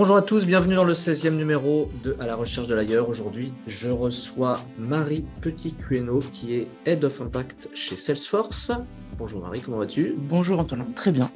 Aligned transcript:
Bonjour 0.00 0.16
à 0.16 0.22
tous, 0.22 0.46
bienvenue 0.46 0.76
dans 0.76 0.84
le 0.84 0.94
16e 0.94 1.36
numéro 1.36 1.90
de 2.02 2.16
À 2.18 2.26
la 2.26 2.34
recherche 2.34 2.66
de 2.66 2.74
l'ailleurs. 2.74 3.10
Aujourd'hui, 3.10 3.52
je 3.66 3.90
reçois 3.90 4.58
Marie 4.78 5.26
Petit-Cueno 5.42 6.20
qui 6.32 6.54
est 6.54 6.68
Head 6.86 7.04
of 7.04 7.20
Impact 7.20 7.68
chez 7.74 7.98
Salesforce. 7.98 8.72
Bonjour 9.18 9.42
Marie, 9.42 9.60
comment 9.60 9.76
vas-tu? 9.76 10.14
Bonjour 10.16 10.58
Antonin, 10.58 10.86
très 10.96 11.12
bien. 11.12 11.30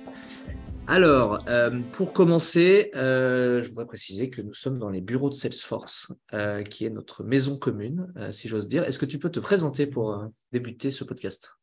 Alors, 0.87 1.47
euh, 1.47 1.79
pour 1.93 2.15
commencer, 2.15 2.91
euh, 2.95 3.61
je 3.61 3.69
voudrais 3.69 3.85
préciser 3.85 4.31
que 4.31 4.41
nous 4.41 4.55
sommes 4.55 4.79
dans 4.79 4.89
les 4.89 5.03
bureaux 5.03 5.29
de 5.29 5.35
Salesforce, 5.35 6.15
euh, 6.33 6.63
qui 6.63 6.87
est 6.87 6.91
notre 6.91 7.23
maison 7.23 7.59
commune, 7.59 8.15
si 8.31 8.49
j'ose 8.49 8.67
dire. 8.67 8.85
Est-ce 8.85 8.99
que 8.99 9.05
tu 9.05 9.19
peux 9.19 9.31
te 9.31 9.41
présenter 9.41 9.87
pour 9.87 10.25
débuter 10.53 10.91
ce 10.91 11.05
podcast? 11.05 11.59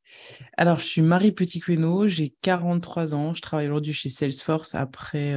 Alors, 0.55 0.77
je 0.77 0.86
suis 0.86 1.02
Marie 1.02 1.31
Petit-Cueno, 1.31 2.05
j'ai 2.05 2.36
43 2.44 3.16
ans, 3.16 3.33
je 3.33 3.41
travaille 3.41 3.70
aujourd'hui 3.70 3.94
chez 3.94 4.09
Salesforce 4.09 4.75
après 4.75 5.36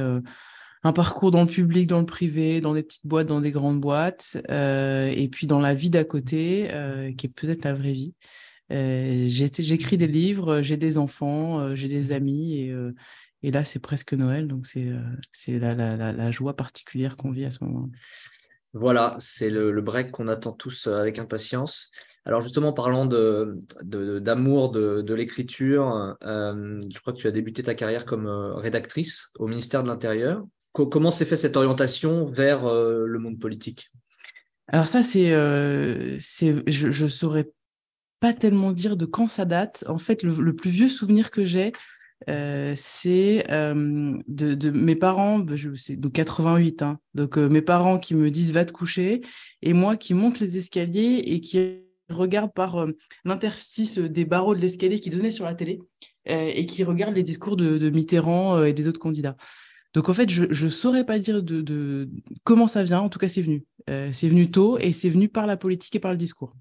un 0.85 0.93
parcours 0.93 1.31
dans 1.31 1.41
le 1.41 1.47
public, 1.47 1.87
dans 1.87 1.99
le 1.99 2.05
privé, 2.05 2.61
dans 2.61 2.75
des 2.75 2.83
petites 2.83 3.07
boîtes, 3.07 3.25
dans 3.25 3.41
des 3.41 3.49
grandes 3.49 3.81
boîtes, 3.81 4.37
euh, 4.51 5.07
et 5.07 5.27
puis 5.29 5.47
dans 5.47 5.59
la 5.59 5.73
vie 5.73 5.89
d'à 5.89 6.03
côté, 6.03 6.67
euh, 6.71 7.11
qui 7.11 7.25
est 7.25 7.29
peut-être 7.29 7.65
la 7.65 7.73
vraie 7.73 7.91
vie. 7.91 8.13
Euh, 8.71 9.25
J'écris 9.25 9.97
des 9.97 10.05
livres, 10.05 10.61
j'ai 10.61 10.77
des 10.77 10.99
enfants, 10.99 11.73
j'ai 11.73 11.87
des 11.87 12.11
amis, 12.11 12.69
et, 13.41 13.51
là, 13.51 13.63
c'est 13.63 13.79
presque 13.79 14.13
Noël, 14.13 14.47
donc 14.47 14.67
c'est 14.67 14.85
la, 15.47 16.31
joie 16.31 16.55
particulière 16.55 17.17
qu'on 17.17 17.31
vit 17.31 17.45
à 17.45 17.49
ce 17.49 17.63
moment. 17.63 17.89
Voilà, 18.73 19.15
c'est 19.17 19.49
le, 19.49 19.81
break 19.81 20.11
qu'on 20.11 20.27
attend 20.27 20.51
tous 20.51 20.85
avec 20.85 21.17
impatience. 21.17 21.89
Alors 22.25 22.43
justement, 22.43 22.73
parlant 22.73 23.07
d'amour 23.07 24.69
de, 24.69 25.13
l'écriture, 25.15 26.15
je 26.21 26.99
crois 26.99 27.13
que 27.13 27.17
tu 27.17 27.27
as 27.27 27.31
débuté 27.31 27.63
ta 27.63 27.73
carrière 27.73 28.05
comme 28.05 28.27
rédactrice 28.27 29.31
au 29.39 29.47
ministère 29.47 29.81
de 29.81 29.87
l'Intérieur. 29.87 30.45
Co- 30.75 30.87
comment 30.87 31.09
s'est 31.09 31.23
fait 31.23 31.37
cette 31.37 31.55
orientation 31.55 32.25
vers 32.25 32.65
euh, 32.65 33.05
le 33.07 33.17
monde 33.17 33.39
politique? 33.39 33.91
Alors 34.67 34.89
ça, 34.89 35.03
c'est, 35.03 35.31
euh, 35.31 36.17
je, 36.19 36.91
je 36.91 37.07
saurais 37.07 37.49
pas 38.19 38.33
tellement 38.33 38.73
dire 38.73 38.97
de 38.97 39.05
quand 39.05 39.29
ça 39.29 39.45
date. 39.45 39.85
En 39.87 39.97
fait, 39.97 40.21
le, 40.21 40.53
plus 40.53 40.69
vieux 40.69 40.89
souvenir 40.89 41.31
que 41.31 41.45
j'ai, 41.45 41.71
euh, 42.29 42.73
c'est 42.75 43.45
de, 43.47 44.69
mes 44.71 44.95
parents, 44.97 45.39
bah, 45.39 45.55
c'est 45.77 45.95
de 45.95 46.07
88, 46.09 46.81
hein. 46.81 46.99
Donc 47.13 47.37
euh, 47.37 47.47
mes 47.47 47.61
parents 47.61 47.97
qui 47.97 48.13
me 48.13 48.29
disent 48.29 48.51
va 48.51 48.65
te 48.65 48.73
coucher, 48.73 49.21
et 49.61 49.71
moi 49.71 49.95
qui 49.95 50.13
monte 50.13 50.41
les 50.41 50.57
escaliers 50.57 51.23
et 51.25 51.39
qui 51.39 51.83
regarde 52.09 52.51
par 52.53 52.85
l'interstice 53.23 53.97
des 53.97 54.25
barreaux 54.25 54.55
de 54.55 54.59
l'escalier 54.59 54.99
qui 54.99 55.09
donnait 55.09 55.31
sur 55.31 55.45
la 55.45 55.55
télé, 55.55 55.79
et 56.25 56.65
qui 56.65 56.83
regarde 56.83 57.15
les 57.15 57.23
discours 57.23 57.55
de, 57.55 57.89
Mitterrand 57.89 58.61
et 58.65 58.73
des 58.73 58.89
autres 58.89 58.99
candidats. 58.99 59.37
Donc 59.95 60.09
en 60.09 60.13
fait, 60.13 60.29
je 60.29 60.45
je 60.51 60.67
saurais 60.67 61.05
pas 61.05 61.19
dire 61.19 61.41
de, 61.41 61.61
de 61.61 62.09
comment 62.43 62.67
ça 62.67 62.83
vient. 62.83 62.99
En 62.99 63.09
tout 63.09 63.17
cas, 63.17 63.29
c'est 63.29 63.41
venu. 63.41 63.63
Euh, 63.89 64.09
c'est 64.11 64.27
venu 64.27 64.51
tôt 64.51 64.77
et 64.77 64.91
c'est 64.91 65.09
venu 65.09 65.29
par 65.29 65.47
la 65.47 65.55
politique 65.55 65.95
et 65.95 65.99
par 65.99 66.11
le 66.11 66.17
discours. 66.17 66.53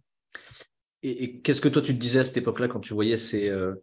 Et, 1.02 1.24
et 1.24 1.40
qu'est-ce 1.40 1.60
que 1.60 1.68
toi 1.68 1.82
tu 1.82 1.94
te 1.94 2.00
disais 2.00 2.20
à 2.20 2.24
cette 2.24 2.36
époque-là 2.36 2.68
quand 2.68 2.80
tu 2.80 2.94
voyais 2.94 3.16
ces, 3.16 3.48
euh, 3.48 3.74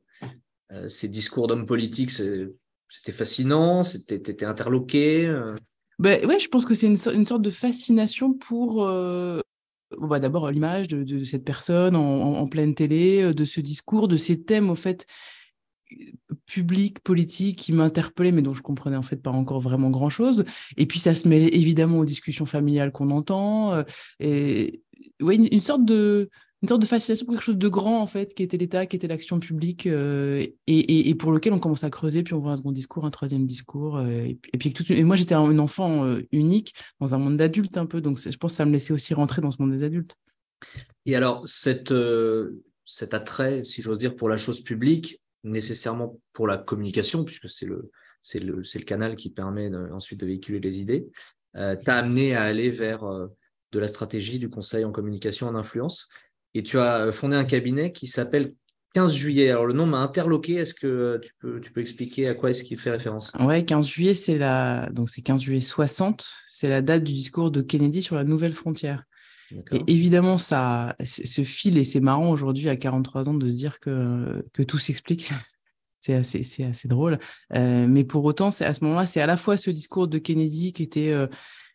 euh, 0.72 0.88
ces 0.88 1.09
discours 1.09 1.47
d'hommes 1.47 1.66
politiques? 1.66 2.11
C'était 2.11 3.11
fascinant, 3.11 3.83
c'était 3.83 4.45
interloqué. 4.45 5.27
Ben 5.99 6.25
ouais, 6.25 6.39
je 6.39 6.47
pense 6.47 6.66
que 6.66 6.73
c'est 6.73 6.88
une, 6.88 6.97
so- 6.97 7.11
une 7.11 7.25
sorte 7.25 7.41
de 7.41 7.49
fascination 7.49 8.33
pour 8.33 8.85
euh, 8.85 9.41
bah, 9.97 10.19
d'abord 10.19 10.49
l'image 10.49 10.88
de, 10.88 11.03
de 11.03 11.23
cette 11.25 11.44
personne 11.44 11.95
en, 11.95 12.22
en, 12.22 12.33
en 12.35 12.47
pleine 12.47 12.73
télé, 12.73 13.33
de 13.33 13.45
ce 13.45 13.59
discours, 13.61 14.07
de 14.07 14.17
ces 14.17 14.44
thèmes 14.44 14.69
au 14.69 14.75
fait 14.75 15.07
publics, 16.45 17.00
politiques 17.00 17.59
qui 17.59 17.73
m'interpellaient, 17.73 18.31
mais 18.31 18.41
dont 18.41 18.53
je 18.53 18.62
comprenais 18.62 18.97
en 18.97 19.02
fait 19.02 19.18
pas 19.18 19.31
encore 19.31 19.59
vraiment 19.59 19.90
grand-chose. 19.90 20.44
Et 20.78 20.85
puis 20.85 21.00
ça 21.00 21.16
se 21.16 21.28
mêlait 21.28 21.56
évidemment 21.56 22.00
aux 22.00 22.06
discussions 22.06 22.46
familiales 22.46 22.91
qu'on 22.91 23.09
entend. 23.12 23.84
euh, 24.22 24.68
une, 25.19 25.62
sorte 25.62 25.85
de 25.85 26.29
une 26.62 26.68
sorte 26.68 26.81
de 26.81 26.85
fascination 26.85 27.25
pour 27.25 27.35
quelque 27.35 27.44
chose 27.44 27.57
de 27.57 27.68
grand 27.68 28.02
en 28.02 28.07
fait, 28.07 28.34
qui 28.34 28.44
était 28.44 28.57
l'État, 28.57 28.85
qui 28.85 28.96
était 28.96 29.07
l'action 29.07 29.40
publique, 29.40 29.88
euh, 29.88 30.46
et, 30.68 31.16
pour 31.16 31.31
lequel 31.31 31.53
on 31.53 31.59
commence 31.59 31.84
à 31.84 31.90
creuser, 31.90 32.22
puis 32.22 32.34
on 32.34 32.40
voit 32.40 32.52
un 32.52 32.56
second 32.56 32.72
discours, 32.72 33.06
un 33.06 33.12
troisième 33.12 33.46
discours, 33.46 33.97
euh, 33.97 34.09
et, 34.09 34.40
et 34.53 34.58
puis 34.58 34.73
toute 34.73 34.90
une- 34.90 34.97
et 34.97 35.03
moi 35.03 35.16
j'étais 35.16 35.34
un, 35.35 35.58
enfant 35.59 36.18
unique 36.31 36.75
dans 37.00 37.16
un 37.16 37.18
monde 37.18 37.38
d'adultes 37.38 37.78
un 37.78 37.85
peu, 37.85 38.02
donc 38.02 38.19
je 38.19 38.38
pense 38.38 38.53
que 38.53 38.58
ça 38.58 38.66
me 38.66 38.72
laissait 38.72 38.94
aussi 38.94 39.13
rentrer 39.13 39.41
dans 39.41 39.52
ce 39.52 39.62
monde 39.62 39.72
des 39.72 39.84
adultes. 39.84 40.16
Et 41.06 41.16
alors, 41.16 41.47
cet 41.47 41.91
attrait, 43.13 43.63
si 43.63 43.81
j'ose 43.81 43.97
dire, 43.97 44.16
pour 44.16 44.29
la 44.29 44.38
chose 44.38 44.62
publique, 44.62 45.19
nécessairement 45.44 46.19
pour 46.34 46.47
la 46.47 46.57
communication, 46.57 47.24
puisque 47.24 47.50
c'est 47.50 47.66
le, 47.66 47.91
c'est 48.22 48.40
le, 48.40 48.63
c'est 48.63 48.79
le 48.79 48.85
canal 48.85 49.16
qui 49.16 49.29
permet 49.31 49.69
de- 49.69 49.90
ensuite 49.91 50.19
de 50.19 50.25
véhiculer 50.25 50.59
les 50.59 50.79
idées, 50.79 51.07
euh, 51.56 51.75
t'a 51.75 51.97
amené 51.97 52.35
à 52.35 52.44
aller 52.44 52.69
vers 52.69 53.03
euh, 53.03 53.28
de 53.72 53.79
la 53.79 53.88
stratégie, 53.88 54.40
du 54.40 54.50
conseil 54.50 54.85
en 54.85 54.91
communication, 54.91 55.47
en 55.47 55.56
influence. 55.56 56.09
Et 56.53 56.63
tu 56.63 56.78
as 56.79 57.12
fondé 57.12 57.35
un 57.35 57.46
cabinet 57.46 57.91
qui 57.91 58.07
s'appelle 58.07 58.53
15 58.94 59.13
juillet. 59.13 59.50
Alors, 59.50 59.66
le 59.66 59.74
nom 59.74 59.85
m'a 59.85 60.00
interloqué. 60.00 60.56
Est-ce 60.56 60.74
que 60.74 60.88
euh, 60.88 61.19
tu 61.19 61.34
peux, 61.40 61.62
tu 61.62 61.72
peux 61.72 61.81
expliquer 61.81 62.28
à 62.28 62.35
quoi 62.35 62.50
est-ce 62.50 62.63
qu'il 62.63 62.78
fait 62.78 62.91
référence? 62.91 63.31
Ouais, 63.40 63.63
15 63.63 63.88
juillet, 63.88 64.13
c'est 64.13 64.38
la 64.38 64.90
donc 64.91 65.09
c'est 65.09 65.22
15 65.22 65.41
juillet 65.41 65.62
60, 65.62 66.29
c'est 66.46 66.68
la 66.68 66.81
date 66.81 67.03
du 67.03 67.13
discours 67.13 67.52
de 67.52 67.62
Kennedy 67.62 68.02
sur 68.02 68.16
la 68.16 68.25
nouvelle 68.25 68.53
frontière. 68.53 69.03
Et 69.72 69.84
évidemment, 69.88 70.38
ça, 70.38 70.95
ce 71.03 71.44
fil, 71.44 71.78
et 71.78 71.84
c'est 71.84 72.00
marrant 72.00 72.29
aujourd'hui 72.29 72.69
à 72.69 72.75
43 72.75 73.29
ans 73.29 73.34
de 73.34 73.47
se 73.47 73.56
dire 73.56 73.79
que, 73.79 74.45
que 74.53 74.63
tout 74.63 74.78
s'explique. 74.78 75.29
C'est 76.03 76.16
assez, 76.16 76.41
c'est 76.41 76.63
assez 76.63 76.88
drôle. 76.88 77.19
Euh, 77.53 77.85
mais 77.88 78.03
pour 78.03 78.25
autant, 78.25 78.50
c'est 78.50 78.66
à 78.66 78.73
ce 78.73 78.84
moment-là, 78.85 79.06
c'est 79.06 79.22
à 79.22 79.28
la 79.28 79.38
fois 79.38 79.56
ce 79.56 79.69
discours 79.69 80.07
de 80.07 80.17
Kennedy 80.17 80.73
qui 80.73 80.81
était, 80.81 81.11
euh, 81.11 81.28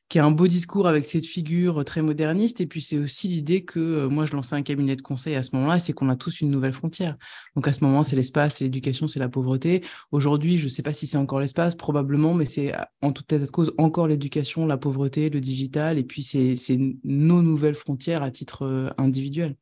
qui 0.08 0.18
est 0.18 0.20
un 0.20 0.30
beau 0.30 0.46
discours 0.46 0.86
avec 0.86 1.04
cette 1.04 1.26
figure 1.26 1.84
très 1.84 2.02
moderniste, 2.02 2.60
et 2.60 2.66
puis 2.66 2.80
c'est 2.80 2.98
aussi 2.98 3.28
l'idée 3.28 3.64
que 3.64 3.80
euh, 3.80 4.08
moi 4.08 4.24
je 4.24 4.32
lançais 4.32 4.54
un 4.54 4.62
cabinet 4.62 4.96
de 4.96 5.02
conseil 5.02 5.34
à 5.34 5.42
ce 5.42 5.54
moment-là, 5.56 5.78
c'est 5.78 5.92
qu'on 5.92 6.08
a 6.08 6.16
tous 6.16 6.40
une 6.40 6.50
nouvelle 6.50 6.72
frontière. 6.72 7.16
Donc 7.54 7.66
à 7.68 7.72
ce 7.72 7.82
moment, 7.82 8.02
c'est 8.02 8.16
l'espace, 8.16 8.56
c'est 8.56 8.64
l'éducation, 8.64 9.06
c'est 9.06 9.20
la 9.20 9.28
pauvreté. 9.28 9.82
Aujourd'hui, 10.12 10.58
je 10.58 10.64
ne 10.64 10.68
sais 10.68 10.82
pas 10.82 10.92
si 10.92 11.06
c'est 11.06 11.18
encore 11.18 11.40
l'espace, 11.40 11.74
probablement, 11.74 12.34
mais 12.34 12.44
c'est 12.44 12.72
en 13.02 13.12
toute 13.12 13.32
état 13.32 13.44
de 13.44 13.50
cause 13.50 13.72
encore 13.78 14.06
l'éducation, 14.06 14.66
la 14.66 14.76
pauvreté, 14.76 15.30
le 15.30 15.40
digital, 15.40 15.98
et 15.98 16.04
puis 16.04 16.22
c'est 16.22 16.56
nos 17.04 17.42
nouvelles 17.42 17.74
frontières 17.74 18.22
à 18.22 18.30
titre 18.30 18.62
euh, 18.62 18.90
individuel. 18.98 19.56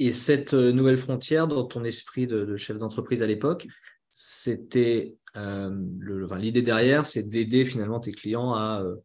Et 0.00 0.12
cette 0.12 0.54
euh, 0.54 0.72
nouvelle 0.72 0.96
frontière, 0.96 1.46
dans 1.46 1.64
ton 1.66 1.84
esprit 1.84 2.26
de, 2.26 2.56
chef 2.56 2.78
d'entreprise 2.78 3.22
à 3.22 3.26
l'époque, 3.26 3.68
c'était 4.10 5.14
euh, 5.36 5.70
l'idée 6.38 6.62
derrière, 6.62 7.04
c'est 7.04 7.22
d'aider 7.28 7.66
finalement 7.66 8.00
tes 8.00 8.10
clients 8.10 8.54
à, 8.54 8.82
euh, 8.82 8.96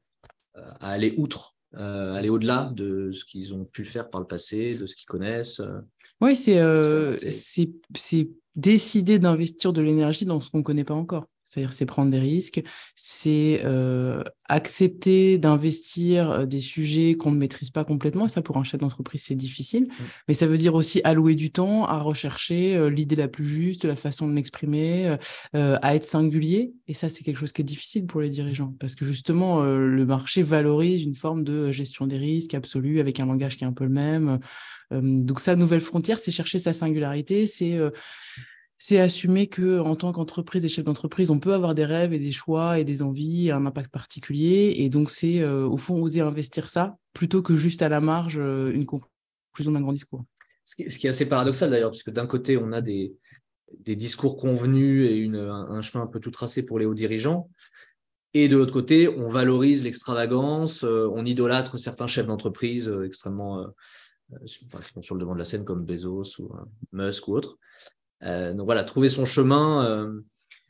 à 0.56 0.90
aller 0.90 1.14
outre, 1.18 1.56
euh, 1.76 2.14
aller 2.14 2.30
au-delà 2.30 2.72
de 2.76 3.12
ce 3.12 3.26
qu'ils 3.26 3.54
ont 3.54 3.66
pu 3.66 3.86
faire 3.86 4.10
par 4.10 4.22
le 4.22 4.28
passé, 4.28 4.76
de 4.76 4.86
ce 4.86 4.96
qu'ils 4.96 5.08
connaissent. 5.08 5.60
euh. 5.60 5.80
Oui, 6.22 6.36
c'est 6.36 6.60
euh, 6.60 7.18
C'est- 7.20 7.32
c'est 7.32 7.70
c'est 7.96 8.30
décider 8.56 9.20
d'investir 9.20 9.74
de 9.74 9.82
l'énergie 9.82 10.26
dans 10.26 10.40
ce 10.40 10.50
qu'on 10.50 10.64
connaît 10.64 10.86
pas 10.86 10.94
encore. 10.94 11.26
C'est-à-dire, 11.56 11.72
c'est 11.72 11.86
prendre 11.86 12.12
des 12.12 12.20
risques, 12.20 12.62
c'est 12.98 13.62
euh, 13.64 14.22
accepter 14.50 15.38
d'investir 15.38 16.30
euh, 16.30 16.46
des 16.46 16.60
sujets 16.60 17.16
qu'on 17.16 17.32
ne 17.32 17.38
maîtrise 17.38 17.70
pas 17.70 17.86
complètement. 17.86 18.26
Et 18.26 18.30
ça, 18.30 18.42
pour 18.42 18.58
un 18.58 18.66
chef 18.66 18.82
d'entreprise, 18.82 19.24
c'est 19.24 19.36
difficile. 19.36 19.88
Mais 20.28 20.34
ça 20.34 20.48
veut 20.48 20.58
dire 20.58 20.76
aussi 20.76 21.00
allouer 21.06 21.36
du 21.36 21.52
temps 21.52 21.86
à 21.86 22.00
rechercher 22.00 22.76
euh, 22.76 22.90
l'idée 22.90 23.16
la 23.16 23.30
plus 23.30 23.48
juste, 23.48 23.86
la 23.86 23.96
façon 23.96 24.28
de 24.28 24.34
l'exprimer, 24.34 25.16
euh, 25.56 25.78
à 25.82 25.96
être 25.96 26.04
singulier. 26.04 26.74
Et 26.90 26.94
ça, 26.94 27.08
c'est 27.08 27.24
quelque 27.24 27.40
chose 27.40 27.54
qui 27.54 27.62
est 27.62 27.66
difficile 27.66 28.06
pour 28.06 28.20
les 28.20 28.30
dirigeants. 28.30 28.76
Parce 28.78 28.96
que 28.96 29.06
justement, 29.06 29.64
le 29.64 30.06
marché 30.06 30.44
valorise 30.44 31.04
une 31.04 31.16
forme 31.16 31.46
de 31.46 31.72
gestion 31.72 32.06
des 32.06 32.18
risques 32.18 32.54
absolue 32.54 33.00
avec 33.00 33.22
un 33.22 33.28
langage 33.28 33.56
qui 33.56 33.64
est 33.64 33.68
un 33.68 33.74
peu 33.74 33.86
le 33.86 33.92
même. 33.92 34.40
Donc 34.92 35.40
sa 35.40 35.56
nouvelle 35.56 35.82
frontière, 35.82 36.20
c'est 36.20 36.32
chercher 36.32 36.60
sa 36.60 36.74
singularité, 36.74 37.46
c'est 37.46 37.80
c'est 38.88 39.00
assumer 39.00 39.48
que 39.48 39.80
en 39.80 39.96
tant 39.96 40.12
qu'entreprise 40.12 40.64
et 40.64 40.70
chef 40.70 40.86
d'entreprise, 40.86 41.32
on 41.32 41.40
peut 41.40 41.56
avoir 41.56 41.74
des 41.74 41.86
rêves 41.86 42.14
et 42.14 42.20
des 42.20 42.32
choix 42.32 42.78
et 42.78 42.84
des 42.84 43.02
envies 43.02 43.50
un 43.50 43.66
impact 43.66 43.92
particulier. 43.92 44.76
Et 44.78 44.90
donc 44.90 45.10
c'est 45.10 45.42
euh, 45.42 45.66
au 45.66 45.78
fond 45.78 46.00
oser 46.00 46.22
investir 46.22 46.70
ça 46.70 46.96
plutôt 47.12 47.42
que 47.42 47.56
juste 47.56 47.82
à 47.82 47.90
la 47.90 48.00
marge 48.00 48.38
euh, 48.38 48.72
une 48.72 48.86
conclusion 48.86 49.72
d'un 49.72 49.82
grand 49.82 49.94
discours. 49.94 50.24
Ce 50.66 50.76
qui, 50.76 50.84
est 50.84 51.10
assez 51.10 51.26
paradoxal 51.26 51.72
d'ailleurs, 51.72 51.90
puisque 51.90 52.12
d'un 52.12 52.28
côté, 52.28 52.58
on 52.58 52.72
a 52.72 52.82
des, 52.82 53.16
discours 53.80 54.38
convenus 54.38 55.10
et 55.10 55.36
un, 55.36 55.82
chemin 55.82 56.04
un 56.04 56.08
peu 56.08 56.20
tout 56.20 56.32
tracé 56.32 56.62
pour 56.62 56.78
les 56.78 56.86
hauts 56.86 56.94
dirigeants. 56.94 57.50
Et 58.36 58.48
de 58.48 58.56
l'autre 58.56 58.74
côté, 58.74 59.10
on 59.10 59.28
valorise 59.28 59.84
l'extravagance, 59.84 60.84
euh, 60.84 61.10
on 61.12 61.26
idolâtre 61.26 61.80
certains 61.80 62.08
chefs 62.08 62.28
d'entreprise 62.28 62.92
extrêmement 63.04 63.66
sur- 64.46 65.16
le 65.16 65.20
devant 65.20 65.34
de 65.34 65.40
la 65.40 65.46
scène 65.46 65.66
comme 65.66 65.86
Bezos 65.86 66.40
ou 66.40 66.52
Musk 66.92 67.28
ou 67.28 67.34
autres. 67.34 67.58
Euh, 68.24 68.54
donc 68.54 68.66
voilà, 68.66 68.84
trouver 68.84 69.10
son 69.10 69.26
chemin. 69.26 69.86
euh, 69.86 70.22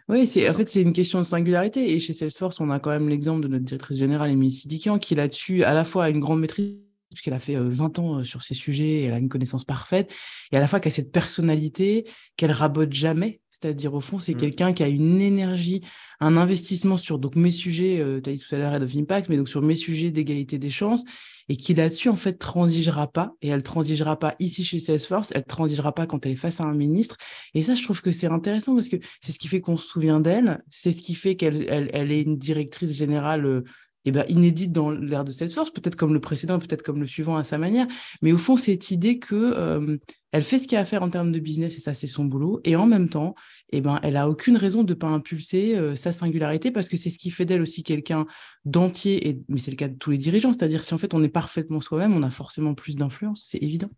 Oui, 0.10 0.28
c'est, 0.28 0.50
en 0.50 0.54
fait, 0.54 0.70
c'est 0.70 0.82
une 0.82 0.94
question 0.94 1.20
de 1.20 1.26
singularité. 1.26 1.94
Et 1.94 2.00
chez 2.00 2.14
Salesforce, 2.14 2.60
on 2.60 2.70
a 2.70 2.80
quand 2.80 2.92
même 2.92 3.10
l'exemple 3.10 3.42
de 3.42 3.48
notre 3.48 3.66
directrice 3.66 3.98
générale, 3.98 4.32
Émilie 4.32 4.52
Sidikian, 4.52 5.00
qui 5.00 5.16
là-dessus, 5.16 5.64
à 5.64 5.74
la 5.74 5.86
fois 5.86 6.06
a 6.06 6.10
une 6.10 6.20
grande 6.20 6.42
maîtrise, 6.42 6.78
puisqu'elle 7.12 7.34
a 7.34 7.40
fait 7.40 7.56
euh, 7.56 7.70
20 7.70 8.00
ans 8.00 8.20
euh, 8.20 8.24
sur 8.24 8.42
ces 8.42 8.54
sujets, 8.54 8.90
et 8.90 9.04
elle 9.04 9.14
a 9.14 9.20
une 9.20 9.30
connaissance 9.30 9.64
parfaite, 9.64 10.12
et 10.52 10.58
à 10.58 10.60
la 10.60 10.68
fois 10.68 10.80
qui 10.80 10.88
a 10.88 10.92
cette 10.92 11.12
personnalité 11.12 12.06
qu'elle 12.38 12.52
rabote 12.52 12.94
jamais. 12.94 13.42
C'est-à-dire, 13.52 13.94
au 13.94 14.02
fond, 14.02 14.20
c'est 14.20 14.34
mm. 14.34 14.38
quelqu'un 14.38 14.74
qui 14.74 14.84
a 14.84 14.88
une 14.88 15.22
énergie, 15.22 15.82
un 16.20 16.36
investissement 16.36 16.98
sur 16.98 17.20
donc 17.20 17.36
mes 17.36 17.52
sujets, 17.52 18.04
tu 18.22 18.30
as 18.30 18.34
dit 18.34 18.40
tout 18.40 18.54
à 18.54 18.58
l'heure 18.58 18.74
Head 18.74 18.84
of 18.84 18.96
Impact, 18.96 19.30
mais 19.30 19.38
donc 19.38 19.48
sur 19.48 19.62
mes 19.62 19.78
sujets 19.78 20.12
d'égalité 20.12 20.58
des 20.58 20.70
chances, 20.70 21.06
et 21.50 21.58
qui 21.58 21.74
là-dessus, 21.74 22.10
en 22.10 22.16
fait, 22.16 22.34
transigera 22.34 23.08
pas, 23.08 23.34
et 23.42 23.50
elle 23.50 23.64
transigera 23.64 24.18
pas 24.18 24.36
ici 24.40 24.64
chez 24.64 24.80
Salesforce, 24.80 25.32
elle 25.36 25.46
transigera 25.46 25.94
pas 25.94 26.08
quand 26.08 26.26
elle 26.26 26.34
est 26.34 26.38
face 26.38 26.60
à 26.60 26.64
un 26.64 26.74
ministre. 26.74 27.18
Et 27.54 27.64
ça, 27.64 27.76
je 27.76 27.84
trouve 27.84 28.02
que 28.02 28.12
c'est 28.12 28.28
intéressant 28.28 28.74
parce 28.74 28.90
que 28.90 28.98
c'est 29.22 29.32
ce 29.32 29.40
qui 29.40 29.48
fait 29.48 29.62
qu'on 29.62 29.78
se 29.78 29.88
souvient 29.88 30.20
d'elle, 30.20 30.64
c'est 30.70 30.92
ce 30.92 31.02
qui 31.02 31.16
fait 31.16 31.36
qu'elle 31.36 31.66
elle, 31.70 32.12
est 32.12 32.22
une 32.22 32.38
directrice 32.38 32.96
générale. 32.96 33.64
Eh 34.06 34.12
ben, 34.12 34.24
inédite 34.30 34.72
dans 34.72 34.92
l'ère 34.92 35.26
de 35.26 35.32
Salesforce, 35.32 35.72
peut-être 35.72 35.96
comme 35.96 36.14
le 36.14 36.20
précédent, 36.20 36.60
peut-être 36.60 36.84
comme 36.84 37.00
le 37.00 37.08
suivant 37.08 37.38
à 37.38 37.44
sa 37.44 37.58
manière. 37.58 37.88
Mais 38.22 38.32
au 38.32 38.38
fond, 38.38 38.56
cette 38.56 38.92
idée 38.92 39.20
que 39.20 39.36
euh, 39.36 39.98
elle 40.32 40.44
fait 40.44 40.60
ce 40.60 40.68
qu'il 40.68 40.76
y 40.76 40.78
a 40.78 40.82
à 40.82 40.86
faire 40.86 41.02
en 41.02 41.10
termes 41.10 41.32
de 41.32 41.40
business 41.40 41.78
et 41.78 41.82
ça, 41.82 41.94
c'est 41.94 42.08
son 42.08 42.26
boulot. 42.26 42.60
Et 42.66 42.76
en 42.76 42.86
même 42.86 43.10
temps, 43.10 43.36
eh 43.72 43.82
ben, 43.82 44.00
elle 44.04 44.18
a 44.18 44.30
aucune 44.30 44.58
raison 44.58 44.84
de 44.84 44.94
pas 44.94 45.08
impulser 45.08 45.76
euh, 45.76 45.96
sa 45.96 46.12
singularité 46.12 46.72
parce 46.72 46.90
que 46.90 46.98
c'est 46.98 47.10
ce 47.10 47.18
qui 47.18 47.32
fait 47.32 47.46
d'elle 47.46 47.62
aussi 47.62 47.84
quelqu'un 47.84 48.26
d'entier. 48.66 49.28
Et 49.28 49.42
mais 49.50 49.58
c'est 49.58 49.72
le 49.72 49.78
cas 49.78 49.88
de 49.88 49.98
tous 49.98 50.12
les 50.12 50.18
dirigeants, 50.18 50.54
c'est-à-dire 50.54 50.84
si 50.84 50.94
en 50.94 50.98
fait 50.98 51.14
on 51.14 51.24
est 51.24 51.30
parfaitement 51.30 51.82
soi-même, 51.82 52.16
on 52.16 52.24
a 52.24 52.32
forcément 52.32 52.74
plus 52.74 52.96
d'influence, 52.96 53.46
c'est 53.48 53.64
évident. 53.64 53.90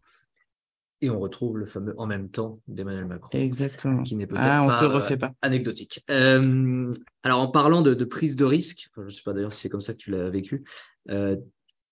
Et 1.01 1.11
on 1.11 1.19
retrouve 1.19 1.59
le 1.59 1.65
fameux 1.65 1.93
en 1.97 2.07
même 2.07 2.29
temps 2.29 2.59
d'Emmanuel 2.67 3.05
Macron. 3.05 3.37
Exactement. 3.37 4.01
Qui 4.01 4.15
n'est 4.15 4.25
peut-être 4.25 4.43
ah, 4.43 5.15
pas, 5.19 5.33
anecdotique. 5.43 6.03
Euh, 6.09 6.91
alors, 7.21 7.41
en 7.41 7.49
parlant 7.49 7.83
de, 7.83 8.03
prise 8.03 8.35
de 8.35 8.45
risque, 8.45 8.89
je 8.97 9.01
ne 9.01 9.09
sais 9.09 9.21
pas 9.23 9.33
d'ailleurs 9.33 9.53
si 9.53 9.61
c'est 9.61 9.69
comme 9.69 9.81
ça 9.81 9.93
que 9.93 9.99
tu 9.99 10.09
l'as 10.09 10.29
vécu, 10.31 10.63
euh, 11.09 11.35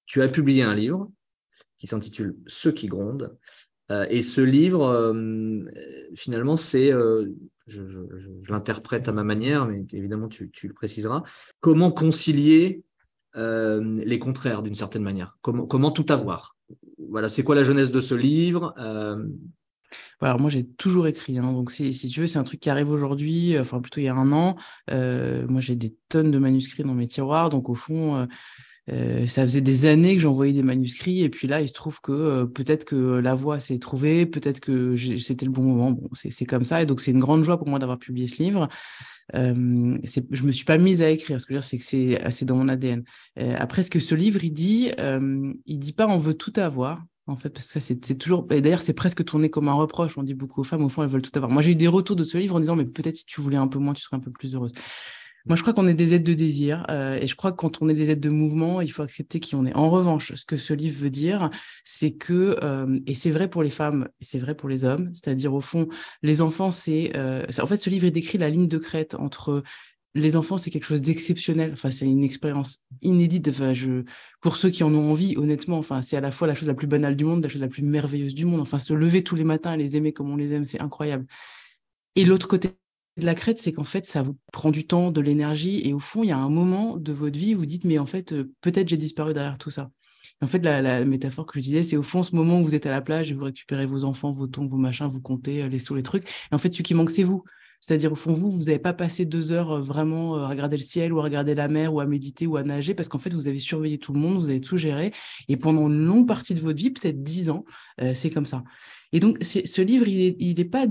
tu 0.07 0.23
as 0.23 0.27
publié 0.27 0.63
un 0.63 0.73
livre 0.73 1.11
qui 1.77 1.85
s'intitule 1.85 2.35
Ceux 2.47 2.71
qui 2.71 2.87
grondent. 2.87 3.37
Euh, 3.91 4.07
et 4.09 4.23
ce 4.23 4.41
livre, 4.41 5.13
finalement, 6.15 6.55
c'est, 6.55 6.89
je, 7.67 8.49
l'interprète 8.49 9.07
à 9.07 9.11
ma 9.11 9.23
manière, 9.23 9.67
mais 9.67 9.85
évidemment, 9.91 10.29
tu, 10.29 10.49
tu 10.49 10.67
le 10.67 10.73
préciseras, 10.73 11.21
comment 11.59 11.91
concilier 11.91 12.83
les 13.35 14.19
contraires 14.19 14.63
d'une 14.63 14.73
certaine 14.73 15.03
manière, 15.03 15.37
comment, 15.41 15.67
comment 15.67 15.91
tout 15.91 16.07
avoir? 16.09 16.54
Voilà, 17.09 17.27
c'est 17.27 17.43
quoi 17.43 17.55
la 17.55 17.63
jeunesse 17.63 17.91
de 17.91 18.01
ce 18.01 18.15
livre 18.15 18.73
euh, 18.77 19.23
alors 20.21 20.39
moi 20.39 20.49
j'ai 20.49 20.65
toujours 20.65 21.07
écrit, 21.07 21.37
hein. 21.37 21.51
donc 21.51 21.71
si, 21.71 21.91
tu 21.91 22.21
veux 22.21 22.25
c'est 22.25 22.39
un 22.39 22.43
truc 22.43 22.59
qui 22.59 22.69
arrive 22.69 22.89
aujourd'hui, 22.89 23.55
euh, 23.55 23.61
enfin 23.61 23.79
plutôt 23.79 23.99
il 23.99 24.05
y 24.05 24.07
a 24.07 24.15
un 24.15 24.31
an. 24.31 24.55
Euh, 24.89 25.45
moi 25.47 25.61
j'ai 25.61 25.75
des 25.75 25.95
tonnes 26.09 26.31
de 26.31 26.39
manuscrits 26.39 26.83
dans 26.83 26.95
mes 26.95 27.07
tiroirs, 27.07 27.49
donc 27.49 27.69
au 27.69 27.75
fond 27.75 28.27
ça 28.87 29.43
faisait 29.43 29.61
des 29.61 29.85
années 29.85 30.15
que 30.15 30.21
j'envoyais 30.21 30.53
des 30.53 30.63
manuscrits 30.63 31.21
et 31.21 31.29
puis 31.29 31.47
là 31.47 31.61
il 31.61 31.67
se 31.67 31.73
trouve 31.73 32.01
que 32.01 32.45
peut-être 32.45 32.85
que 32.85 32.95
la 32.95 33.35
voix 33.35 33.59
s'est 33.59 33.77
trouvée, 33.77 34.25
peut-être 34.25 34.59
que 34.59 34.95
c'était 35.17 35.45
le 35.45 35.51
bon 35.51 35.63
moment. 35.63 35.91
Bon 35.91 36.09
c'est 36.13 36.45
comme 36.45 36.63
ça 36.63 36.81
et 36.81 36.85
donc 36.85 37.01
c'est 37.01 37.11
une 37.11 37.19
grande 37.19 37.43
joie 37.43 37.57
pour 37.57 37.67
moi 37.67 37.77
d'avoir 37.77 37.99
publié 37.99 38.25
ce 38.25 38.41
livre. 38.41 38.69
Euh, 39.33 39.97
je 40.03 40.43
me 40.43 40.51
suis 40.51 40.65
pas 40.65 40.77
mise 40.77 41.01
à 41.01 41.09
écrire. 41.09 41.39
Ce 41.39 41.45
que 41.45 41.53
je 41.53 41.55
veux 41.55 41.59
dire, 41.59 41.67
c'est 41.67 41.77
que 41.77 41.83
c'est 41.83 42.21
assez 42.21 42.45
dans 42.45 42.55
mon 42.55 42.67
ADN. 42.67 43.03
Euh, 43.39 43.55
après, 43.57 43.83
ce 43.83 43.89
que 43.89 43.99
ce 43.99 44.13
livre 44.15 44.43
il 44.43 44.51
dit, 44.51 44.91
euh, 44.99 45.53
il 45.65 45.79
dit 45.79 45.93
pas 45.93 46.07
on 46.07 46.17
veut 46.17 46.35
tout 46.35 46.53
avoir. 46.57 47.03
En 47.27 47.37
fait, 47.37 47.49
parce 47.49 47.65
que 47.65 47.79
ça, 47.79 47.79
c'est 47.79 48.17
toujours. 48.19 48.45
Et 48.51 48.61
d'ailleurs, 48.61 48.83
c'est 48.83 48.93
presque 48.93 49.25
tourné 49.25 49.49
comme 49.49 49.67
un 49.67 49.73
reproche. 49.73 50.15
On 50.15 50.21
dit 50.21 50.35
beaucoup 50.35 50.61
aux 50.61 50.63
femmes, 50.63 50.83
au 50.83 50.89
fond, 50.89 51.01
elles 51.01 51.09
veulent 51.09 51.23
tout 51.23 51.31
avoir. 51.35 51.51
Moi, 51.51 51.63
j'ai 51.63 51.71
eu 51.71 51.75
des 51.75 51.87
retours 51.87 52.15
de 52.15 52.23
ce 52.23 52.37
livre 52.37 52.55
en 52.55 52.59
disant, 52.59 52.75
mais 52.75 52.85
peut-être 52.85 53.15
si 53.15 53.25
tu 53.25 53.41
voulais 53.41 53.57
un 53.57 53.67
peu 53.67 53.79
moins, 53.79 53.93
tu 53.93 54.03
serais 54.03 54.17
un 54.17 54.19
peu 54.19 54.29
plus 54.29 54.53
heureuse. 54.53 54.73
Moi, 55.47 55.55
je 55.55 55.61
crois 55.61 55.73
qu'on 55.73 55.87
est 55.87 55.93
des 55.93 56.15
aides 56.15 56.23
de 56.23 56.33
désir, 56.33 56.85
euh, 56.89 57.19
et 57.21 57.27
je 57.27 57.35
crois 57.35 57.51
que 57.51 57.57
quand 57.57 57.81
on 57.81 57.89
est 57.89 57.93
des 57.93 58.09
aides 58.09 58.19
de 58.19 58.29
mouvement, 58.29 58.81
il 58.81 58.91
faut 58.91 59.03
accepter 59.03 59.39
qui 59.39 59.53
on 59.53 59.65
est. 59.65 59.75
En 59.75 59.91
revanche, 59.91 60.33
ce 60.33 60.43
que 60.43 60.57
ce 60.57 60.73
livre 60.73 60.99
veut 60.99 61.11
dire, 61.11 61.51
c'est 61.83 62.13
que, 62.13 62.57
euh, 62.63 62.99
et 63.05 63.13
c'est 63.13 63.29
vrai 63.29 63.47
pour 63.47 63.61
les 63.61 63.69
femmes, 63.69 64.09
c'est 64.21 64.39
vrai 64.39 64.55
pour 64.55 64.69
les 64.69 64.85
hommes, 64.85 65.11
c'est-à-dire 65.13 65.53
au 65.53 65.61
fond, 65.61 65.87
les 66.23 66.41
enfants, 66.41 66.71
c'est, 66.71 67.11
euh, 67.15 67.45
en 67.61 67.65
fait, 67.67 67.77
ce 67.77 67.91
livre 67.91 68.09
décrit 68.09 68.39
la 68.39 68.49
ligne 68.49 68.67
de 68.67 68.79
crête 68.79 69.13
entre 69.13 69.61
les 70.15 70.35
enfants, 70.35 70.57
c'est 70.57 70.71
quelque 70.71 70.85
chose 70.85 71.01
d'exceptionnel. 71.01 71.71
Enfin, 71.73 71.91
c'est 71.91 72.05
une 72.07 72.23
expérience 72.23 72.79
inédite. 73.01 73.49
Enfin, 73.49 73.73
je, 73.73 74.03
pour 74.41 74.55
ceux 74.55 74.69
qui 74.69 74.83
en 74.83 74.93
ont 74.95 75.11
envie, 75.11 75.35
honnêtement, 75.37 75.77
enfin, 75.77 76.01
c'est 76.01 76.17
à 76.17 76.21
la 76.21 76.31
fois 76.31 76.47
la 76.47 76.55
chose 76.55 76.67
la 76.67 76.73
plus 76.73 76.87
banale 76.87 77.15
du 77.17 77.25
monde, 77.25 77.43
la 77.43 77.49
chose 77.49 77.61
la 77.61 77.67
plus 77.67 77.83
merveilleuse 77.83 78.33
du 78.33 78.45
monde. 78.45 78.61
Enfin, 78.61 78.79
se 78.79 78.93
lever 78.93 79.23
tous 79.23 79.35
les 79.35 79.43
matins 79.43 79.73
et 79.73 79.77
les 79.77 79.97
aimer 79.97 80.13
comme 80.13 80.31
on 80.31 80.37
les 80.37 80.53
aime, 80.53 80.65
c'est 80.65 80.81
incroyable. 80.81 81.25
Et 82.15 82.23
l'autre 82.25 82.47
côté 82.47 82.69
de 83.17 83.25
la 83.25 83.35
crête, 83.35 83.57
c'est 83.57 83.71
qu'en 83.71 83.83
fait, 83.83 84.05
ça 84.05 84.21
vous 84.21 84.37
prend 84.51 84.71
du 84.71 84.85
temps, 84.85 85.11
de 85.11 85.21
l'énergie, 85.21 85.81
et 85.87 85.93
au 85.93 85.99
fond, 85.99 86.23
il 86.23 86.29
y 86.29 86.31
a 86.31 86.37
un 86.37 86.49
moment 86.49 86.97
de 86.97 87.13
votre 87.13 87.37
vie 87.37 87.55
où 87.55 87.59
vous 87.59 87.65
dites, 87.65 87.85
mais 87.85 87.97
en 87.97 88.05
fait, 88.05 88.33
euh, 88.33 88.51
peut-être 88.61 88.89
j'ai 88.89 88.97
disparu 88.97 89.33
derrière 89.33 89.57
tout 89.57 89.71
ça. 89.71 89.89
en 90.41 90.47
fait, 90.47 90.59
la, 90.59 91.05
métaphore 91.05 91.45
que 91.45 91.59
je 91.59 91.65
disais, 91.65 91.83
c'est 91.83 91.95
au 91.97 92.03
fond 92.03 92.23
ce 92.23 92.35
moment 92.35 92.59
où 92.59 92.63
vous 92.63 92.75
êtes 92.75 92.85
à 92.85 92.91
la 92.91 93.01
plage 93.01 93.31
et 93.31 93.33
vous 93.33 93.45
récupérez 93.45 93.85
vos 93.85 94.03
enfants, 94.03 94.31
vos 94.31 94.47
tons, 94.47 94.67
vos 94.67 94.77
machins, 94.77 95.07
vous 95.07 95.21
comptez 95.21 95.63
euh, 95.63 95.69
les 95.69 95.79
sous, 95.79 95.95
les 95.95 96.03
trucs. 96.03 96.27
Et 96.51 96.55
en 96.55 96.57
fait, 96.57 96.73
ce 96.73 96.81
qui 96.81 96.93
manque, 96.93 97.11
c'est 97.11 97.23
vous. 97.23 97.43
C'est-à-dire, 97.79 98.11
au 98.11 98.15
fond, 98.15 98.33
vous, 98.33 98.49
vous 98.49 98.65
n'avez 98.65 98.79
pas 98.79 98.93
passé 98.93 99.25
deux 99.25 99.53
heures 99.53 99.71
euh, 99.71 99.81
vraiment 99.81 100.35
à 100.35 100.49
regarder 100.49 100.75
le 100.75 100.83
ciel 100.83 101.13
ou 101.13 101.19
à 101.19 101.23
regarder 101.23 101.55
la 101.55 101.69
mer 101.69 101.93
ou 101.93 102.01
à 102.01 102.05
méditer 102.05 102.47
ou 102.47 102.57
à 102.57 102.63
nager 102.63 102.93
parce 102.95 103.07
qu'en 103.07 103.19
fait, 103.19 103.33
vous 103.33 103.47
avez 103.47 103.59
surveillé 103.59 103.97
tout 103.97 104.11
le 104.11 104.19
monde, 104.19 104.37
vous 104.37 104.49
avez 104.49 104.61
tout 104.61 104.75
géré. 104.75 105.13
Et 105.47 105.55
pendant 105.55 105.87
une 105.87 106.05
longue 106.05 106.27
partie 106.27 106.53
de 106.53 106.59
votre 106.59 106.77
vie, 106.77 106.91
peut-être 106.91 107.23
dix 107.23 107.49
ans, 107.49 107.63
c'est 108.13 108.29
comme 108.29 108.45
ça. 108.45 108.63
Et 109.13 109.19
donc, 109.19 109.37
ce 109.41 109.81
livre, 109.81 110.07
il 110.07 110.55
n'est 110.55 110.65
pas 110.65 110.87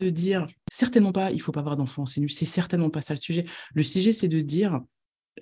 de 0.00 0.10
dire 0.10 0.46
certainement 0.70 1.12
pas, 1.12 1.30
il 1.30 1.40
faut 1.40 1.52
pas 1.52 1.60
avoir 1.60 1.76
d'enfants, 1.76 2.06
c'est 2.06 2.26
c'est 2.28 2.44
certainement 2.44 2.90
pas 2.90 3.00
ça 3.00 3.14
le 3.14 3.20
sujet. 3.20 3.44
Le 3.74 3.82
sujet, 3.82 4.12
c'est 4.12 4.28
de 4.28 4.40
dire, 4.40 4.80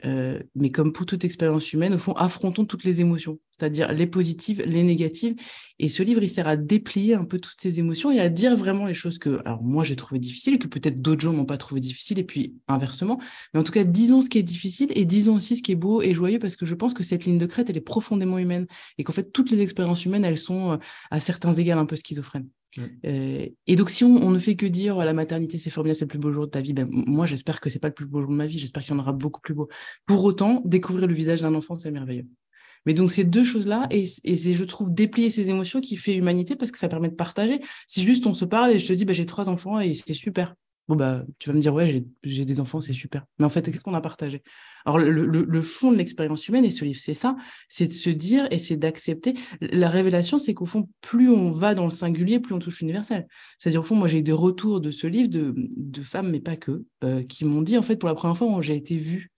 euh, 0.04 0.40
mais 0.54 0.70
comme 0.70 0.92
pour 0.92 1.04
toute 1.04 1.24
expérience 1.24 1.72
humaine, 1.72 1.94
au 1.94 1.98
fond, 1.98 2.12
affrontons 2.12 2.64
toutes 2.64 2.84
les 2.84 3.00
émotions, 3.00 3.38
c'est-à-dire 3.58 3.92
les 3.92 4.06
positives, 4.06 4.62
les 4.62 4.82
négatives. 4.82 5.34
Et 5.78 5.88
ce 5.88 6.02
livre, 6.02 6.22
il 6.22 6.28
sert 6.28 6.46
à 6.46 6.56
déplier 6.56 7.14
un 7.14 7.24
peu 7.24 7.38
toutes 7.40 7.60
ces 7.60 7.80
émotions 7.80 8.10
et 8.10 8.20
à 8.20 8.28
dire 8.28 8.56
vraiment 8.56 8.86
les 8.86 8.94
choses 8.94 9.18
que, 9.18 9.40
alors 9.44 9.62
moi, 9.62 9.82
j'ai 9.84 9.96
trouvé 9.96 10.20
difficiles 10.20 10.58
que 10.58 10.68
peut-être 10.68 11.02
d'autres 11.02 11.20
gens 11.20 11.32
n'ont 11.32 11.44
pas 11.44 11.58
trouvé 11.58 11.80
difficiles 11.80 12.18
et 12.18 12.24
puis 12.24 12.54
inversement. 12.68 13.20
Mais 13.52 13.60
en 13.60 13.64
tout 13.64 13.72
cas, 13.72 13.84
disons 13.84 14.22
ce 14.22 14.30
qui 14.30 14.38
est 14.38 14.42
difficile 14.44 14.92
et 14.94 15.04
disons 15.04 15.36
aussi 15.36 15.56
ce 15.56 15.62
qui 15.62 15.72
est 15.72 15.76
beau 15.76 16.02
et 16.02 16.14
joyeux 16.14 16.38
parce 16.38 16.56
que 16.56 16.66
je 16.66 16.74
pense 16.74 16.94
que 16.94 17.02
cette 17.02 17.24
ligne 17.24 17.38
de 17.38 17.46
crête, 17.46 17.68
elle 17.68 17.76
est 17.76 17.80
profondément 17.80 18.38
humaine 18.38 18.66
et 18.98 19.04
qu'en 19.04 19.12
fait, 19.12 19.32
toutes 19.32 19.50
les 19.50 19.60
expériences 19.60 20.04
humaines, 20.04 20.24
elles 20.24 20.38
sont 20.38 20.72
euh, 20.72 20.76
à 21.10 21.20
certains 21.20 21.52
égards 21.54 21.78
un 21.78 21.86
peu 21.86 21.96
schizophrènes. 21.96 22.48
Mm. 22.76 22.82
Euh, 23.04 23.46
et 23.66 23.76
donc, 23.76 23.90
si 23.90 24.04
on, 24.04 24.30
ne 24.30 24.38
fait 24.38 24.56
que 24.56 24.66
dire 24.66 24.96
la 24.98 25.12
maternité, 25.12 25.58
c'est 25.58 25.70
formidable, 25.70 25.96
c'est 25.96 26.04
le 26.04 26.08
plus 26.08 26.18
beau 26.18 26.32
jour 26.32 26.46
de 26.46 26.50
ta 26.50 26.60
vie, 26.60 26.72
ben, 26.72 26.88
moi, 26.90 27.26
j'espère 27.26 27.60
que 27.60 27.68
c'est 27.68 27.78
pas 27.78 27.88
le 27.88 27.94
plus 27.94 28.06
beau 28.06 28.20
jour 28.20 28.30
de 28.30 28.36
ma 28.36 28.46
vie. 28.46 28.58
J'espère 28.58 28.82
qu'il 28.82 28.92
y 28.92 28.96
en 28.96 29.00
aura 29.00 29.12
beaucoup 29.12 29.40
plus 29.40 29.54
beau. 29.54 29.68
Pour 30.06 30.24
autant, 30.24 30.62
découvrir 30.64 31.06
le 31.06 31.14
visage 31.14 31.42
d'un 31.42 31.54
enfant, 31.54 31.74
c'est 31.74 31.90
merveilleux. 31.90 32.26
Mais 32.86 32.94
donc, 32.94 33.10
ces 33.10 33.24
deux 33.24 33.44
choses-là, 33.44 33.86
et, 33.90 34.04
et 34.24 34.36
c'est, 34.36 34.54
je 34.54 34.64
trouve, 34.64 34.92
déplier 34.92 35.30
ces 35.30 35.50
émotions 35.50 35.80
qui 35.80 35.96
fait 35.96 36.14
humanité 36.14 36.56
parce 36.56 36.72
que 36.72 36.78
ça 36.78 36.88
permet 36.88 37.08
de 37.08 37.14
partager. 37.14 37.60
Si 37.86 38.06
juste 38.06 38.26
on 38.26 38.34
se 38.34 38.44
parle 38.44 38.72
et 38.72 38.78
je 38.78 38.86
te 38.88 38.92
dis, 38.92 39.04
ben, 39.04 39.14
j'ai 39.14 39.26
trois 39.26 39.48
enfants 39.48 39.80
et 39.80 39.94
c'est 39.94 40.14
super. 40.14 40.54
Bon, 40.90 40.96
bah, 40.96 41.22
tu 41.38 41.48
vas 41.48 41.54
me 41.54 41.60
dire, 41.60 41.72
ouais, 41.72 42.04
j'ai 42.24 42.44
des 42.44 42.58
enfants, 42.58 42.80
c'est 42.80 42.92
super. 42.92 43.24
Mais 43.38 43.44
en 43.44 43.48
fait, 43.48 43.62
qu'est-ce 43.70 43.84
qu'on 43.84 43.94
a 43.94 44.00
partagé? 44.00 44.42
Alors, 44.84 44.98
le, 44.98 45.08
le, 45.24 45.44
le, 45.44 45.62
fond 45.62 45.92
de 45.92 45.96
l'expérience 45.96 46.48
humaine, 46.48 46.64
et 46.64 46.70
ce 46.70 46.84
livre, 46.84 46.98
c'est 47.00 47.14
ça, 47.14 47.36
c'est 47.68 47.86
de 47.86 47.92
se 47.92 48.10
dire 48.10 48.48
et 48.50 48.58
c'est 48.58 48.76
d'accepter. 48.76 49.34
La 49.60 49.88
révélation, 49.88 50.40
c'est 50.40 50.52
qu'au 50.52 50.66
fond, 50.66 50.88
plus 51.00 51.30
on 51.30 51.52
va 51.52 51.76
dans 51.76 51.84
le 51.84 51.92
singulier, 51.92 52.40
plus 52.40 52.56
on 52.56 52.58
touche 52.58 52.80
l'universel. 52.80 53.28
C'est-à-dire, 53.60 53.82
au 53.82 53.84
fond, 53.84 53.94
moi, 53.94 54.08
j'ai 54.08 54.18
eu 54.18 54.22
des 54.24 54.32
retours 54.32 54.80
de 54.80 54.90
ce 54.90 55.06
livre 55.06 55.28
de, 55.28 55.54
de 55.56 56.02
femmes, 56.02 56.28
mais 56.28 56.40
pas 56.40 56.56
que, 56.56 56.84
euh, 57.04 57.22
qui 57.22 57.44
m'ont 57.44 57.62
dit, 57.62 57.78
en 57.78 57.82
fait, 57.82 57.94
pour 57.94 58.08
la 58.08 58.16
première 58.16 58.36
fois, 58.36 58.60
j'ai 58.60 58.74
été 58.74 58.96
vue 58.96 59.30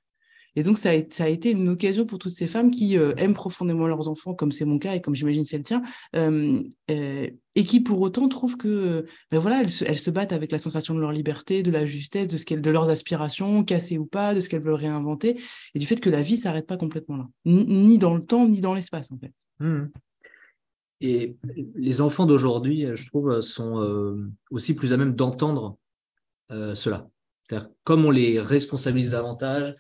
et 0.54 0.62
donc, 0.62 0.76
ça 0.78 0.90
a, 0.90 1.28
été 1.28 1.50
une 1.50 1.68
occasion 1.71 2.04
pour 2.04 2.18
toutes 2.18 2.32
ces 2.32 2.47
femmes 2.47 2.71
qui 2.71 2.99
euh, 2.99 3.14
aiment 3.16 3.32
profondément 3.32 3.87
leurs 3.87 4.09
enfants, 4.09 4.35
comme 4.35 4.52
c'est 4.52 4.66
mon 4.66 4.78
cas 4.78 4.94
et 4.94 5.00
comme 5.00 5.14
j'imagine 5.14 5.44
c'est 5.44 5.56
le 5.56 5.62
tien, 5.62 5.82
euh, 6.14 6.62
euh, 6.90 7.30
et 7.54 7.64
qui 7.64 7.80
pour 7.80 8.00
autant 8.02 8.28
trouvent 8.28 8.59
que, 8.59 9.06
ben 9.30 9.38
voilà, 9.38 9.62
elles 9.62 9.99
se, 9.99 10.11
battent 10.11 10.32
avec 10.32 10.52
la 10.52 10.59
sensation 10.59 10.94
de 10.94 11.00
leur 11.00 11.12
liberté, 11.12 11.62
de 11.62 11.71
la 11.71 11.87
justesse, 11.87 12.28
de 12.28 12.37
ce 12.37 12.54
de 12.54 12.71
leurs 12.71 12.90
aspirations, 12.90 13.64
cassées 13.64 13.97
ou 13.97 14.04
pas, 14.04 14.35
de 14.35 14.40
ce 14.40 14.50
qu'elles 14.50 14.62
veulent 14.62 14.75
réinventer, 14.75 15.40
et 15.75 15.78
du 15.78 15.87
fait 15.87 16.00
que 16.00 16.11
la 16.11 16.21
vie 16.21 16.37
s'arrête 16.37 16.66
pas 16.66 16.76
complètement 16.76 17.16
là, 17.16 17.28
ni, 17.47 17.99
dans 17.99 18.14
le 18.14 18.25
temps, 18.25 18.47
ni 18.47 18.61
dans 18.61 18.75
l'espace 18.75 19.11
en 19.11 19.18
fait. 19.18 19.32
Mmh. 19.61 19.87
Et 21.00 21.37
les 21.75 22.00
enfants 22.00 22.26
d'aujourd'hui, 22.26 22.87
je 22.92 23.06
trouve, 23.09 23.40
sont 23.40 24.23
aussi 24.50 24.75
plus 24.75 24.92
à 24.92 24.97
même 24.97 25.16
d'entendre 25.16 25.76
cela. 26.49 27.09
Comme 27.82 28.04
on 28.04 28.11
les 28.11 28.38
responsabilise 28.38 29.11
davantage, 29.11 29.75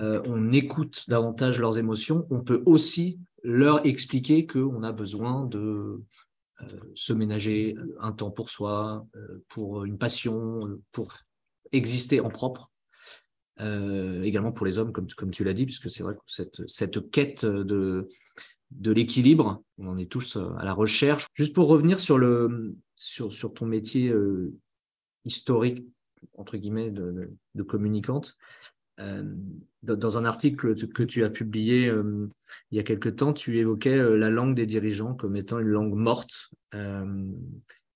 euh, 0.00 0.22
on 0.24 0.52
écoute 0.52 1.04
davantage 1.08 1.58
leurs 1.58 1.78
émotions, 1.78 2.26
on 2.30 2.40
peut 2.40 2.62
aussi 2.64 3.20
leur 3.42 3.84
expliquer 3.84 4.46
qu'on 4.46 4.82
a 4.82 4.92
besoin 4.92 5.44
de 5.44 6.02
euh, 6.62 6.66
se 6.94 7.12
ménager 7.12 7.76
un 8.00 8.12
temps 8.12 8.30
pour 8.30 8.48
soi, 8.48 9.06
euh, 9.16 9.44
pour 9.48 9.84
une 9.84 9.98
passion, 9.98 10.80
pour 10.92 11.14
exister 11.72 12.20
en 12.20 12.30
propre. 12.30 12.70
également 13.58 14.52
pour 14.52 14.64
les 14.64 14.78
hommes, 14.78 14.92
comme, 14.92 15.30
tu 15.30 15.44
l'as 15.44 15.52
dit, 15.52 15.66
puisque 15.66 15.90
c'est 15.90 16.02
vrai 16.02 16.14
que 16.14 16.64
cette, 16.66 17.10
quête 17.10 17.44
de, 17.44 18.08
l'équilibre, 18.82 19.62
on 19.76 19.88
en 19.88 19.98
est 19.98 20.10
tous 20.10 20.36
à 20.36 20.64
la 20.64 20.72
recherche. 20.72 21.26
Juste 21.34 21.54
pour 21.54 21.68
revenir 21.68 22.00
sur, 22.00 22.18
ton 23.54 23.66
métier 23.66 24.14
historique, 25.26 25.84
entre 26.38 26.56
guillemets, 26.56 26.90
de, 26.90 27.30
de 27.54 27.62
communicante, 27.62 28.38
dans 29.82 30.18
un 30.18 30.24
article 30.24 30.74
que 30.92 31.02
tu 31.02 31.24
as 31.24 31.30
publié 31.30 31.88
euh, 31.88 32.28
il 32.70 32.76
y 32.76 32.80
a 32.80 32.82
quelque 32.82 33.08
temps, 33.08 33.32
tu 33.32 33.58
évoquais 33.58 33.96
euh, 33.96 34.16
la 34.16 34.30
langue 34.30 34.54
des 34.54 34.66
dirigeants 34.66 35.14
comme 35.14 35.36
étant 35.36 35.58
une 35.58 35.68
langue 35.68 35.94
morte. 35.94 36.50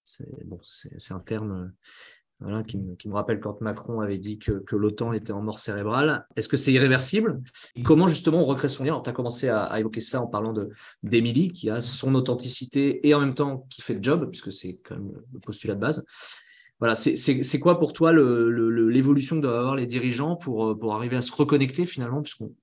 c'est 0.05 1.13
un 1.13 1.21
terme 1.21 1.73
qui, 2.67 2.79
me, 2.79 3.15
rappelle 3.15 3.41
quand 3.41 3.61
Macron 3.61 4.01
avait 4.01 4.19
dit 4.19 4.39
que, 4.39 4.63
l'OTAN 4.73 5.13
était 5.13 5.33
en 5.33 5.41
mort 5.41 5.59
cérébrale. 5.59 6.27
Est-ce 6.37 6.49
que 6.49 6.57
c'est 6.57 6.73
irréversible? 6.73 7.43
Comment 7.85 8.09
justement 8.09 8.41
on 8.41 8.45
recrée 8.45 8.69
son 8.69 8.85
lien? 8.85 9.01
Tu 9.01 9.11
as 9.11 9.13
commencé 9.13 9.49
à, 9.49 9.65
à, 9.65 9.81
évoquer 9.81 10.01
ça 10.01 10.21
en 10.21 10.27
parlant 10.27 10.55
d'Émilie, 11.03 11.53
qui 11.53 11.71
a 11.71 11.81
son 11.81 12.15
authenticité 12.15 13.07
et 13.07 13.15
en 13.15 13.21
même 13.21 13.35
temps 13.35 13.67
qui 13.71 13.83
fait 13.83 13.95
le 13.95 14.03
job, 14.03 14.29
puisque 14.31 14.53
c'est 14.53 14.81
quand 14.85 14.97
même 14.97 15.13
le 15.33 15.41
postulat 15.41 15.75
de 15.75 15.81
base. 15.81 16.05
Voilà, 16.81 16.97
c'est 16.97 17.59
quoi 17.61 17.79
pour 17.79 17.93
toi 17.93 18.13
l'évolution 18.13 19.37
le, 19.37 19.41
le, 19.41 19.41
que 19.41 19.41
doivent 19.41 19.59
avoir 19.59 19.77
les 19.77 19.87
dirigeants 19.87 20.37
pour, 20.37 20.79
pour 20.79 20.95
arriver 20.95 21.17
à 21.17 21.23
se 21.23 21.33
reconnecter 21.33 21.87
finalement, 21.87 22.21
puisqu'on 22.21 22.55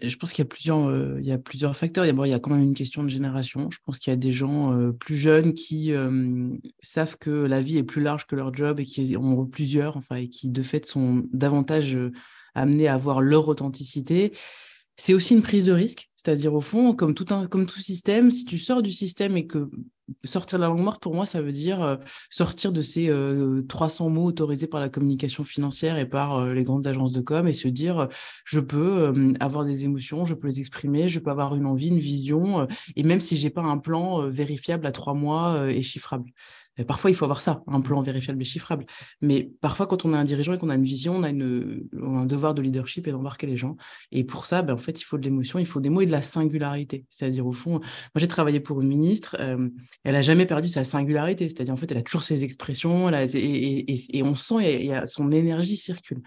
Je 0.00 0.16
pense 0.16 0.32
qu'il 0.32 0.42
y 0.42 0.46
a 0.46 0.48
plusieurs, 0.48 0.88
euh, 0.88 1.18
il 1.20 1.26
y 1.26 1.32
a 1.32 1.38
plusieurs 1.38 1.76
facteurs. 1.76 2.04
D'abord, 2.06 2.26
il 2.26 2.30
y 2.30 2.34
a 2.34 2.38
quand 2.38 2.50
même 2.50 2.62
une 2.62 2.74
question 2.74 3.02
de 3.02 3.08
génération. 3.08 3.70
Je 3.70 3.78
pense 3.84 3.98
qu'il 3.98 4.10
y 4.10 4.14
a 4.14 4.16
des 4.16 4.32
gens 4.32 4.72
euh, 4.72 4.92
plus 4.92 5.16
jeunes 5.16 5.54
qui 5.54 5.92
euh, 5.92 6.50
savent 6.80 7.18
que 7.18 7.30
la 7.30 7.60
vie 7.60 7.76
est 7.78 7.84
plus 7.84 8.02
large 8.02 8.26
que 8.26 8.36
leur 8.36 8.54
job 8.54 8.80
et 8.80 8.84
qui 8.84 9.16
en 9.16 9.24
ont 9.24 9.46
plusieurs, 9.46 9.96
enfin, 9.96 10.16
et 10.16 10.28
qui 10.28 10.48
de 10.48 10.62
fait 10.62 10.84
sont 10.86 11.26
davantage 11.32 11.98
amenés 12.54 12.88
à 12.88 12.94
avoir 12.94 13.20
leur 13.20 13.48
authenticité. 13.48 14.32
C'est 14.96 15.14
aussi 15.14 15.34
une 15.34 15.42
prise 15.42 15.64
de 15.64 15.72
risque, 15.72 16.10
c'est-à-dire 16.16 16.54
au 16.54 16.60
fond, 16.60 16.94
comme 16.94 17.14
tout 17.14 17.26
un, 17.30 17.46
tout 17.46 17.80
système, 17.80 18.30
si 18.30 18.44
tu 18.44 18.58
sors 18.58 18.80
du 18.80 18.92
système 18.92 19.36
et 19.36 19.46
que 19.46 19.68
sortir 20.24 20.58
de 20.58 20.62
la 20.62 20.68
langue 20.68 20.80
morte, 20.80 21.02
pour 21.02 21.14
moi, 21.14 21.26
ça 21.26 21.42
veut 21.42 21.52
dire 21.52 21.82
euh, 21.82 21.96
sortir 22.30 22.72
de 22.72 22.82
ces 22.82 23.08
euh, 23.08 23.62
300 23.68 24.10
mots 24.10 24.24
autorisés 24.24 24.66
par 24.66 24.80
la 24.80 24.88
communication 24.88 25.44
financière 25.44 25.98
et 25.98 26.08
par 26.08 26.36
euh, 26.38 26.54
les 26.54 26.62
grandes 26.62 26.86
agences 26.86 27.12
de 27.12 27.20
com 27.20 27.48
et 27.48 27.52
se 27.52 27.68
dire, 27.68 28.08
je 28.44 28.60
peux 28.60 29.34
avoir 29.40 29.64
des 29.64 29.84
émotions, 29.84 30.24
je 30.24 30.34
peux 30.34 30.46
les 30.46 30.60
exprimer, 30.60 31.08
je 31.08 31.18
peux 31.18 31.30
avoir 31.30 31.54
une 31.54 31.66
envie, 31.66 31.88
une 31.88 31.98
vision, 31.98 32.66
et 32.96 33.02
même 33.02 33.20
si 33.20 33.36
j'ai 33.36 33.50
pas 33.50 33.62
un 33.62 33.78
plan 33.78 34.28
vérifiable 34.28 34.86
à 34.86 34.92
trois 34.92 35.14
mois 35.14 35.70
et 35.70 35.82
chiffrable. 35.82 36.30
Et 36.76 36.84
parfois, 36.84 37.10
il 37.10 37.14
faut 37.14 37.24
avoir 37.24 37.42
ça, 37.42 37.62
un 37.66 37.80
plan 37.80 38.02
vérifiable 38.02 38.40
et 38.40 38.44
chiffrable. 38.44 38.86
Mais 39.20 39.50
parfois, 39.60 39.86
quand 39.86 40.04
on 40.04 40.12
a 40.12 40.18
un 40.18 40.24
dirigeant 40.24 40.54
et 40.54 40.58
qu'on 40.58 40.70
a 40.70 40.74
une 40.74 40.84
vision, 40.84 41.16
on 41.16 41.22
a, 41.22 41.30
une, 41.30 41.86
on 42.00 42.16
a 42.16 42.20
un 42.20 42.26
devoir 42.26 42.54
de 42.54 42.62
leadership 42.62 43.06
et 43.06 43.12
d'embarquer 43.12 43.46
les 43.46 43.56
gens. 43.56 43.76
Et 44.10 44.24
pour 44.24 44.46
ça, 44.46 44.62
ben, 44.62 44.74
en 44.74 44.78
fait, 44.78 45.00
il 45.00 45.04
faut 45.04 45.18
de 45.18 45.24
l'émotion, 45.24 45.58
il 45.58 45.66
faut 45.66 45.80
des 45.80 45.90
mots 45.90 46.00
et 46.00 46.06
de 46.06 46.12
la 46.12 46.22
singularité. 46.22 47.04
C'est-à-dire, 47.10 47.46
au 47.46 47.52
fond, 47.52 47.72
moi, 47.72 47.80
j'ai 48.16 48.28
travaillé 48.28 48.60
pour 48.60 48.80
une 48.80 48.88
ministre, 48.88 49.36
euh, 49.40 49.68
elle 50.02 50.16
a 50.16 50.22
jamais 50.22 50.46
perdu 50.46 50.68
sa 50.68 50.84
singularité. 50.84 51.48
C'est-à-dire, 51.48 51.74
en 51.74 51.76
fait, 51.76 51.90
elle 51.92 51.98
a 51.98 52.02
toujours 52.02 52.22
ses 52.22 52.44
expressions, 52.44 53.08
elle 53.08 53.14
a, 53.14 53.24
et, 53.24 53.36
et, 53.36 54.18
et, 54.18 54.22
on 54.22 54.34
sent, 54.34 54.90
a, 54.90 55.06
son 55.06 55.30
énergie 55.30 55.76
circule. 55.76 56.22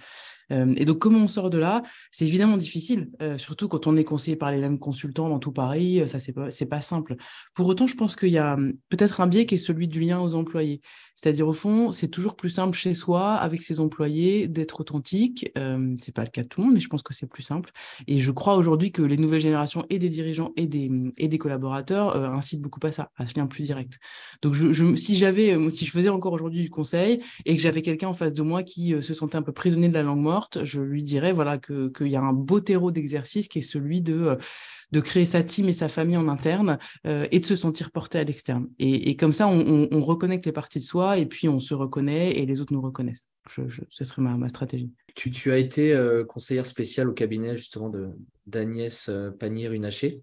Euh, 0.51 0.73
et 0.77 0.85
donc, 0.85 0.99
comment 0.99 1.19
on 1.19 1.27
sort 1.27 1.49
de 1.49 1.57
là? 1.57 1.83
C'est 2.11 2.25
évidemment 2.25 2.57
difficile, 2.57 3.09
euh, 3.21 3.37
surtout 3.37 3.67
quand 3.67 3.87
on 3.87 3.97
est 3.97 4.03
conseillé 4.03 4.35
par 4.37 4.51
les 4.51 4.59
mêmes 4.59 4.79
consultants 4.79 5.29
dans 5.29 5.39
tout 5.39 5.51
Paris. 5.51 6.01
Euh, 6.01 6.07
ça, 6.07 6.19
c'est 6.19 6.65
pas, 6.65 6.81
simple. 6.81 7.15
Pour 7.53 7.67
autant, 7.67 7.87
je 7.87 7.95
pense 7.95 8.15
qu'il 8.15 8.29
y 8.29 8.37
a 8.37 8.53
hum, 8.53 8.73
peut-être 8.89 9.21
un 9.21 9.27
biais 9.27 9.45
qui 9.45 9.55
est 9.55 9.57
celui 9.57 9.87
du 9.87 9.99
lien 9.99 10.19
aux 10.19 10.35
employés. 10.35 10.81
C'est-à-dire, 11.15 11.47
au 11.47 11.53
fond, 11.53 11.91
c'est 11.91 12.09
toujours 12.09 12.35
plus 12.35 12.51
simple 12.51 12.77
chez 12.77 12.93
soi, 12.93 13.33
avec 13.33 13.61
ses 13.61 13.79
employés, 13.79 14.47
d'être 14.47 14.81
authentique. 14.81 15.51
Euh, 15.57 15.93
c'est 15.97 16.13
pas 16.13 16.23
le 16.23 16.29
cas 16.29 16.43
de 16.43 16.47
tout 16.47 16.61
le 16.61 16.67
monde, 16.67 16.75
mais 16.75 16.79
je 16.79 16.89
pense 16.89 17.01
que 17.01 17.13
c'est 17.13 17.27
plus 17.27 17.43
simple. 17.43 17.71
Et 18.05 18.19
je 18.19 18.31
crois 18.31 18.55
aujourd'hui 18.55 18.91
que 18.91 19.01
les 19.01 19.17
nouvelles 19.17 19.41
générations 19.41 19.85
et 19.89 19.97
des 19.97 20.09
dirigeants 20.09 20.51
et 20.55 20.67
des, 20.67 20.89
des 21.17 21.37
collaborateurs 21.37 22.15
incitent 22.15 22.61
beaucoup 22.61 22.79
à 22.83 22.91
ça, 22.91 23.11
à 23.17 23.25
ce 23.25 23.37
lien 23.37 23.47
plus 23.47 23.63
direct. 23.63 23.99
Donc, 24.41 24.55
si 24.95 25.17
j'avais, 25.17 25.69
si 25.71 25.85
je 25.85 25.91
faisais 25.91 26.09
encore 26.09 26.33
aujourd'hui 26.33 26.61
du 26.61 26.69
conseil 26.69 27.21
et 27.45 27.55
que 27.55 27.61
j'avais 27.61 27.81
quelqu'un 27.81 28.09
en 28.09 28.13
face 28.13 28.33
de 28.33 28.43
moi 28.43 28.61
qui 28.61 28.93
se 29.01 29.13
sentait 29.13 29.37
un 29.37 29.41
peu 29.41 29.51
prisonnier 29.51 29.89
de 29.89 29.93
la 29.93 30.03
langue 30.03 30.21
morte, 30.21 30.36
je 30.63 30.81
lui 30.81 31.03
dirais 31.03 31.33
voilà 31.33 31.57
que 31.57 31.89
qu'il 31.89 32.07
y 32.07 32.15
a 32.15 32.21
un 32.21 32.33
beau 32.33 32.59
terreau 32.59 32.91
d'exercice 32.91 33.47
qui 33.47 33.59
est 33.59 33.61
celui 33.63 34.01
de 34.01 34.13
euh, 34.13 34.35
de 34.91 35.01
créer 35.01 35.25
sa 35.25 35.43
team 35.43 35.67
et 35.67 35.73
sa 35.73 35.89
famille 35.89 36.15
en 36.15 36.29
interne 36.29 36.77
euh, 37.05 37.27
et 37.31 37.39
de 37.39 37.45
se 37.45 37.57
sentir 37.57 37.91
porté 37.91 38.19
à 38.19 38.23
l'externe. 38.23 38.69
Et, 38.79 39.09
et, 39.09 39.17
comme 39.17 39.33
ça, 39.33 39.45
on, 39.45 39.59
on, 39.59 39.87
on, 39.91 40.01
reconnecte 40.01 40.45
les 40.45 40.53
parties 40.53 40.79
de 40.79 40.85
soi 40.85 41.17
et 41.17 41.25
puis 41.25 41.49
on 41.49 41.59
se 41.59 41.73
reconnaît 41.73 42.31
et 42.37 42.45
les 42.45 42.61
autres 42.61 42.71
nous 42.71 42.79
reconnaissent. 42.79 43.27
Ce 43.49 44.03
serait 44.05 44.21
ma, 44.21 44.37
ma 44.37 44.47
stratégie. 44.47 44.89
Tu, 45.13 45.29
tu 45.29 45.51
as 45.51 45.57
été 45.57 45.91
euh, 45.91 46.23
conseillère 46.23 46.65
spéciale 46.65 47.09
au 47.09 47.13
cabinet 47.13 47.57
justement 47.57 47.89
de 47.89 48.11
d'Agnès 48.45 49.11
Pannier-Runacher 49.39 50.21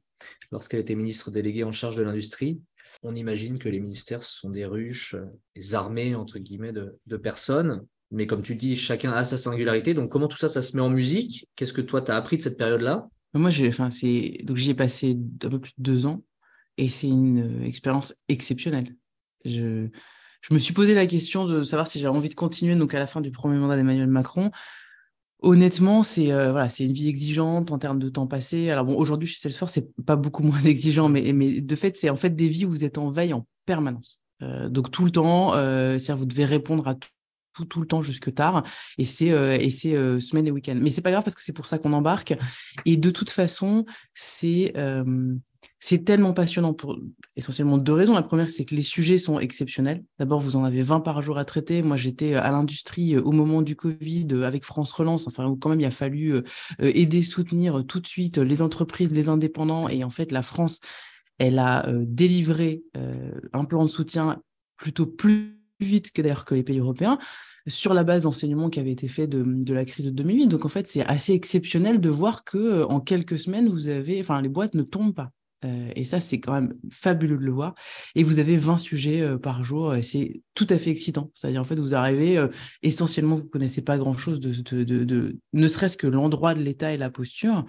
lorsqu'elle 0.50 0.80
était 0.80 0.94
ministre 0.94 1.30
déléguée 1.30 1.64
en 1.64 1.72
charge 1.72 1.96
de 1.96 2.02
l'industrie. 2.02 2.58
On 3.02 3.14
imagine 3.14 3.58
que 3.58 3.68
les 3.68 3.80
ministères 3.80 4.22
sont 4.22 4.48
des 4.48 4.64
ruches, 4.64 5.14
des 5.54 5.74
armées 5.74 6.14
entre 6.14 6.38
guillemets 6.38 6.72
de, 6.72 6.98
de 7.06 7.16
personnes 7.18 7.84
mais 8.14 8.26
comme 8.26 8.42
tu 8.42 8.56
dis, 8.56 8.76
chacun 8.76 9.12
a 9.12 9.24
sa 9.24 9.36
singularité. 9.36 9.94
Donc, 9.94 10.10
comment 10.10 10.28
tout 10.28 10.36
ça, 10.36 10.48
ça 10.48 10.62
se 10.62 10.76
met 10.76 10.82
en 10.82 10.90
musique? 10.90 11.48
Qu'est-ce 11.56 11.72
que 11.72 11.80
toi, 11.80 12.00
tu 12.00 12.10
as 12.10 12.16
appris 12.16 12.36
de 12.36 12.42
cette 12.42 12.56
période-là? 12.56 13.08
Moi, 13.34 13.50
j'ai, 13.50 13.68
enfin, 13.68 13.90
c'est, 13.90 14.38
donc 14.44 14.56
j'y 14.56 14.70
ai 14.70 14.74
passé 14.74 15.18
un 15.44 15.48
peu 15.50 15.58
plus 15.58 15.72
de 15.76 15.82
deux 15.82 16.06
ans 16.06 16.22
et 16.78 16.88
c'est 16.88 17.08
une 17.08 17.62
euh, 17.62 17.66
expérience 17.66 18.14
exceptionnelle. 18.28 18.94
Je, 19.44 19.88
me 20.50 20.58
suis 20.58 20.72
posé 20.72 20.94
la 20.94 21.06
question 21.06 21.44
de 21.44 21.62
savoir 21.62 21.88
si 21.88 21.98
j'avais 21.98 22.16
envie 22.16 22.28
de 22.28 22.34
continuer. 22.34 22.76
Donc, 22.76 22.94
à 22.94 22.98
la 22.98 23.06
fin 23.06 23.20
du 23.20 23.32
premier 23.32 23.58
mandat 23.58 23.76
d'Emmanuel 23.76 24.06
Macron, 24.06 24.52
honnêtement, 25.40 26.02
c'est 26.02 26.32
euh, 26.32 26.52
voilà, 26.52 26.68
c'est 26.70 26.84
une 26.84 26.92
vie 26.92 27.08
exigeante 27.08 27.72
en 27.72 27.78
termes 27.78 27.98
de 27.98 28.08
temps 28.08 28.26
passé. 28.26 28.70
Alors 28.70 28.84
bon, 28.84 28.96
aujourd'hui 28.96 29.28
chez 29.28 29.40
Salesforce, 29.40 29.72
c'est 29.72 29.90
pas 30.04 30.16
beaucoup 30.16 30.42
moins 30.42 30.58
exigeant, 30.64 31.08
mais 31.08 31.32
mais 31.32 31.60
de 31.60 31.76
fait, 31.76 31.96
c'est 31.96 32.10
en 32.10 32.16
fait 32.16 32.30
des 32.30 32.48
vies 32.48 32.64
où 32.64 32.70
vous 32.70 32.84
êtes 32.84 32.98
en 32.98 33.10
veille 33.10 33.32
en 33.32 33.46
permanence. 33.66 34.22
Euh, 34.42 34.68
donc 34.68 34.90
tout 34.90 35.04
le 35.04 35.10
temps, 35.10 35.54
euh, 35.54 35.96
vous 36.10 36.26
devez 36.26 36.44
répondre 36.44 36.86
à 36.88 36.94
tout 37.54 37.64
tout, 37.64 37.80
le 37.80 37.86
temps 37.86 38.02
jusque 38.02 38.34
tard 38.34 38.64
et 38.98 39.04
c'est 39.04 39.30
euh, 39.30 39.56
et 39.58 39.70
c'est 39.70 39.94
euh, 39.94 40.20
semaine 40.20 40.46
et 40.46 40.50
week-end 40.50 40.76
mais 40.80 40.90
c'est 40.90 41.02
pas 41.02 41.10
grave 41.10 41.24
parce 41.24 41.36
que 41.36 41.42
c'est 41.42 41.52
pour 41.52 41.66
ça 41.66 41.78
qu'on 41.78 41.92
embarque 41.92 42.34
et 42.84 42.96
de 42.96 43.10
toute 43.10 43.30
façon 43.30 43.86
c'est 44.14 44.72
euh, 44.76 45.34
c'est 45.80 46.04
tellement 46.04 46.32
passionnant 46.32 46.72
pour 46.72 46.98
essentiellement 47.36 47.76
deux 47.76 47.92
raisons. 47.92 48.14
La 48.14 48.22
première, 48.22 48.48
c'est 48.48 48.64
que 48.64 48.74
les 48.74 48.82
sujets 48.82 49.18
sont 49.18 49.38
exceptionnels. 49.38 50.02
D'abord, 50.18 50.40
vous 50.40 50.56
en 50.56 50.64
avez 50.64 50.80
20 50.80 51.00
par 51.00 51.20
jour 51.20 51.36
à 51.36 51.44
traiter. 51.44 51.82
Moi, 51.82 51.98
j'étais 51.98 52.34
à 52.34 52.50
l'industrie 52.50 53.18
au 53.18 53.32
moment 53.32 53.60
du 53.60 53.76
Covid 53.76 54.28
avec 54.44 54.64
France 54.64 54.92
Relance, 54.92 55.26
enfin, 55.26 55.46
où 55.46 55.56
quand 55.56 55.68
même 55.68 55.80
il 55.80 55.86
a 55.86 55.90
fallu 55.90 56.40
aider, 56.78 57.20
soutenir 57.20 57.84
tout 57.86 58.00
de 58.00 58.06
suite 58.06 58.38
les 58.38 58.62
entreprises, 58.62 59.10
les 59.10 59.28
indépendants. 59.28 59.86
Et 59.88 60.04
en 60.04 60.10
fait, 60.10 60.32
la 60.32 60.40
France, 60.40 60.80
elle 61.38 61.58
a 61.58 61.86
délivré 61.90 62.82
un 63.52 63.64
plan 63.66 63.84
de 63.84 63.90
soutien 63.90 64.40
plutôt 64.76 65.06
plus 65.06 65.63
vite 65.80 66.12
que 66.12 66.22
d'ailleurs 66.22 66.44
que 66.44 66.54
les 66.54 66.62
pays 66.62 66.78
européens 66.78 67.18
sur 67.66 67.94
la 67.94 68.04
base 68.04 68.24
d'enseignements 68.24 68.68
qui 68.68 68.80
avaient 68.80 68.92
été 68.92 69.08
faits 69.08 69.30
de, 69.30 69.72
la 69.72 69.84
crise 69.84 70.06
de 70.06 70.10
2008. 70.10 70.48
Donc 70.48 70.64
en 70.64 70.68
fait, 70.68 70.86
c'est 70.86 71.04
assez 71.04 71.32
exceptionnel 71.32 72.00
de 72.00 72.08
voir 72.08 72.44
que 72.44 72.58
euh, 72.58 72.86
en 72.86 73.00
quelques 73.00 73.38
semaines, 73.38 73.68
vous 73.68 73.88
avez, 73.88 74.20
enfin, 74.20 74.40
les 74.42 74.48
boîtes 74.48 74.74
ne 74.74 74.82
tombent 74.82 75.14
pas. 75.14 75.30
Euh, 75.64 75.90
et 75.96 76.04
ça, 76.04 76.20
c'est 76.20 76.40
quand 76.40 76.52
même 76.52 76.74
fabuleux 76.90 77.38
de 77.38 77.44
le 77.44 77.52
voir. 77.52 77.74
Et 78.14 78.22
vous 78.22 78.38
avez 78.38 78.58
20 78.58 78.76
sujets 78.76 79.22
euh, 79.22 79.38
par 79.38 79.64
jour. 79.64 79.94
C'est 80.02 80.42
tout 80.54 80.66
à 80.68 80.76
fait 80.76 80.90
excitant. 80.90 81.30
C'est-à-dire, 81.32 81.62
en 81.62 81.64
fait, 81.64 81.76
vous 81.76 81.94
arrivez, 81.94 82.44
essentiellement, 82.82 83.34
vous 83.34 83.48
connaissez 83.48 83.80
pas 83.80 83.96
grand-chose 83.96 84.40
de, 84.40 84.84
de, 84.84 85.04
de, 85.04 85.38
ne 85.54 85.68
serait-ce 85.68 85.96
que 85.96 86.06
l'endroit 86.06 86.52
de 86.52 86.60
l'État 86.60 86.92
et 86.92 86.98
la 86.98 87.10
posture. 87.10 87.64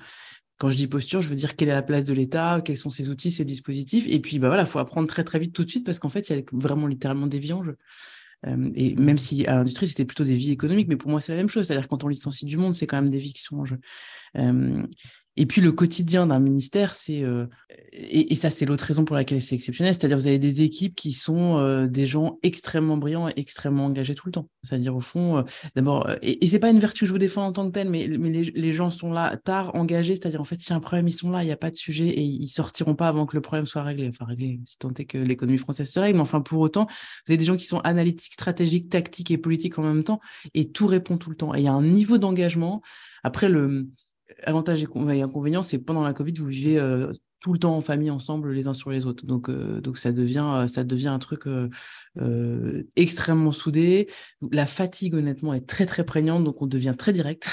Quand 0.58 0.70
je 0.70 0.78
dis 0.78 0.88
posture, 0.88 1.22
je 1.22 1.28
veux 1.28 1.36
dire 1.36 1.56
quelle 1.56 1.70
est 1.70 1.74
la 1.74 1.82
place 1.82 2.06
de 2.06 2.14
l'État, 2.14 2.62
quels 2.64 2.78
sont 2.78 2.90
ses 2.90 3.10
outils, 3.10 3.32
ses 3.32 3.46
dispositifs. 3.46 4.06
Et 4.08 4.20
puis, 4.20 4.40
bah 4.40 4.48
voilà, 4.48 4.66
faut 4.66 4.80
apprendre 4.80 5.08
très 5.08 5.24
très 5.24 5.40
vite 5.40 5.54
tout 5.54 5.66
de 5.66 5.70
suite 5.70 5.86
parce 5.86 6.00
qu'en 6.00 6.10
fait, 6.10 6.30
il 6.30 6.36
y 6.36 6.40
a 6.40 6.44
vraiment 6.54 6.88
littéralement 6.88 7.28
des 7.28 7.40
vies 7.40 7.54
en 7.54 7.64
jeu. 7.64 7.78
Euh, 8.48 8.72
et 8.76 8.96
même 8.96 9.18
si 9.18 9.46
à 9.48 9.56
l'industrie, 9.56 9.88
c'était 9.88 10.06
plutôt 10.06 10.24
des 10.24 10.36
vies 10.36 10.52
économiques, 10.52 10.88
mais 10.88 10.96
pour 10.96 11.10
moi, 11.10 11.20
c'est 11.20 11.34
la 11.34 11.38
même 11.38 11.50
chose. 11.50 11.68
C'est-à-dire 11.68 11.88
quand 11.88 12.04
on 12.04 12.08
licencie 12.08 12.46
du 12.46 12.58
monde, 12.58 12.74
c'est 12.74 12.88
quand 12.88 13.02
même 13.02 13.10
des 13.10 13.18
vies 13.18 13.34
qui 13.34 13.42
sont 13.42 13.58
en 13.58 13.66
jeu. 13.66 13.80
Euh, 14.38 14.84
et 15.38 15.46
puis 15.46 15.62
le 15.62 15.72
quotidien 15.72 16.28
d'un 16.28 16.40
ministère, 16.40 16.94
c'est 16.94 17.24
euh, 17.24 17.48
et, 17.92 18.32
et, 18.32 18.36
ça 18.36 18.50
c'est 18.50 18.66
l'autre 18.66 18.84
raison 18.84 19.06
pour 19.06 19.16
laquelle 19.16 19.42
c'est 19.42 19.56
exceptionnel, 19.56 19.94
c'est-à-dire 19.94 20.18
vous 20.18 20.28
avez 20.28 20.40
des 20.40 20.62
équipes 20.62 20.96
qui 20.96 21.14
sont 21.14 21.58
euh, 21.58 21.88
des 21.88 22.06
gens 22.06 22.40
extrêmement 22.44 22.98
brillants 22.98 23.28
et 23.28 23.34
extrêmement 23.36 23.86
engagés 23.86 24.16
tout 24.16 24.28
le 24.28 24.32
temps. 24.32 24.50
C'est-à-dire 24.64 24.96
au 24.96 25.02
fond, 25.02 25.38
euh, 25.38 25.44
d'abord, 25.76 26.08
euh, 26.08 26.16
et, 26.22 26.44
et 26.44 26.48
c'est 26.48 26.60
pas 26.60 26.70
une 26.70 26.80
vertu 26.80 27.02
que 27.02 27.08
je 27.08 27.12
vous 27.12 27.18
défends 27.18 27.46
en 27.46 27.52
tant 27.52 27.68
que 27.68 27.74
tel, 27.74 27.90
mais, 27.90 28.08
mais 28.08 28.30
les, 28.30 28.44
les, 28.44 28.74
gens 28.74 28.90
sont 28.90 29.12
là 29.12 29.38
tard, 29.38 29.76
engagés, 29.76 30.16
c'est-à-dire 30.16 30.42
en 30.42 30.46
fait 30.46 30.60
s'il 30.62 30.72
y 30.72 30.74
a 30.74 30.78
un 30.78 30.82
problème, 30.82 31.08
ils 31.08 31.14
sont 31.14 31.30
là, 31.30 31.44
il 31.44 31.48
n'y 31.48 31.52
a 31.52 31.58
pas 31.58 31.72
de 31.72 31.78
sujet 31.78 32.08
et 32.08 32.22
ils 32.22 32.48
sortiront 32.48 32.96
pas 32.96 33.08
avant 33.08 33.26
que 33.26 33.36
le 33.36 33.42
problème 33.42 33.66
soit 33.66 33.84
réglé. 33.84 34.08
Enfin 34.10 34.26
réglé, 34.26 34.60
si 34.66 34.78
tant 34.78 34.94
est 34.94 35.06
que 35.06 35.18
l'économie 35.18 35.58
française 35.58 35.92
se 35.92 36.00
règle, 36.00 36.18
mais 36.18 36.22
enfin 36.22 36.42
pour 36.42 36.60
autant, 36.60 36.86
vous 36.86 37.32
avez 37.32 37.38
des 37.38 37.46
gens 37.46 37.58
qui 37.58 37.66
sont 37.66 37.80
analytiques, 37.80 38.34
stratégiques, 38.34 38.90
tactiques 38.90 39.32
et 39.32 39.38
politiques 39.38 39.78
en 39.80 39.84
même 39.84 40.04
temps 40.04 40.20
et 40.54 40.72
tout 40.72 40.88
répond 40.88 41.18
tout 41.18 41.30
le 41.30 41.36
temps. 41.36 41.54
Et 41.54 41.60
il 41.60 41.64
y 41.64 41.68
a 41.68 41.74
un 41.74 41.84
niveau 41.84 42.18
d'engagement. 42.18 42.82
Après 43.24 43.50
le 43.50 43.88
avantage 44.44 44.84
et 44.84 45.22
inconvénient, 45.22 45.62
c'est 45.62 45.80
que 45.80 45.84
pendant 45.84 46.04
la 46.04 46.14
Covid, 46.14 46.34
vous 46.34 46.48
vivez 46.48 46.80
euh, 46.80 47.12
tout 47.46 47.54
le 47.54 47.60
temps 47.60 47.78
en 47.78 47.82
famille 47.82 48.10
ensemble 48.10 48.54
les 48.54 48.66
uns 48.66 48.74
sur 48.74 48.90
les 48.90 49.06
autres. 49.06 49.28
Donc, 49.28 49.50
euh, 49.50 49.80
donc 49.80 50.00
ça 50.00 50.12
devient, 50.12 50.52
euh, 50.56 50.66
ça 50.66 50.84
devient 50.84 51.10
un 51.10 51.20
truc 51.20 51.46
euh, 51.46 51.70
euh, 52.20 52.82
extrêmement 52.96 53.52
soudé. 53.52 54.10
La 54.52 54.66
fatigue, 54.66 55.14
honnêtement, 55.14 55.54
est 55.54 55.68
très 55.68 55.86
très 55.86 56.04
prégnante, 56.04 56.44
donc 56.44 56.64
on 56.64 56.66
devient 56.66 56.96
très 56.98 57.14
direct. 57.14 57.48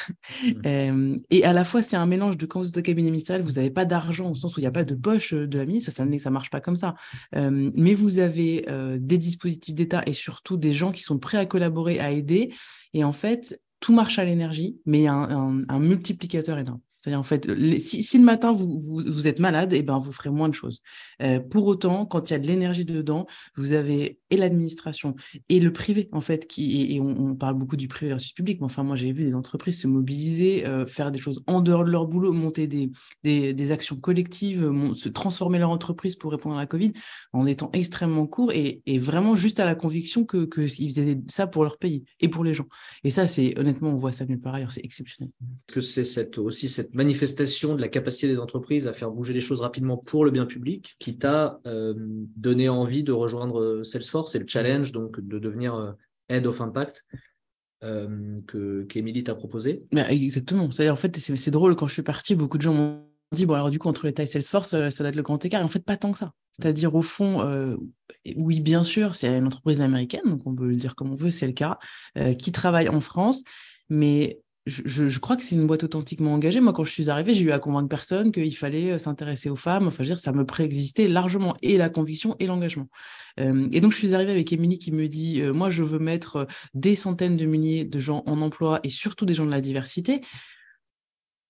Mmh. 0.64 1.16
et 1.30 1.44
à 1.44 1.52
la 1.52 1.64
fois, 1.64 1.82
c'est 1.82 1.96
un 1.96 2.06
mélange 2.06 2.38
de 2.38 2.46
quand 2.46 2.60
vous 2.60 2.68
êtes 2.70 2.78
au 2.78 2.80
cabinet 2.80 3.10
ministériel, 3.10 3.44
vous 3.44 3.52
n'avez 3.52 3.68
pas 3.68 3.84
d'argent 3.84 4.30
au 4.30 4.34
sens 4.34 4.56
où 4.56 4.60
il 4.60 4.62
n'y 4.62 4.66
a 4.66 4.72
pas 4.72 4.84
de 4.84 4.94
poche 4.94 5.34
de 5.34 5.58
la 5.58 5.66
ministre, 5.66 5.92
ça, 5.92 6.06
ça, 6.06 6.18
ça 6.18 6.30
marche 6.30 6.48
pas 6.48 6.62
comme 6.62 6.76
ça. 6.76 6.94
mais 7.34 7.92
vous 7.92 8.18
avez 8.18 8.64
des 8.98 9.18
dispositifs 9.18 9.74
d'État 9.74 10.02
et 10.06 10.14
surtout 10.14 10.56
des 10.56 10.72
gens 10.72 10.92
qui 10.92 11.02
sont 11.02 11.18
prêts 11.18 11.36
à 11.36 11.44
collaborer, 11.44 12.00
à 12.00 12.12
aider. 12.12 12.54
Et 12.94 13.04
en 13.04 13.12
fait, 13.12 13.60
tout 13.82 13.94
marche 13.94 14.18
à 14.18 14.24
l'énergie, 14.24 14.80
mais 14.86 15.00
il 15.00 15.04
y 15.04 15.08
a 15.08 15.14
un, 15.14 15.60
un, 15.60 15.64
un 15.68 15.80
multiplicateur 15.80 16.58
énorme. 16.58 16.80
C'est-à-dire, 17.02 17.18
en 17.18 17.24
fait, 17.24 17.48
si, 17.78 18.18
le 18.18 18.22
matin, 18.22 18.52
vous, 18.52 19.26
êtes 19.26 19.40
malade, 19.40 19.72
eh 19.72 19.82
ben, 19.82 19.98
vous 19.98 20.12
ferez 20.12 20.30
moins 20.30 20.48
de 20.48 20.54
choses. 20.54 20.82
Euh, 21.20 21.40
pour 21.40 21.66
autant, 21.66 22.06
quand 22.06 22.30
il 22.30 22.32
y 22.32 22.36
a 22.36 22.38
de 22.38 22.46
l'énergie 22.46 22.84
dedans, 22.84 23.26
vous 23.56 23.72
avez 23.72 24.20
et 24.30 24.36
l'administration 24.36 25.16
et 25.48 25.58
le 25.58 25.72
privé, 25.72 26.08
en 26.12 26.20
fait, 26.20 26.46
et, 26.58 27.00
on, 27.00 27.34
parle 27.34 27.54
beaucoup 27.54 27.76
du 27.76 27.88
privé 27.88 28.10
versus 28.10 28.32
public, 28.32 28.60
mais 28.60 28.66
enfin, 28.66 28.84
moi, 28.84 28.94
j'ai 28.94 29.10
vu 29.10 29.24
des 29.24 29.34
entreprises 29.34 29.80
se 29.80 29.88
mobiliser, 29.88 30.64
euh, 30.64 30.86
faire 30.86 31.10
des 31.10 31.18
choses 31.18 31.42
en 31.48 31.60
dehors 31.60 31.84
de 31.84 31.90
leur 31.90 32.06
boulot, 32.06 32.32
monter 32.32 32.68
des, 32.68 33.72
actions 33.72 33.96
collectives, 33.96 34.70
se 34.94 35.08
transformer 35.08 35.58
leur 35.58 35.70
entreprise 35.70 36.14
pour 36.14 36.30
répondre 36.30 36.56
à 36.56 36.60
la 36.60 36.66
Covid 36.66 36.92
en 37.32 37.46
étant 37.46 37.70
extrêmement 37.72 38.28
court 38.28 38.52
et, 38.52 38.80
vraiment 38.98 39.34
juste 39.34 39.58
à 39.58 39.64
la 39.64 39.74
conviction 39.74 40.24
que, 40.24 40.44
que 40.44 40.68
faisaient 40.68 41.18
ça 41.26 41.48
pour 41.48 41.64
leur 41.64 41.78
pays 41.78 42.04
et 42.20 42.28
pour 42.28 42.44
les 42.44 42.54
gens. 42.54 42.66
Et 43.02 43.10
ça, 43.10 43.26
c'est, 43.26 43.58
honnêtement, 43.58 43.90
on 43.90 43.96
voit 43.96 44.12
ça 44.12 44.24
nulle 44.24 44.40
part 44.40 44.54
ailleurs, 44.54 44.70
c'est 44.70 44.84
exceptionnel. 44.84 45.32
Que 45.66 45.80
c'est 45.80 46.38
aussi 46.38 46.68
cette 46.68 46.91
manifestation 46.92 47.74
de 47.74 47.80
la 47.80 47.88
capacité 47.88 48.28
des 48.28 48.38
entreprises 48.38 48.86
à 48.86 48.92
faire 48.92 49.10
bouger 49.10 49.32
les 49.32 49.40
choses 49.40 49.62
rapidement 49.62 49.96
pour 49.96 50.24
le 50.24 50.30
bien 50.30 50.46
public 50.46 50.96
qui 50.98 51.16
t'a 51.16 51.60
euh, 51.66 51.94
donné 51.96 52.68
envie 52.68 53.02
de 53.02 53.12
rejoindre 53.12 53.60
euh, 53.60 53.84
Salesforce 53.84 54.34
et 54.34 54.38
le 54.38 54.46
challenge 54.46 54.92
donc 54.92 55.18
de 55.20 55.38
devenir 55.38 55.74
euh, 55.74 55.92
Head 56.28 56.46
of 56.46 56.60
Impact 56.60 57.04
que 58.46 58.84
qu'Emilie 58.84 59.24
t'a 59.24 59.34
proposé 59.34 59.82
Exactement. 60.08 60.66
En 60.66 60.96
fait, 60.96 61.16
c'est 61.16 61.50
drôle, 61.50 61.74
quand 61.74 61.88
je 61.88 61.94
suis 61.94 62.02
parti, 62.02 62.36
beaucoup 62.36 62.56
de 62.56 62.62
gens 62.62 62.72
m'ont 62.72 63.02
dit, 63.32 63.44
bon 63.44 63.54
alors 63.54 63.70
du 63.70 63.80
coup, 63.80 63.88
entre 63.88 64.06
les 64.06 64.14
tailles 64.14 64.28
Salesforce, 64.28 64.68
ça 64.68 64.88
doit 64.88 65.08
être 65.08 65.16
le 65.16 65.22
grand 65.22 65.44
écart. 65.44 65.60
Et 65.60 65.64
en 65.64 65.68
fait, 65.68 65.84
pas 65.84 65.96
tant 65.96 66.12
que 66.12 66.18
ça. 66.18 66.32
C'est-à-dire, 66.52 66.94
au 66.94 67.02
fond, 67.02 67.76
oui, 68.36 68.60
bien 68.60 68.84
sûr, 68.84 69.16
c'est 69.16 69.36
une 69.36 69.48
entreprise 69.48 69.80
américaine, 69.80 70.22
donc 70.26 70.46
on 70.46 70.54
peut 70.54 70.68
le 70.68 70.76
dire 70.76 70.94
comme 70.94 71.10
on 71.10 71.16
veut, 71.16 71.32
c'est 71.32 71.48
le 71.48 71.54
cas, 71.54 71.80
qui 72.38 72.52
travaille 72.52 72.88
en 72.88 73.00
France, 73.00 73.42
mais 73.88 74.41
je, 74.66 75.08
je, 75.08 75.18
crois 75.18 75.36
que 75.36 75.42
c'est 75.42 75.56
une 75.56 75.66
boîte 75.66 75.82
authentiquement 75.82 76.34
engagée. 76.34 76.60
Moi, 76.60 76.72
quand 76.72 76.84
je 76.84 76.92
suis 76.92 77.10
arrivée, 77.10 77.34
j'ai 77.34 77.42
eu 77.42 77.50
à 77.50 77.58
convaincre 77.58 77.88
personne 77.88 78.30
qu'il 78.30 78.56
fallait 78.56 78.92
euh, 78.92 78.98
s'intéresser 78.98 79.50
aux 79.50 79.56
femmes. 79.56 79.88
Enfin, 79.88 80.04
je 80.04 80.08
veux 80.08 80.14
dire, 80.14 80.20
ça 80.20 80.32
me 80.32 80.46
préexistait 80.46 81.08
largement 81.08 81.56
et 81.62 81.76
la 81.76 81.88
conviction 81.88 82.36
et 82.38 82.46
l'engagement. 82.46 82.88
Euh, 83.40 83.68
et 83.72 83.80
donc, 83.80 83.90
je 83.90 83.96
suis 83.96 84.14
arrivée 84.14 84.30
avec 84.30 84.52
Émilie 84.52 84.78
qui 84.78 84.92
me 84.92 85.08
dit, 85.08 85.40
euh, 85.40 85.52
moi, 85.52 85.68
je 85.68 85.82
veux 85.82 85.98
mettre 85.98 86.46
des 86.74 86.94
centaines 86.94 87.36
de 87.36 87.44
milliers 87.44 87.84
de 87.84 87.98
gens 87.98 88.22
en 88.26 88.40
emploi 88.40 88.78
et 88.84 88.90
surtout 88.90 89.26
des 89.26 89.34
gens 89.34 89.46
de 89.46 89.50
la 89.50 89.60
diversité. 89.60 90.20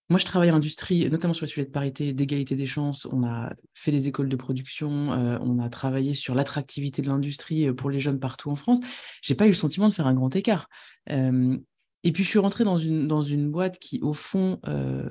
Moi, 0.08 0.18
je 0.18 0.24
travaille 0.24 0.48
à 0.48 0.52
l'industrie, 0.52 1.08
notamment 1.10 1.34
sur 1.34 1.44
les 1.44 1.50
sujets 1.50 1.66
de 1.66 1.70
parité, 1.70 2.14
d'égalité 2.14 2.56
des 2.56 2.66
chances. 2.66 3.06
On 3.12 3.24
a 3.24 3.52
fait 3.74 3.90
des 3.90 4.08
écoles 4.08 4.28
de 4.28 4.36
production, 4.36 4.88
on 4.90 5.58
a 5.58 5.68
travaillé 5.70 6.12
sur 6.12 6.34
l'attractivité 6.34 7.00
de 7.00 7.08
l'industrie 7.08 7.72
pour 7.72 7.88
les 7.88 7.98
jeunes 7.98 8.20
partout 8.20 8.50
en 8.50 8.56
France. 8.56 8.80
J'ai 9.22 9.34
pas 9.34 9.46
eu 9.46 9.50
le 9.50 9.54
sentiment 9.54 9.88
de 9.88 9.94
faire 9.94 10.06
un 10.06 10.12
grand 10.12 10.36
écart. 10.36 10.68
Et 12.04 12.12
puis 12.12 12.24
je 12.24 12.28
suis 12.28 12.38
rentrée 12.38 12.64
dans 12.64 12.78
une, 12.78 13.06
dans 13.06 13.22
une 13.22 13.50
boîte 13.50 13.78
qui, 13.78 14.00
au 14.00 14.12
fond, 14.12 14.60
euh, 14.66 15.08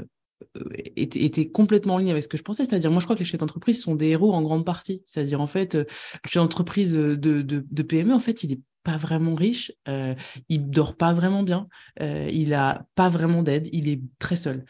était, 0.76 1.24
était, 1.24 1.50
complètement 1.50 1.96
en 1.96 1.98
ligne 1.98 2.12
avec 2.12 2.24
ce 2.24 2.28
que 2.28 2.38
je 2.38 2.44
pensais. 2.44 2.66
C'est-à-dire, 2.66 2.92
moi, 2.92 3.00
je 3.00 3.06
crois 3.06 3.16
que 3.16 3.22
les 3.22 3.26
chefs 3.26 3.40
d'entreprise 3.40 3.82
sont 3.82 3.96
des 3.96 4.08
héros 4.08 4.34
en 4.34 4.42
grande 4.42 4.66
partie. 4.66 5.04
C'est-à-dire, 5.06 5.42
en 5.42 5.48
fait, 5.48 5.76
euh, 5.76 5.86
le 6.24 6.30
chef 6.30 6.42
d'entreprise 6.42 6.94
de, 6.94 7.16
de, 7.16 7.84
PME, 7.84 8.14
en 8.14 8.20
fait, 8.20 8.44
il 8.44 8.54
est 8.54 8.62
pas 8.84 8.98
vraiment 8.98 9.36
riche, 9.36 9.72
euh, 9.88 10.16
il 10.50 10.70
dort 10.70 10.96
pas 10.96 11.14
vraiment 11.14 11.44
bien, 11.44 11.68
euh, 12.02 12.28
il 12.32 12.54
a 12.54 12.88
pas 12.96 13.10
vraiment 13.10 13.44
d'aide, 13.44 13.70
il 13.72 13.88
est 13.88 14.02
très 14.18 14.36
seul. 14.36 14.66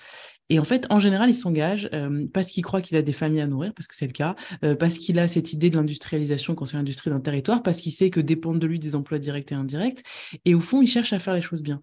Et 0.52 0.60
en 0.60 0.66
fait, 0.66 0.86
en 0.90 1.00
général, 1.00 1.30
il 1.30 1.34
s'engage 1.34 1.90
euh, 1.94 2.28
parce 2.34 2.50
qu'il 2.50 2.62
croit 2.62 2.82
qu'il 2.82 2.98
a 2.98 3.02
des 3.02 3.14
familles 3.14 3.40
à 3.40 3.48
nourrir, 3.48 3.74
parce 3.74 3.88
que 3.88 3.96
c'est 3.96 4.06
le 4.06 4.12
cas, 4.12 4.36
euh, 4.66 4.76
parce 4.76 4.98
qu'il 4.98 5.18
a 5.18 5.30
cette 5.30 5.54
idée 5.54 5.70
de 5.70 5.78
l'industrialisation 5.78 6.56
quand 6.56 6.66
c'est 6.66 6.76
l'industrie 6.76 7.10
d'un 7.10 7.22
territoire, 7.22 7.64
parce 7.64 7.80
qu'il 7.80 7.94
sait 7.94 8.10
que 8.10 8.20
dépendent 8.20 8.60
de 8.60 8.68
lui 8.68 8.78
des 8.78 8.94
emplois 8.94 9.18
directs 9.18 9.54
et 9.54 9.56
indirects. 9.56 10.04
Et 10.44 10.54
au 10.54 10.60
fond, 10.60 10.82
il 10.82 10.88
cherche 10.88 11.14
à 11.14 11.20
faire 11.20 11.34
les 11.36 11.42
choses 11.42 11.62
bien. 11.62 11.80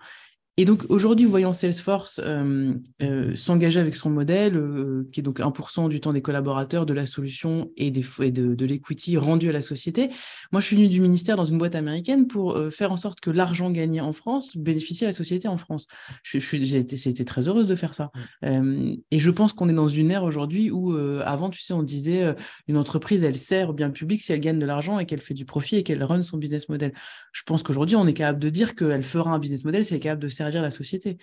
Et 0.61 0.65
donc 0.65 0.87
aujourd'hui, 0.88 1.25
voyant 1.25 1.53
Salesforce 1.53 2.21
euh, 2.25 2.75
euh, 3.00 3.33
s'engager 3.37 3.79
avec 3.79 3.95
son 3.95 4.11
modèle, 4.11 4.57
euh, 4.57 5.09
qui 5.12 5.21
est 5.21 5.23
donc 5.23 5.38
1% 5.38 5.88
du 5.88 6.00
temps 6.00 6.12
des 6.12 6.21
collaborateurs, 6.21 6.85
de 6.85 6.93
la 6.93 7.07
solution 7.07 7.71
et, 7.77 7.93
des, 7.93 8.05
et 8.23 8.33
de, 8.33 8.57
de 8.57 8.67
l'equity 8.67 9.17
rendu 9.17 9.49
à 9.49 9.53
la 9.53 9.62
société, 9.62 10.09
moi 10.50 10.61
je 10.61 10.67
suis 10.67 10.75
venu 10.75 10.88
du 10.88 11.00
ministère 11.00 11.37
dans 11.37 11.45
une 11.45 11.59
boîte 11.59 11.77
américaine 11.77 12.27
pour 12.27 12.59
faire 12.73 12.90
en 12.90 12.97
sorte 12.97 13.21
que 13.21 13.31
l'argent 13.31 13.71
gagné 13.71 14.01
en 14.01 14.12
France 14.12 14.57
bénéficie 14.57 15.05
à 15.05 15.07
la 15.07 15.12
société 15.12 15.47
en 15.47 15.59
France. 15.59 15.87
Je, 16.25 16.40
je, 16.40 16.57
j'ai 16.61 16.79
été, 16.79 17.09
été, 17.09 17.25
très 17.25 17.47
heureuse 17.47 17.68
de 17.68 17.77
faire 17.77 17.94
ça. 17.94 18.11
Euh, 18.44 18.97
et 19.12 19.21
je 19.21 19.31
pense 19.31 19.53
qu'on 19.53 19.68
est 19.68 19.75
dans 19.75 19.87
une 19.87 20.11
ère 20.11 20.25
aujourd'hui 20.25 20.73
où 20.73 20.92
avant, 21.25 21.51
tu 21.51 21.61
sais, 21.61 21.73
on 21.73 21.85
disait 21.85 22.35
une 22.66 22.79
entreprise, 22.79 23.23
elle 23.23 23.38
sert 23.38 23.71
au 23.71 23.73
bien 23.75 23.90
public 23.90 24.21
si 24.21 24.33
elle 24.33 24.40
gagne 24.40 24.59
de 24.59 24.66
l'argent 24.66 24.99
et 24.99 25.07
qu'elle 25.07 25.21
fait 25.21 25.35
du 25.35 25.44
profit 25.44 25.77
et 25.77 25.83
qu'elle 25.85 26.03
run 26.03 26.23
son 26.23 26.37
business 26.37 26.68
model. 26.68 26.92
Je 27.31 27.42
pense 27.44 27.62
qu'aujourd'hui, 27.62 27.94
on 27.94 28.09
est 28.09 28.12
capable 28.12 28.40
de 28.40 28.49
dire 28.49 28.75
qu'elle 28.75 29.05
fera 29.05 29.31
un 29.31 29.38
business 29.38 29.64
model 29.64 29.85
si 29.85 29.92
elle 29.92 29.99
est 29.99 30.01
capable 30.01 30.23
de 30.23 30.29
servir 30.29 30.47
la 30.50 30.70
société. 30.70 31.18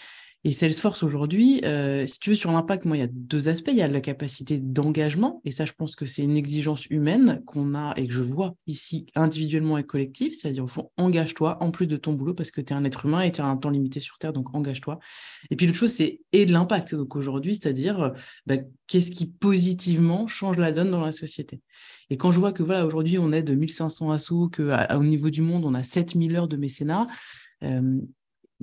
Et 0.45 0.51
Salesforce 0.51 1.01
aujourd'hui, 1.01 1.61
euh, 1.65 2.05
si 2.05 2.19
tu 2.19 2.29
veux, 2.29 2.35
sur 2.35 2.51
l'impact, 2.51 2.85
moi, 2.85 2.95
il 2.95 2.99
y 2.99 3.03
a 3.03 3.09
deux 3.11 3.49
aspects. 3.49 3.71
Il 3.71 3.77
y 3.77 3.81
a 3.81 3.88
la 3.88 3.99
capacité 3.99 4.59
d'engagement, 4.59 5.41
et 5.43 5.49
ça, 5.49 5.65
je 5.65 5.71
pense 5.71 5.95
que 5.95 6.05
c'est 6.05 6.21
une 6.21 6.38
exigence 6.38 6.85
humaine 6.85 7.41
qu'on 7.47 7.73
a 7.73 7.95
et 7.97 8.05
que 8.05 8.13
je 8.13 8.21
vois 8.21 8.55
ici 8.67 9.07
individuellement 9.15 9.79
et 9.79 9.83
collectif, 9.83 10.35
c'est-à-dire 10.35 10.65
au 10.65 10.67
fond, 10.67 10.91
engage-toi 10.97 11.57
en 11.61 11.71
plus 11.71 11.88
de 11.88 11.97
ton 11.97 12.13
boulot 12.13 12.35
parce 12.35 12.51
que 12.51 12.61
tu 12.61 12.73
es 12.73 12.75
un 12.75 12.83
être 12.83 13.07
humain 13.07 13.21
et 13.21 13.31
tu 13.31 13.41
as 13.41 13.45
un 13.45 13.57
temps 13.57 13.71
limité 13.71 13.99
sur 13.99 14.19
Terre, 14.19 14.33
donc 14.33 14.53
engage-toi. 14.53 14.99
Et 15.49 15.55
puis 15.55 15.65
l'autre 15.65 15.79
chose, 15.79 15.93
c'est 15.93 16.21
et 16.31 16.45
de 16.45 16.53
l'impact. 16.53 16.93
Donc 16.93 17.15
aujourd'hui, 17.15 17.55
c'est-à-dire 17.55 17.99
euh, 17.99 18.09
bah, 18.45 18.57
qu'est-ce 18.85 19.09
qui 19.09 19.25
positivement 19.25 20.27
change 20.27 20.57
la 20.57 20.71
donne 20.71 20.91
dans 20.91 21.03
la 21.03 21.11
société? 21.11 21.59
Et 22.11 22.17
quand 22.17 22.31
je 22.31 22.39
vois 22.39 22.51
que 22.53 22.61
voilà, 22.61 22.85
aujourd'hui, 22.85 23.17
on 23.17 23.31
est 23.31 23.41
de 23.41 23.55
1500 23.55 24.11
assos, 24.11 24.49
qu'au 24.49 25.03
niveau 25.03 25.31
du 25.31 25.41
monde, 25.41 25.65
on 25.65 25.73
a 25.73 25.81
7000 25.81 26.35
heures 26.35 26.47
de 26.47 26.55
mécénat, 26.55 27.07
euh, 27.63 27.99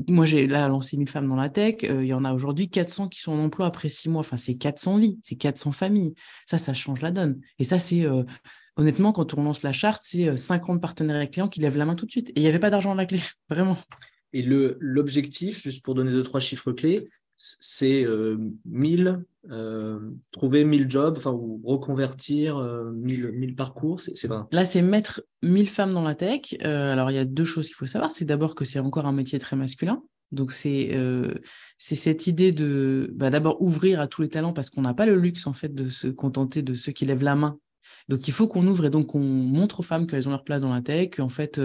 moi, 0.09 0.25
j'ai 0.25 0.47
là 0.47 0.69
lancé 0.69 0.97
1000 0.97 1.09
femmes 1.09 1.29
dans 1.29 1.37
la 1.37 1.49
tech. 1.49 1.85
Euh, 1.85 2.03
il 2.03 2.09
y 2.09 2.15
en 2.15 2.25
a 2.25 2.33
aujourd'hui 2.33 2.69
400 2.71 3.09
qui 3.09 3.21
sont 3.21 3.33
en 3.33 3.45
emploi 3.45 3.67
après 3.67 3.89
six 3.89 4.09
mois. 4.09 4.21
Enfin, 4.21 4.37
c'est 4.37 4.57
400 4.57 4.99
vies, 4.99 5.19
c'est 5.23 5.37
400 5.37 5.73
familles. 5.73 6.15
Ça, 6.47 6.59
ça 6.59 6.73
change 6.73 7.03
la 7.03 7.11
donne. 7.11 7.41
Et 7.59 7.65
ça, 7.65 7.79
c'est 7.79 8.07
euh, 8.07 8.25
honnêtement, 8.77 9.13
quand 9.13 9.35
on 9.35 9.43
lance 9.43 9.63
la 9.63 9.73
charte, 9.73 10.03
c'est 10.05 10.37
50 10.37 10.77
euh, 10.77 10.81
partenaires 10.81 11.21
et 11.21 11.29
clients 11.29 11.49
qui 11.49 11.61
lèvent 11.61 11.77
la 11.77 11.85
main 11.85 11.95
tout 11.95 12.07
de 12.07 12.11
suite. 12.11 12.31
Et 12.31 12.35
il 12.37 12.43
n'y 12.43 12.49
avait 12.49 12.59
pas 12.59 12.71
d'argent 12.71 12.93
à 12.93 12.95
la 12.95 13.07
clé, 13.07 13.21
vraiment. 13.51 13.77
Et 14.33 14.43
l'objectif, 14.43 15.63
juste 15.63 15.85
pour 15.85 15.95
donner 15.95 16.11
deux 16.11 16.23
trois 16.23 16.41
chiffres 16.41 16.73
clés, 16.73 17.11
c'est 17.61 18.05
euh, 18.05 18.37
1000, 18.67 19.25
euh, 19.51 19.99
trouver 20.31 20.65
1000 20.65 20.89
jobs, 20.89 21.17
enfin, 21.17 21.33
ou 21.33 21.61
reconvertir 21.65 22.57
euh, 22.57 22.93
1000, 22.93 23.57
parcours, 23.57 24.01
c'est 24.01 24.29
pas. 24.29 24.47
Là, 24.53 24.65
c'est 24.65 24.83
mettre 24.83 25.25
1000 25.43 25.69
femmes 25.69 25.93
dans 25.93 26.05
la 26.05 26.15
tech. 26.15 26.55
Euh, 26.63 26.93
alors, 26.93 27.11
il 27.11 27.15
y 27.15 27.19
a 27.19 27.25
deux 27.25 27.45
choses 27.45 27.67
qu'il 27.67 27.75
faut 27.75 27.87
savoir. 27.87 28.13
C'est 28.13 28.25
d'abord 28.25 28.55
que 28.55 28.65
c'est 28.65 28.79
encore 28.79 29.07
un 29.07 29.13
métier 29.13 29.41
très 29.41 29.57
masculin. 29.57 30.03
Donc, 30.31 30.53
c'est 30.53 30.91
euh, 30.93 31.35
c'est 31.79 31.97
cette 31.97 32.29
idée 32.29 32.53
de 32.53 33.11
bah, 33.15 33.31
d'abord 33.31 33.61
ouvrir 33.61 34.01
à 34.01 34.07
tous 34.07 34.23
les 34.23 34.29
talents 34.29 34.53
parce 34.53 34.71
qu'on 34.71 34.83
n'a 34.83 34.95
pas 34.95 35.07
le 35.07 35.17
luxe, 35.17 35.49
en 35.49 35.53
fait, 35.53 35.75
de 35.75 35.89
se 35.89 36.07
contenter 36.07 36.63
de 36.63 36.75
ceux 36.75 36.93
qui 36.93 37.07
lèvent 37.07 37.25
la 37.25 37.35
main 37.35 37.59
donc 38.09 38.27
il 38.27 38.33
faut 38.33 38.49
qu'on 38.49 38.67
ouvre 38.67 38.87
et 38.87 38.91
donc 38.91 39.09
qu'on 39.09 39.21
montre 39.21 39.81
aux 39.81 39.83
femmes 39.85 40.07
qu'elles 40.07 40.27
ont 40.27 40.33
leur 40.33 40.45
place 40.45 40.63
dans 40.63 40.75
la 40.75 40.83
tech, 40.83 41.11
qu'en 41.17 41.29
fait 41.29 41.61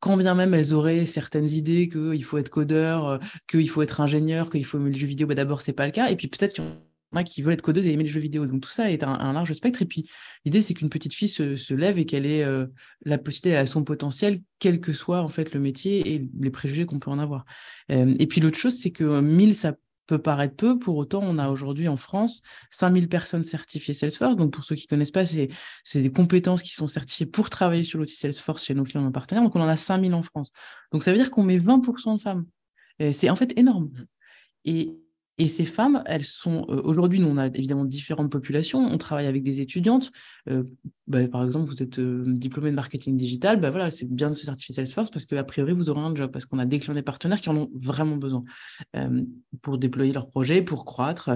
quand 0.00 0.16
bien 0.16 0.34
même 0.34 0.54
elles 0.54 0.74
auraient 0.74 1.06
certaines 1.06 1.48
idées 1.48 1.88
qu'il 1.88 2.24
faut 2.24 2.38
être 2.38 2.50
codeur, 2.50 3.08
euh, 3.08 3.18
qu'il 3.48 3.68
faut 3.68 3.82
être 3.82 4.00
ingénieur, 4.00 4.50
qu'il 4.50 4.64
faut 4.64 4.78
aimer 4.78 4.90
les 4.90 4.98
jeux 4.98 5.06
vidéo, 5.06 5.26
bah 5.26 5.34
d'abord 5.34 5.62
c'est 5.62 5.72
pas 5.72 5.86
le 5.86 5.92
cas. 5.92 6.10
Et 6.10 6.16
puis 6.16 6.28
peut-être 6.28 6.54
qu'il 6.54 6.64
y 6.64 6.66
en 6.66 7.16
a 7.16 7.24
qui 7.24 7.42
veulent 7.42 7.54
être 7.54 7.62
codeuses 7.62 7.86
et 7.86 7.92
aimer 7.92 8.04
les 8.04 8.10
jeux 8.10 8.20
vidéo. 8.20 8.46
Donc 8.46 8.60
tout 8.60 8.70
ça 8.70 8.90
est 8.90 9.02
un, 9.02 9.32
large 9.32 9.52
spectre. 9.52 9.82
Et 9.82 9.86
puis 9.86 10.08
l'idée 10.44 10.60
c'est 10.60 10.74
qu'une 10.74 10.90
petite 10.90 11.14
fille 11.14 11.28
se, 11.28 11.74
lève 11.74 11.98
et 11.98 12.06
qu'elle 12.06 12.26
ait 12.26 12.44
euh, 12.44 12.66
la 13.04 13.18
possibilité, 13.18 13.56
à 13.56 13.66
son 13.66 13.84
potentiel, 13.84 14.42
quel 14.58 14.80
que 14.80 14.92
soit 14.92 15.22
en 15.22 15.28
fait 15.28 15.54
le 15.54 15.60
métier 15.60 16.14
et 16.14 16.28
les 16.38 16.50
préjugés 16.50 16.86
qu'on 16.86 16.98
peut 16.98 17.10
en 17.10 17.18
avoir. 17.18 17.44
Euh, 17.90 18.14
et 18.18 18.26
puis 18.26 18.40
l'autre 18.40 18.58
chose 18.58 18.74
c'est 18.78 18.90
que 18.90 19.20
1000 19.20 19.54
ça 19.54 19.74
peut 20.06 20.18
paraître 20.18 20.56
peu. 20.56 20.78
Pour 20.78 20.96
autant, 20.96 21.20
on 21.22 21.38
a 21.38 21.48
aujourd'hui 21.48 21.88
en 21.88 21.96
France 21.96 22.42
5000 22.70 23.08
personnes 23.08 23.42
certifiées 23.44 23.94
Salesforce. 23.94 24.36
Donc, 24.36 24.52
pour 24.52 24.64
ceux 24.64 24.74
qui 24.74 24.86
connaissent 24.86 25.10
pas, 25.10 25.26
c'est, 25.26 25.48
c'est 25.84 26.00
des 26.00 26.12
compétences 26.12 26.62
qui 26.62 26.72
sont 26.72 26.86
certifiées 26.86 27.26
pour 27.26 27.50
travailler 27.50 27.84
sur 27.84 27.98
l'outil 27.98 28.14
Salesforce 28.14 28.64
chez 28.64 28.74
nos 28.74 28.84
clients 28.84 29.02
et 29.02 29.04
nos 29.04 29.10
partenaires. 29.10 29.42
Donc, 29.42 29.56
on 29.56 29.60
en 29.60 29.68
a 29.68 29.76
5000 29.76 30.14
en 30.14 30.22
France. 30.22 30.52
Donc, 30.92 31.02
ça 31.02 31.12
veut 31.12 31.18
dire 31.18 31.30
qu'on 31.30 31.42
met 31.42 31.58
20% 31.58 32.16
de 32.16 32.20
femmes. 32.20 32.46
c'est 33.12 33.30
en 33.30 33.36
fait 33.36 33.58
énorme. 33.58 33.86
Mmh. 33.86 34.04
Et, 34.66 34.98
et 35.38 35.48
ces 35.48 35.66
femmes, 35.66 36.02
elles 36.06 36.24
sont 36.24 36.64
euh, 36.68 36.80
aujourd'hui, 36.82 37.20
nous 37.20 37.28
on 37.28 37.36
a 37.36 37.46
évidemment 37.46 37.84
différentes 37.84 38.30
populations. 38.30 38.80
On 38.80 38.96
travaille 38.96 39.26
avec 39.26 39.42
des 39.42 39.60
étudiantes. 39.60 40.10
Euh, 40.48 40.64
bah, 41.06 41.28
par 41.28 41.44
exemple, 41.44 41.66
vous 41.66 41.82
êtes 41.82 41.98
euh, 41.98 42.24
diplômé 42.26 42.70
de 42.70 42.74
marketing 42.74 43.16
digital, 43.16 43.60
bah 43.60 43.70
voilà, 43.70 43.90
c'est 43.90 44.10
bien 44.10 44.30
de 44.30 44.34
se 44.34 44.46
certifier 44.46 44.74
Salesforce 44.74 45.10
parce 45.10 45.26
qu'a 45.26 45.44
priori 45.44 45.72
vous 45.72 45.90
aurez 45.90 46.00
un 46.00 46.14
job 46.14 46.30
parce 46.30 46.46
qu'on 46.46 46.58
a 46.58 46.64
des 46.64 46.78
clients, 46.78 46.94
des 46.94 47.02
partenaires 47.02 47.40
qui 47.40 47.50
en 47.50 47.56
ont 47.56 47.70
vraiment 47.74 48.16
besoin 48.16 48.44
pour 49.62 49.78
déployer 49.78 50.12
leurs 50.12 50.28
projets, 50.28 50.62
pour 50.62 50.84
croître. 50.84 51.30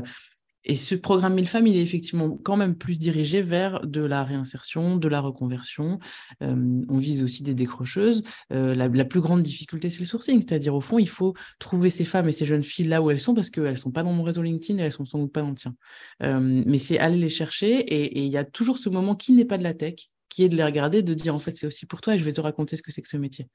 Et 0.65 0.77
ce 0.77 0.95
programme 0.95 1.35
1000 1.35 1.49
femmes, 1.49 1.67
il 1.67 1.77
est 1.77 1.83
effectivement 1.83 2.39
quand 2.43 2.57
même 2.57 2.77
plus 2.77 2.99
dirigé 2.99 3.41
vers 3.41 3.87
de 3.87 4.03
la 4.03 4.25
réinsertion, 4.25 4.97
de 4.97 5.09
la 5.09 5.21
reconversion. 5.21 5.99
Euh, 6.43 6.83
on 6.89 6.99
vise 6.99 7.23
aussi 7.23 7.43
des 7.43 7.55
décrocheuses. 7.55 8.23
Euh, 8.53 8.75
la, 8.75 9.05
plus 9.05 9.21
grande 9.21 9.43
difficulté, 9.43 9.89
c'est 9.89 10.01
le 10.01 10.05
sourcing, 10.05 10.41
c'est-à-dire 10.41 10.75
au 10.75 10.81
fond, 10.81 10.99
il 10.99 11.09
faut 11.09 11.35
trouver 11.59 11.89
ces 11.89 12.05
femmes 12.05 12.29
et 12.29 12.33
ces 12.33 12.45
jeunes 12.45 12.63
filles 12.63 12.89
là 12.89 13.01
où 13.01 13.11
elles 13.11 13.21
sont 13.21 13.35
parce 13.35 13.51
qu'elles 13.51 13.79
sont 13.79 13.91
pas 13.91 14.03
dans 14.03 14.13
mon 14.13 14.23
réseau 14.23 14.43
LinkedIn 14.43 14.79
et 14.79 14.83
elles 14.83 14.93
sont 14.93 15.07
sans 15.07 15.19
doute 15.19 15.33
pas 15.33 15.41
dans 15.41 15.51
le 15.51 15.55
tien. 15.55 15.75
Euh, 16.23 16.63
mais 16.67 16.79
c'est 16.79 16.99
aller 16.99 17.17
les 17.17 17.29
chercher 17.29 17.79
et 17.79 18.21
il 18.21 18.29
y 18.29 18.37
a 18.37 18.45
toujours 18.45 18.79
ce 18.79 18.91
moment 18.91 19.15
qui 19.17 19.33
n'est 19.33 19.47
pas 19.47 19.59
de 19.59 19.63
la 19.63 19.75
tech, 19.75 20.11
qui 20.29 20.45
est 20.45 20.49
de 20.49 20.57
les 20.57 20.65
regarder, 20.65 21.03
de 21.03 21.15
dire 21.15 21.35
en 21.35 21.39
fait 21.39 21.57
c'est 21.57 21.67
aussi 21.67 21.87
pour 21.87 22.01
toi 22.01 22.15
et 22.15 22.19
je 22.19 22.25
vais 22.25 22.33
te 22.33 22.41
raconter 22.41 22.77
ce 22.77 22.83
que 22.83 22.93
c'est 22.93 23.03
que 23.03 23.09
ce 23.09 23.17
métier. 23.17 23.49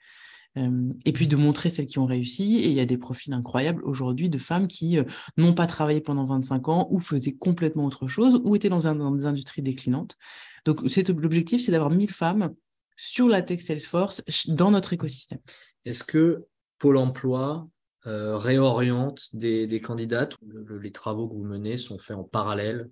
Et 0.58 1.12
puis 1.12 1.28
de 1.28 1.36
montrer 1.36 1.70
celles 1.70 1.86
qui 1.86 2.00
ont 2.00 2.06
réussi. 2.06 2.58
Et 2.58 2.70
il 2.70 2.74
y 2.74 2.80
a 2.80 2.86
des 2.86 2.98
profils 2.98 3.34
incroyables 3.34 3.84
aujourd'hui 3.84 4.30
de 4.30 4.38
femmes 4.38 4.68
qui 4.68 4.98
euh, 4.98 5.04
n'ont 5.38 5.54
pas 5.54 5.68
travaillé 5.68 6.02
pendant 6.02 6.26
25 6.26 6.70
ans 6.70 6.88
ou 6.92 7.00
faisaient 7.00 7.36
complètement 7.36 7.86
autre 7.86 8.08
chose 8.08 8.42
ou 8.44 8.56
étaient 8.56 8.70
dans, 8.70 8.88
un, 8.88 8.96
dans 8.96 9.12
des 9.12 9.26
industries 9.26 9.62
déclinantes. 9.62 10.18
Donc 10.64 10.82
l'objectif, 10.82 11.62
c'est 11.62 11.72
d'avoir 11.72 11.92
1000 11.92 12.12
femmes 12.12 12.54
sur 12.96 13.28
la 13.28 13.42
Tech 13.42 13.62
Salesforce 13.62 14.24
dans 14.48 14.72
notre 14.72 14.94
écosystème. 14.94 15.40
Est-ce 15.84 16.04
que 16.04 16.46
Pôle 16.80 16.98
Emploi 16.98 17.68
euh, 18.08 18.38
réoriente 18.38 19.30
des, 19.34 19.68
des 19.68 19.82
candidates 19.82 20.38
Les 20.82 20.92
travaux 20.92 21.28
que 21.28 21.34
vous 21.34 21.44
menez 21.44 21.78
sont 21.78 21.98
faits 21.98 22.18
en 22.18 22.24
parallèle? 22.24 22.90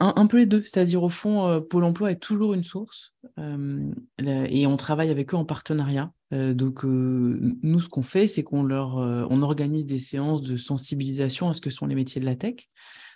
Un, 0.00 0.26
peu 0.26 0.38
les 0.38 0.46
deux, 0.46 0.62
c'est-à-dire 0.62 1.02
au 1.04 1.08
fond, 1.08 1.46
euh, 1.46 1.60
Pôle 1.60 1.84
Emploi 1.84 2.10
est 2.10 2.20
toujours 2.20 2.54
une 2.54 2.64
source 2.64 3.14
euh, 3.38 3.92
et 4.18 4.66
on 4.66 4.76
travaille 4.76 5.10
avec 5.10 5.32
eux 5.32 5.36
en 5.36 5.44
partenariat. 5.44 6.12
Euh, 6.32 6.54
donc 6.54 6.84
nous, 6.84 7.80
ce 7.80 7.88
qu'on 7.88 8.02
fait, 8.02 8.26
c'est 8.26 8.42
qu'on 8.42 8.62
leur, 8.62 8.96
on 8.96 9.42
organise 9.42 9.86
des 9.86 9.98
séances 9.98 10.42
de 10.42 10.56
sensibilisation 10.56 11.48
à 11.48 11.52
ce 11.52 11.60
que 11.60 11.70
sont 11.70 11.86
les 11.86 11.94
métiers 11.94 12.20
de 12.20 12.26
la 12.26 12.36
tech. 12.36 12.68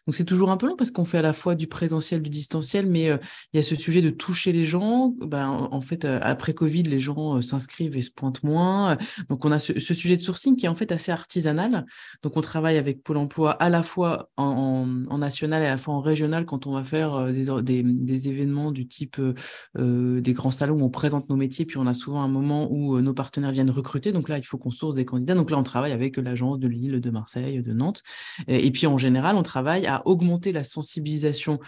Donc 0.06 0.14
c'est 0.14 0.24
toujours 0.24 0.50
un 0.50 0.56
peu 0.56 0.68
long 0.68 0.76
parce 0.76 0.92
qu'on 0.92 1.04
fait 1.04 1.18
à 1.18 1.22
la 1.22 1.32
fois 1.32 1.56
du 1.56 1.66
présentiel, 1.66 2.22
du 2.22 2.30
distanciel, 2.30 2.86
mais 2.86 3.10
euh, 3.10 3.16
il 3.52 3.56
y 3.56 3.60
a 3.60 3.62
ce 3.64 3.74
sujet 3.74 4.02
de 4.02 4.10
toucher 4.10 4.52
les 4.52 4.64
gens. 4.64 5.12
Ben, 5.18 5.48
en 5.48 5.80
fait, 5.80 6.04
euh, 6.04 6.20
après 6.22 6.54
Covid, 6.54 6.84
les 6.84 7.00
gens 7.00 7.36
euh, 7.36 7.40
s'inscrivent 7.40 7.96
et 7.96 8.00
se 8.00 8.10
pointent 8.12 8.44
moins. 8.44 8.98
Donc 9.28 9.44
on 9.44 9.50
a 9.50 9.58
ce, 9.58 9.78
sujet 9.78 10.16
de 10.16 10.22
sourcing 10.22 10.54
qui 10.56 10.66
est 10.66 10.68
en 10.68 10.76
fait 10.76 10.92
assez 10.92 11.10
artisanal. 11.10 11.86
Donc 12.22 12.36
on 12.36 12.40
travaille 12.40 12.76
avec 12.76 13.02
Pôle 13.02 13.16
Emploi 13.16 13.50
à 13.50 13.68
la 13.68 13.82
fois 13.82 14.30
en, 14.36 14.86
national 15.18 15.62
et 15.62 15.66
à 15.66 15.70
la 15.70 15.78
fois 15.78 15.94
en 15.94 16.00
régional 16.00 16.44
quand 16.44 16.66
on 16.66 16.72
va 16.72 16.84
faire 16.84 17.32
des 17.32 18.28
événements 18.28 18.70
du 18.70 18.86
type 18.86 19.20
des 19.76 20.32
grands 20.32 20.50
salons 20.50 20.76
où 20.78 20.84
on 20.84 20.90
présente 20.90 21.28
nos 21.30 21.36
métiers, 21.36 21.64
puis 21.64 21.78
on 21.78 21.86
a 21.86 21.94
souvent 21.94 22.22
un 22.22 22.28
moment 22.28 22.70
où 22.70 23.00
nos 23.00 23.14
partenaires 23.14 23.50
viennent 23.50 23.70
recruter. 23.70 24.12
Donc 24.12 24.28
là, 24.28 24.38
il 24.38 24.44
faut 24.44 24.58
qu'on 24.58 24.70
source 24.70 24.94
des 24.94 25.04
candidats. 25.04 25.34
Donc 25.34 25.50
là, 25.50 25.58
on 25.58 25.62
travaille 25.62 25.92
avec 25.92 26.16
l'agence 26.18 26.58
de 26.58 26.68
Lille, 26.68 27.00
de 27.00 27.10
Marseille, 27.10 27.62
de 27.62 27.72
Nantes. 27.72 28.02
Et, 28.46 28.66
et 28.66 28.70
puis 28.70 28.86
en 28.86 28.98
général, 28.98 29.36
on 29.36 29.42
travaille 29.42 29.86
à 29.86 29.95
augmenter 30.04 30.52
la 30.52 30.64
sensibilisation 30.64 31.60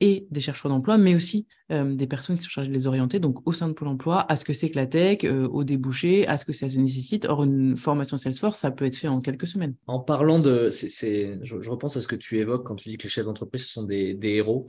et 0.00 0.26
des 0.30 0.40
chercheurs 0.40 0.70
d'emploi, 0.70 0.98
mais 0.98 1.14
aussi 1.14 1.46
euh, 1.72 1.94
des 1.94 2.06
personnes 2.06 2.36
qui 2.36 2.42
sont 2.42 2.50
chargées 2.50 2.68
de 2.68 2.74
les 2.74 2.86
orienter, 2.86 3.18
donc 3.18 3.46
au 3.48 3.52
sein 3.52 3.68
de 3.68 3.72
Pôle 3.72 3.88
emploi, 3.88 4.30
à 4.30 4.36
ce 4.36 4.44
que 4.44 4.52
c'est 4.52 4.70
que 4.70 4.76
la 4.76 4.86
tech, 4.86 5.24
euh, 5.24 5.48
au 5.48 5.64
débouché, 5.64 6.26
à 6.26 6.36
ce 6.36 6.44
que 6.44 6.52
ça 6.52 6.66
nécessite. 6.66 7.24
Or, 7.26 7.44
une 7.44 7.76
formation 7.76 8.18
Salesforce, 8.18 8.58
ça 8.58 8.70
peut 8.70 8.84
être 8.84 8.96
fait 8.96 9.08
en 9.08 9.20
quelques 9.20 9.46
semaines. 9.46 9.74
En 9.86 10.00
parlant 10.00 10.38
de, 10.38 10.68
je, 10.70 11.70
repense 11.70 11.96
à 11.96 12.02
ce 12.02 12.08
que 12.08 12.16
tu 12.16 12.38
évoques 12.38 12.66
quand 12.66 12.76
tu 12.76 12.90
dis 12.90 12.98
que 12.98 13.04
les 13.04 13.08
chefs 13.08 13.24
d'entreprise 13.24 13.66
sont 13.66 13.84
des, 13.84 14.18
héros. 14.22 14.68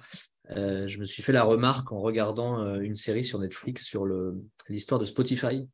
Euh, 0.52 0.88
je 0.88 0.98
me 1.00 1.04
suis 1.04 1.24
fait 1.24 1.34
la 1.34 1.44
remarque 1.44 1.92
en 1.92 2.00
regardant 2.00 2.62
euh, 2.62 2.80
une 2.80 2.96
série 2.96 3.26
sur 3.26 3.40
Netflix 3.40 3.84
sur 3.84 4.06
l'histoire 4.70 5.00
de 5.00 5.06
Spotify 5.06 5.68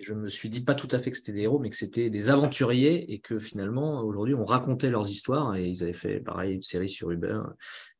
je 0.00 0.12
me 0.12 0.28
suis 0.28 0.50
dit 0.50 0.60
pas 0.60 0.74
tout 0.74 0.88
à 0.90 0.98
fait 0.98 1.10
que 1.10 1.16
c'était 1.16 1.32
des 1.32 1.42
héros, 1.42 1.58
mais 1.58 1.70
que 1.70 1.76
c'était 1.76 2.10
des 2.10 2.28
aventuriers 2.28 3.12
et 3.12 3.20
que 3.20 3.38
finalement, 3.38 4.02
aujourd'hui, 4.02 4.34
on 4.34 4.44
racontait 4.44 4.90
leurs 4.90 5.08
histoires 5.08 5.54
et 5.56 5.68
ils 5.68 5.82
avaient 5.82 5.92
fait 5.92 6.20
pareil 6.20 6.54
une 6.54 6.62
série 6.62 6.88
sur 6.88 7.10
Uber. 7.10 7.40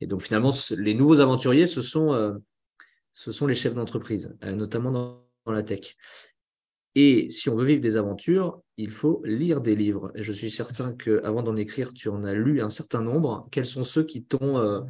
Et 0.01 0.07
donc 0.07 0.23
finalement, 0.23 0.51
les 0.77 0.95
nouveaux 0.95 1.21
aventuriers, 1.21 1.67
ce 1.67 1.83
sont, 1.83 2.13
euh, 2.13 2.35
ce 3.13 3.33
sont 3.33 3.47
les 3.47 3.55
chefs 3.55 3.75
d'entreprise, 3.75 4.37
euh, 4.43 4.55
notamment 4.55 4.91
dans, 4.91 5.25
la 5.53 5.63
tech. 5.63 5.97
Et 6.95 7.29
si 7.29 7.51
on 7.51 7.57
veut 7.57 7.67
vivre 7.67 7.83
des 7.83 7.97
aventures, 7.97 8.63
il 8.77 8.91
faut 8.91 9.21
lire 9.25 9.61
des 9.61 9.77
livres. 9.77 10.11
Je 10.15 10.33
suis 10.33 10.51
certain 10.51 10.95
que 10.95 11.21
avant 11.23 11.43
d'en 11.43 11.57
écrire, 11.57 11.93
tu 11.93 12.09
en 12.09 12.25
as 12.25 12.35
lu 12.35 12.63
un 12.63 12.71
certain 12.71 13.03
nombre. 13.03 13.47
Quels 13.51 13.67
sont 13.67 13.85
ceux 13.85 14.05
qui 14.05 14.25
t'ont 14.25 14.59
euh, 14.59 14.81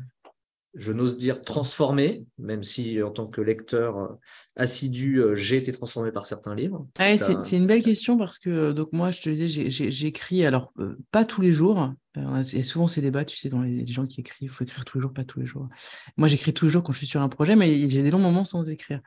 je 0.74 0.92
n'ose 0.92 1.16
dire 1.16 1.42
transformé, 1.42 2.24
même 2.38 2.62
si 2.62 3.02
en 3.02 3.10
tant 3.10 3.26
que 3.26 3.40
lecteur 3.40 3.98
euh, 3.98 4.08
assidu, 4.56 5.20
euh, 5.20 5.36
j'ai 5.36 5.56
été 5.56 5.72
transformé 5.72 6.10
par 6.10 6.26
certains 6.26 6.54
livres. 6.54 6.86
Ah 6.98 7.16
c'est 7.16 7.56
une 7.56 7.66
belle 7.66 7.82
question 7.82 8.18
parce 8.18 8.38
que 8.38 8.50
euh, 8.50 8.72
donc 8.72 8.92
moi, 8.92 9.10
je 9.10 9.20
te 9.20 9.30
disais, 9.30 9.70
j'écris 9.70 10.44
alors 10.44 10.72
pas 11.12 11.24
tous 11.24 11.40
les 11.40 11.52
jours. 11.52 11.92
il 12.16 12.56
y 12.56 12.58
a 12.58 12.62
souvent 12.62 12.86
ces 12.86 13.00
débats, 13.00 13.24
tu 13.24 13.36
sais, 13.36 13.48
dans 13.48 13.62
les, 13.62 13.86
gens 13.86 14.06
qui 14.06 14.20
écrivent, 14.20 14.48
il 14.48 14.48
faut 14.48 14.64
écrire 14.64 14.84
tous 14.84 14.98
les 14.98 15.02
jours, 15.02 15.12
pas 15.12 15.24
tous 15.24 15.40
les 15.40 15.46
jours. 15.46 15.68
Moi, 16.16 16.28
j'écris 16.28 16.52
tous 16.52 16.66
les 16.66 16.70
jours 16.72 16.82
quand 16.82 16.92
je 16.92 16.98
suis 16.98 17.06
sur 17.06 17.20
un 17.20 17.28
projet, 17.28 17.54
mais 17.54 17.88
j'ai 17.88 18.02
des 18.02 18.10
longs 18.10 18.18
moments 18.18 18.44
sans 18.44 18.68
écrire. 18.68 19.00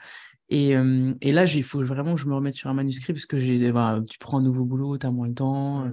Et, 0.49 0.75
euh, 0.75 1.13
et 1.21 1.31
là, 1.31 1.45
il 1.45 1.63
faut 1.63 1.83
vraiment 1.83 2.15
que 2.15 2.21
je 2.21 2.27
me 2.27 2.33
remette 2.33 2.53
sur 2.53 2.69
un 2.69 2.73
manuscrit 2.73 3.13
parce 3.13 3.25
que 3.25 3.37
j'ai, 3.37 3.71
bah, 3.71 4.01
tu 4.09 4.17
prends 4.17 4.39
un 4.39 4.41
nouveau 4.41 4.65
boulot, 4.65 4.97
tu 4.97 5.05
as 5.05 5.11
moins 5.11 5.27
le 5.27 5.33
temps. 5.33 5.91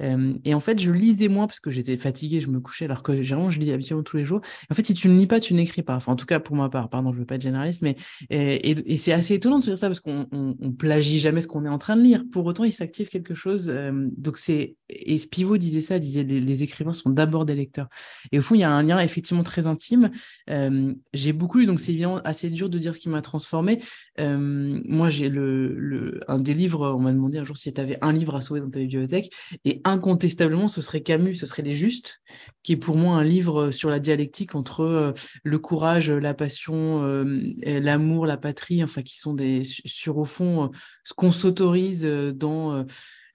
Euh, 0.00 0.34
et 0.44 0.54
en 0.54 0.60
fait, 0.60 0.78
je 0.78 0.90
lisais 0.92 1.28
moins 1.28 1.46
parce 1.46 1.60
que 1.60 1.70
j'étais 1.70 1.96
fatiguée, 1.96 2.40
je 2.40 2.48
me 2.48 2.60
couchais, 2.60 2.84
alors 2.84 3.02
que 3.02 3.22
généralement, 3.22 3.50
je 3.50 3.58
lis 3.58 3.72
habituellement 3.72 4.04
tous 4.04 4.16
les 4.16 4.24
jours. 4.24 4.40
En 4.70 4.74
fait, 4.74 4.86
si 4.86 4.94
tu 4.94 5.08
ne 5.08 5.18
lis 5.18 5.26
pas, 5.26 5.40
tu 5.40 5.54
n'écris 5.54 5.82
pas. 5.82 5.96
Enfin, 5.96 6.12
en 6.12 6.16
tout 6.16 6.26
cas, 6.26 6.40
pour 6.40 6.56
ma 6.56 6.68
part, 6.68 6.88
pardon, 6.88 7.10
je 7.12 7.18
veux 7.18 7.26
pas 7.26 7.36
être 7.36 7.42
généraliste, 7.42 7.82
mais 7.82 7.96
et, 8.30 8.92
et, 8.92 8.96
c'est 8.96 9.12
assez 9.12 9.34
étonnant 9.34 9.58
de 9.58 9.64
se 9.64 9.70
dire 9.70 9.78
ça 9.78 9.88
parce 9.88 10.00
qu'on 10.00 10.26
on, 10.32 10.56
on, 10.60 10.72
plagie 10.72 11.18
jamais 11.18 11.40
ce 11.40 11.48
qu'on 11.48 11.64
est 11.64 11.68
en 11.68 11.78
train 11.78 11.96
de 11.96 12.02
lire. 12.02 12.24
Pour 12.30 12.46
autant, 12.46 12.64
il 12.64 12.72
s'active 12.72 13.08
quelque 13.08 13.34
chose. 13.34 13.70
Euh, 13.70 14.08
donc 14.16 14.38
c'est 14.38 14.76
et 14.88 15.18
Spivot 15.18 15.58
disait 15.58 15.80
ça, 15.80 15.98
disait 15.98 16.22
les, 16.22 16.40
les 16.40 16.62
écrivains 16.62 16.92
sont 16.92 17.10
d'abord 17.10 17.44
des 17.44 17.54
lecteurs. 17.54 17.88
Et 18.32 18.38
au 18.38 18.42
fond, 18.42 18.54
il 18.54 18.60
y 18.60 18.64
a 18.64 18.70
un 18.70 18.82
lien 18.82 19.00
effectivement 19.00 19.42
très 19.42 19.66
intime. 19.66 20.10
Euh, 20.50 20.94
j'ai 21.12 21.32
beaucoup 21.32 21.58
lu, 21.58 21.66
donc 21.66 21.80
c'est 21.80 21.92
évidemment 21.92 22.20
assez 22.24 22.50
dur 22.50 22.68
de 22.68 22.78
dire 22.78 22.94
ce 22.94 23.00
qui 23.00 23.08
m'a 23.08 23.22
transformé. 23.22 23.80
Euh, 24.18 24.80
moi, 24.84 25.08
j'ai 25.08 25.28
le, 25.28 25.74
le, 25.74 26.20
un 26.28 26.38
des 26.38 26.54
livres, 26.54 26.94
on 26.94 27.00
m'a 27.00 27.12
demandé 27.12 27.38
un 27.38 27.44
jour 27.44 27.56
si 27.56 27.72
tu 27.72 27.80
avais 27.80 27.98
un 28.02 28.12
livre 28.12 28.34
à 28.34 28.40
sauver 28.40 28.60
dans 28.60 28.70
ta 28.70 28.80
bibliothèque, 28.80 29.32
et 29.64 29.80
incontestablement, 29.84 30.68
ce 30.68 30.80
serait 30.80 31.02
Camus, 31.02 31.34
ce 31.34 31.46
serait 31.46 31.62
Les 31.62 31.74
Justes, 31.74 32.20
qui 32.62 32.72
est 32.72 32.76
pour 32.76 32.96
moi 32.96 33.16
un 33.16 33.24
livre 33.24 33.70
sur 33.70 33.90
la 33.90 33.98
dialectique 33.98 34.54
entre 34.54 34.80
euh, 34.80 35.12
le 35.42 35.58
courage, 35.58 36.10
la 36.10 36.34
passion, 36.34 37.02
euh, 37.02 37.24
l'amour, 37.62 38.26
la 38.26 38.36
patrie, 38.36 38.82
enfin, 38.82 39.02
qui 39.02 39.16
sont 39.18 39.34
des, 39.34 39.62
sur 39.62 40.18
au 40.18 40.24
fond, 40.24 40.70
ce 41.04 41.14
qu'on 41.14 41.30
s'autorise 41.30 42.04
dans 42.04 42.84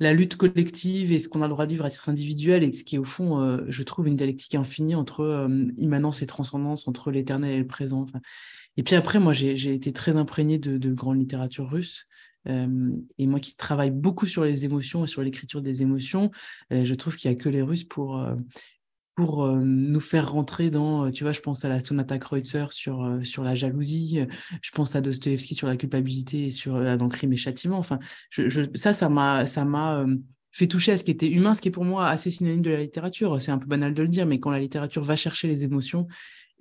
la 0.01 0.13
lutte 0.13 0.35
collective 0.35 1.13
et 1.13 1.19
ce 1.19 1.29
qu'on 1.29 1.41
a 1.41 1.47
le 1.47 1.53
droit 1.53 1.65
de 1.65 1.71
vivre 1.71 1.85
à 1.85 1.89
titre 1.89 2.09
individuel 2.09 2.63
et 2.63 2.71
ce 2.73 2.83
qui 2.83 2.95
est 2.95 2.99
au 2.99 3.05
fond, 3.05 3.59
je 3.67 3.83
trouve, 3.83 4.07
une 4.07 4.17
dialectique 4.17 4.55
infinie 4.55 4.95
entre 4.95 5.47
immanence 5.77 6.21
et 6.21 6.25
transcendance, 6.25 6.87
entre 6.87 7.11
l'éternel 7.11 7.51
et 7.51 7.59
le 7.59 7.67
présent. 7.67 8.07
Et 8.77 8.83
puis 8.83 8.95
après, 8.95 9.19
moi, 9.19 9.33
j'ai 9.33 9.73
été 9.73 9.93
très 9.93 10.15
imprégné 10.15 10.57
de, 10.57 10.77
de 10.77 10.93
grande 10.93 11.19
littérature 11.19 11.69
russe. 11.69 12.07
Euh, 12.47 12.91
et 13.17 13.27
moi 13.27 13.39
qui 13.39 13.55
travaille 13.55 13.91
beaucoup 13.91 14.25
sur 14.25 14.43
les 14.43 14.65
émotions 14.65 15.03
et 15.03 15.07
sur 15.07 15.21
l'écriture 15.21 15.61
des 15.61 15.83
émotions, 15.83 16.31
euh, 16.73 16.85
je 16.85 16.95
trouve 16.95 17.15
qu'il 17.15 17.29
n'y 17.29 17.37
a 17.37 17.39
que 17.39 17.49
les 17.49 17.61
Russes 17.61 17.83
pour, 17.83 18.17
euh, 18.17 18.35
pour 19.15 19.43
euh, 19.43 19.59
nous 19.59 19.99
faire 19.99 20.31
rentrer 20.31 20.69
dans, 20.69 21.05
euh, 21.05 21.11
tu 21.11 21.23
vois, 21.23 21.33
je 21.33 21.41
pense 21.41 21.65
à 21.65 21.69
la 21.69 21.79
Sonata 21.79 22.17
Kreutzer 22.17 22.65
sur, 22.71 23.03
euh, 23.03 23.23
sur 23.23 23.43
la 23.43 23.55
jalousie, 23.55 24.25
je 24.61 24.71
pense 24.71 24.95
à 24.95 25.01
Dostoevsky 25.01 25.55
sur 25.55 25.67
la 25.67 25.77
culpabilité 25.77 26.45
et 26.45 26.49
sur 26.49 26.97
dans 26.97 27.09
Crime 27.09 27.33
et 27.33 27.37
Châtiment. 27.37 27.77
Enfin, 27.77 27.99
je, 28.29 28.49
je, 28.49 28.63
ça, 28.75 28.93
ça 28.93 29.09
m'a, 29.09 29.45
ça 29.45 29.65
m'a 29.65 30.05
fait 30.51 30.67
toucher 30.67 30.93
à 30.93 30.97
ce 30.97 31.03
qui 31.03 31.11
était 31.11 31.29
humain, 31.29 31.53
ce 31.53 31.61
qui 31.61 31.69
est 31.69 31.71
pour 31.71 31.85
moi 31.85 32.07
assez 32.07 32.29
synonyme 32.29 32.61
de 32.61 32.71
la 32.71 32.81
littérature. 32.81 33.41
C'est 33.41 33.51
un 33.51 33.57
peu 33.57 33.67
banal 33.67 33.93
de 33.93 34.01
le 34.01 34.09
dire, 34.09 34.25
mais 34.25 34.39
quand 34.39 34.51
la 34.51 34.59
littérature 34.59 35.03
va 35.03 35.15
chercher 35.15 35.47
les 35.47 35.63
émotions 35.63 36.07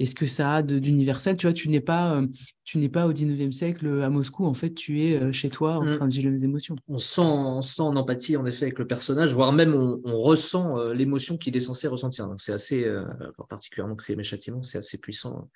et 0.01 0.07
ce 0.07 0.15
que 0.17 0.27
ça 0.27 0.57
a 0.57 0.63
d'universel? 0.63 1.37
Tu 1.37 1.47
vois, 1.47 1.53
tu 1.53 1.69
n'es 1.69 1.81
pas, 1.81 2.17
euh, 2.17 2.27
tu 2.65 2.79
n'es 2.79 2.89
pas 2.89 3.07
au 3.07 3.13
19e 3.13 3.53
siècle 3.53 3.87
euh, 3.87 4.03
à 4.03 4.11
Moscou. 4.11 4.47
En 4.47 4.55
fait, 4.55 4.75
tu 4.75 5.05
es 5.05 5.21
euh, 5.21 5.31
chez 5.31 5.51
toi 5.51 5.75
en 5.75 5.85
mm. 5.85 5.97
train 5.99 6.09
de 6.09 6.13
gérer 6.13 6.31
les 6.31 6.45
émotions. 6.45 6.75
On 6.89 6.99
sent, 6.99 7.21
on 7.21 7.63
sent 7.63 7.83
en 7.83 7.95
empathie, 7.95 8.37
en 8.37 8.47
effet, 8.47 8.65
avec 8.65 8.79
le 8.79 8.87
personnage, 8.87 9.33
voire 9.33 9.53
même 9.53 9.75
on, 9.75 10.01
on 10.05 10.17
ressent 10.17 10.83
l'émotion 10.93 11.37
qu'il 11.37 11.55
est 11.57 11.61
censé 11.61 11.87
ressentir. 11.87 12.27
Donc, 12.27 12.41
c'est 12.41 12.53
assez, 12.53 12.85
euh, 12.85 13.05
particulièrement 13.49 13.95
Crime 13.95 14.21
et 14.21 14.25
Châtiment, 14.25 14.63
c'est 14.63 14.79
assez 14.79 14.99
puissant. 14.99 15.49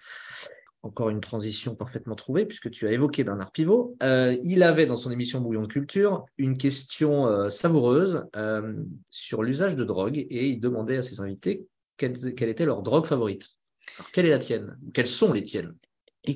Encore 0.85 1.09
une 1.09 1.23
transition 1.23 1.75
parfaitement 1.75 2.15
trouvée, 2.15 2.45
puisque 2.45 2.71
tu 2.71 2.87
as 2.87 2.93
évoqué 2.93 3.25
Bernard 3.25 3.53
Pivot. 3.53 3.97
Euh, 4.03 4.37
il 4.45 4.63
avait 4.63 4.85
dans 4.85 4.97
son 4.97 5.11
émission 5.11 5.41
Bouillon 5.41 5.63
de 5.63 5.67
Culture 5.67 6.27
une 6.37 6.59
question 6.59 7.27
euh, 7.27 7.49
savoureuse 7.49 8.27
euh, 8.37 8.75
sur 9.09 9.43
l'usage 9.43 9.77
de 9.77 9.85
drogue 9.85 10.19
et 10.19 10.49
il 10.49 10.61
demandait 10.61 10.99
à 10.99 11.03
ses 11.03 11.23
invités 11.23 11.67
quelle, 11.97 12.35
quelle 12.35 12.51
était 12.51 12.67
leur 12.67 12.83
drogue 12.83 13.07
favorite. 13.07 13.57
Alors, 13.99 14.11
quelle 14.13 14.27
est 14.27 14.31
la 14.31 14.39
tienne? 14.39 14.79
Quelles 14.93 15.07
sont 15.07 15.33
les 15.33 15.43
tiennes? 15.43 15.75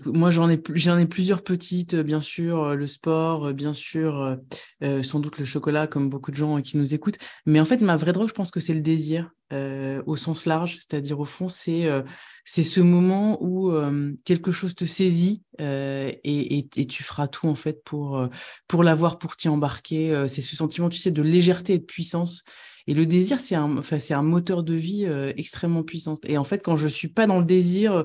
Moi 0.05 0.31
j'en 0.31 0.49
ai 0.51 0.59
plusieurs 1.07 1.43
petites, 1.43 1.95
euh, 1.95 2.03
bien 2.03 2.21
sûr 2.21 2.63
euh, 2.63 2.75
le 2.75 2.87
sport, 2.87 3.47
euh, 3.47 3.53
bien 3.53 3.73
sûr 3.73 4.37
sans 5.03 5.21
doute 5.21 5.39
le 5.39 5.45
chocolat 5.45 5.87
comme 5.87 6.11
beaucoup 6.11 6.31
de 6.31 6.37
gens 6.37 6.61
qui 6.61 6.77
nous 6.77 6.95
écoutent. 6.95 7.19
Mais 7.47 7.61
en 7.61 7.65
fait 7.65 7.81
ma 7.81 7.97
vraie 7.97 8.13
drogue, 8.13 8.29
je 8.29 8.35
pense 8.35 8.51
que 8.51 8.61
c'est 8.61 8.75
le 8.75 8.81
désir 8.81 9.31
au 9.51 10.17
sens 10.17 10.45
large, 10.45 10.77
c'est-à-dire 10.77 11.19
au 11.19 11.25
fond 11.25 11.49
c'est 11.49 11.89
c'est 12.45 12.63
ce 12.63 12.81
moment 12.81 13.43
où 13.43 13.73
quelque 14.25 14.53
chose 14.53 14.75
te 14.75 14.85
saisit 14.85 15.43
et, 15.59 16.21
et, 16.23 16.69
et, 16.77 16.87
tu 16.87 17.03
feras 17.03 17.29
tout 17.29 17.49
en 17.49 17.55
fait 17.55 17.83
pour 17.83 18.29
pour 18.67 18.85
l'avoir, 18.85 19.19
pour 19.19 19.37
t'y 19.37 19.49
embarquer. 19.49 20.27
c'est 20.29 20.43
ce 20.43 20.55
sentiment, 20.55 20.91
tu 20.91 20.99
sais, 20.99 21.11
de 21.11 21.23
légèreté 21.23 21.75
et 21.75 21.79
de 21.79 21.85
puissance 21.85 22.45
et 22.88 22.94
le 22.94 23.05
désir, 23.05 23.38
c'est 23.38 23.55
un, 23.55 23.77
enfin, 23.77 23.98
c'est 23.98 24.14
un 24.14 24.22
moteur 24.22 24.62
de 24.62 24.72
vie 24.72 25.05
euh, 25.05 25.31
extrêmement 25.37 25.83
puissant. 25.83 26.14
Et 26.24 26.38
en 26.38 26.44
fait, 26.44 26.64
quand 26.64 26.74
je 26.74 26.88
suis 26.88 27.09
pas 27.09 27.27
dans 27.27 27.38
le 27.38 27.44
désir, 27.44 28.05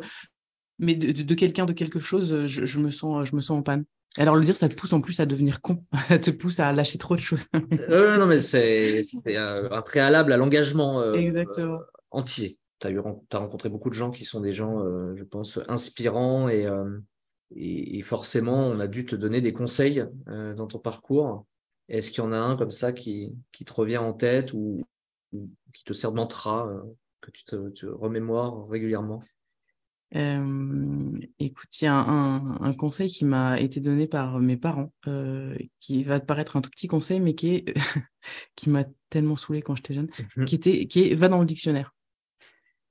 mais 0.78 0.94
de, 0.94 1.14
de, 1.14 1.24
de 1.24 1.34
quelqu'un, 1.36 1.66
de 1.66 1.72
quelque 1.72 2.00
chose, 2.00 2.48
je, 2.48 2.66
je, 2.66 2.80
me 2.82 2.92
sens, 2.92 3.30
je 3.30 3.34
me 3.34 3.40
sens 3.40 3.58
en 3.58 3.64
panne. 3.64 3.86
Alors 4.18 4.36
le 4.36 4.42
désir, 4.42 4.58
ça 4.58 4.68
te 4.68 4.76
pousse 4.76 4.92
en 4.92 5.00
plus 5.00 5.22
à 5.22 5.26
devenir 5.26 5.62
con, 5.62 5.86
ça 6.10 6.20
te 6.20 6.32
pousse 6.32 6.60
à 6.60 6.74
lâcher 6.74 6.98
trop 6.98 7.16
de 7.16 7.22
choses. 7.22 7.46
euh, 7.90 8.18
non, 8.18 8.26
mais 8.26 8.42
c'est 8.42 9.04
un 9.26 9.82
préalable 9.84 10.34
à 10.34 10.38
l'engagement 10.38 11.00
euh. 11.00 11.14
Euh, 11.16 11.78
entier. 12.12 12.58
Tu 12.80 12.88
as, 12.88 13.40
rencontré 13.40 13.70
beaucoup 13.70 13.90
de 13.90 13.96
gens 13.96 14.12
qui 14.12 14.26
sont 14.26 14.42
des 14.42 14.52
gens, 14.52 14.82
euh, 14.82 15.16
je 15.16 15.24
pense, 15.24 15.60
inspirants 15.70 16.50
et, 16.50 16.68
et, 17.56 18.00
et, 18.00 18.02
forcément, 18.02 18.68
on 18.68 18.82
a 18.82 18.88
dû 18.88 19.06
te 19.06 19.16
donner 19.16 19.40
des 19.40 19.54
conseils 19.54 20.06
dans 20.28 20.68
ton 20.68 20.80
parcours 20.80 21.46
Est-ce 21.90 22.12
qu'il 22.12 22.24
y 22.24 22.28
en 22.28 22.32
a 22.32 22.38
un 22.38 22.56
comme 22.56 22.72
ça 22.72 22.94
qui, 22.94 23.34
qui 23.52 23.66
te 23.66 23.74
revient 23.74 23.98
en 23.98 24.14
tête 24.14 24.54
ou, 24.54 24.84
qui 25.74 25.84
te 25.84 25.94
sert 25.94 26.12
de 26.12 26.18
mantra, 26.18 26.68
euh, 26.68 26.82
que 27.22 27.32
tu 27.32 27.44
te, 27.44 27.70
te 27.70 27.86
remémores 27.86 28.68
régulièrement? 28.70 29.22
Euh, 30.16 31.20
écoute, 31.40 31.82
il 31.82 31.86
y 31.86 31.88
a 31.88 31.96
un, 31.96 32.62
un, 32.62 32.74
conseil 32.74 33.10
qui 33.10 33.26
m'a 33.26 33.60
été 33.60 33.80
donné 33.80 34.06
par 34.08 34.40
mes 34.40 34.58
parents, 34.58 34.94
euh, 35.08 35.58
qui 35.80 36.04
va 36.04 36.20
te 36.20 36.26
paraître 36.26 36.56
un 36.56 36.62
tout 36.62 36.70
petit 36.70 36.88
conseil, 36.88 37.20
mais 37.20 37.34
qui 37.34 37.56
est 37.56 37.74
qui 38.56 38.70
m'a 38.70 38.84
tellement 39.10 39.36
saoulé 39.36 39.64
quand 39.64 39.76
j'étais 39.76 39.96
jeune, 39.96 40.10
mhm. 40.38 40.46
qui 40.46 40.56
était 40.56 40.86
qui 40.86 41.08
est 41.08 41.16
va 41.16 41.30
dans 41.30 41.40
le 41.40 41.46
dictionnaire. 41.46 41.96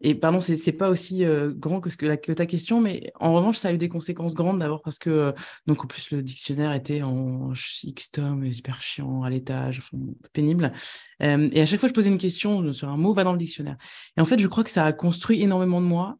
Et 0.04 0.16
pardon, 0.16 0.40
c'est 0.40 0.72
pas 0.72 0.90
aussi 0.90 1.24
euh, 1.24 1.52
grand 1.54 1.80
que 1.80 2.32
ta 2.32 2.46
question, 2.46 2.80
mais 2.80 3.12
en 3.20 3.34
revanche, 3.34 3.56
ça 3.56 3.68
a 3.68 3.72
eu 3.72 3.78
des 3.78 3.88
conséquences 3.88 4.34
grandes 4.34 4.58
d'abord 4.58 4.82
parce 4.82 4.98
que 4.98 5.10
euh, 5.10 5.32
donc 5.68 5.84
en 5.84 5.86
plus 5.86 6.10
le 6.10 6.22
dictionnaire 6.22 6.72
était 6.72 7.02
en 7.02 7.52
X 7.84 8.10
tomes, 8.10 8.44
hyper 8.44 8.82
chiant 8.82 9.22
à 9.22 9.30
l'étage, 9.30 9.80
pénible. 10.32 10.72
Euh, 11.22 11.48
et 11.52 11.60
à 11.60 11.66
chaque 11.66 11.78
fois 11.78 11.88
je 11.88 11.94
posais 11.94 12.08
une 12.10 12.18
question 12.18 12.72
sur 12.72 12.88
un 12.88 12.96
mot, 12.96 13.12
va 13.12 13.22
dans 13.22 13.30
le 13.30 13.38
dictionnaire. 13.38 13.76
Et 14.16 14.20
en 14.20 14.24
fait, 14.24 14.40
je 14.40 14.46
crois 14.48 14.64
que 14.64 14.72
ça 14.72 14.84
a 14.84 14.92
construit 14.92 15.40
énormément 15.40 15.80
de 15.80 15.86
moi 15.86 16.18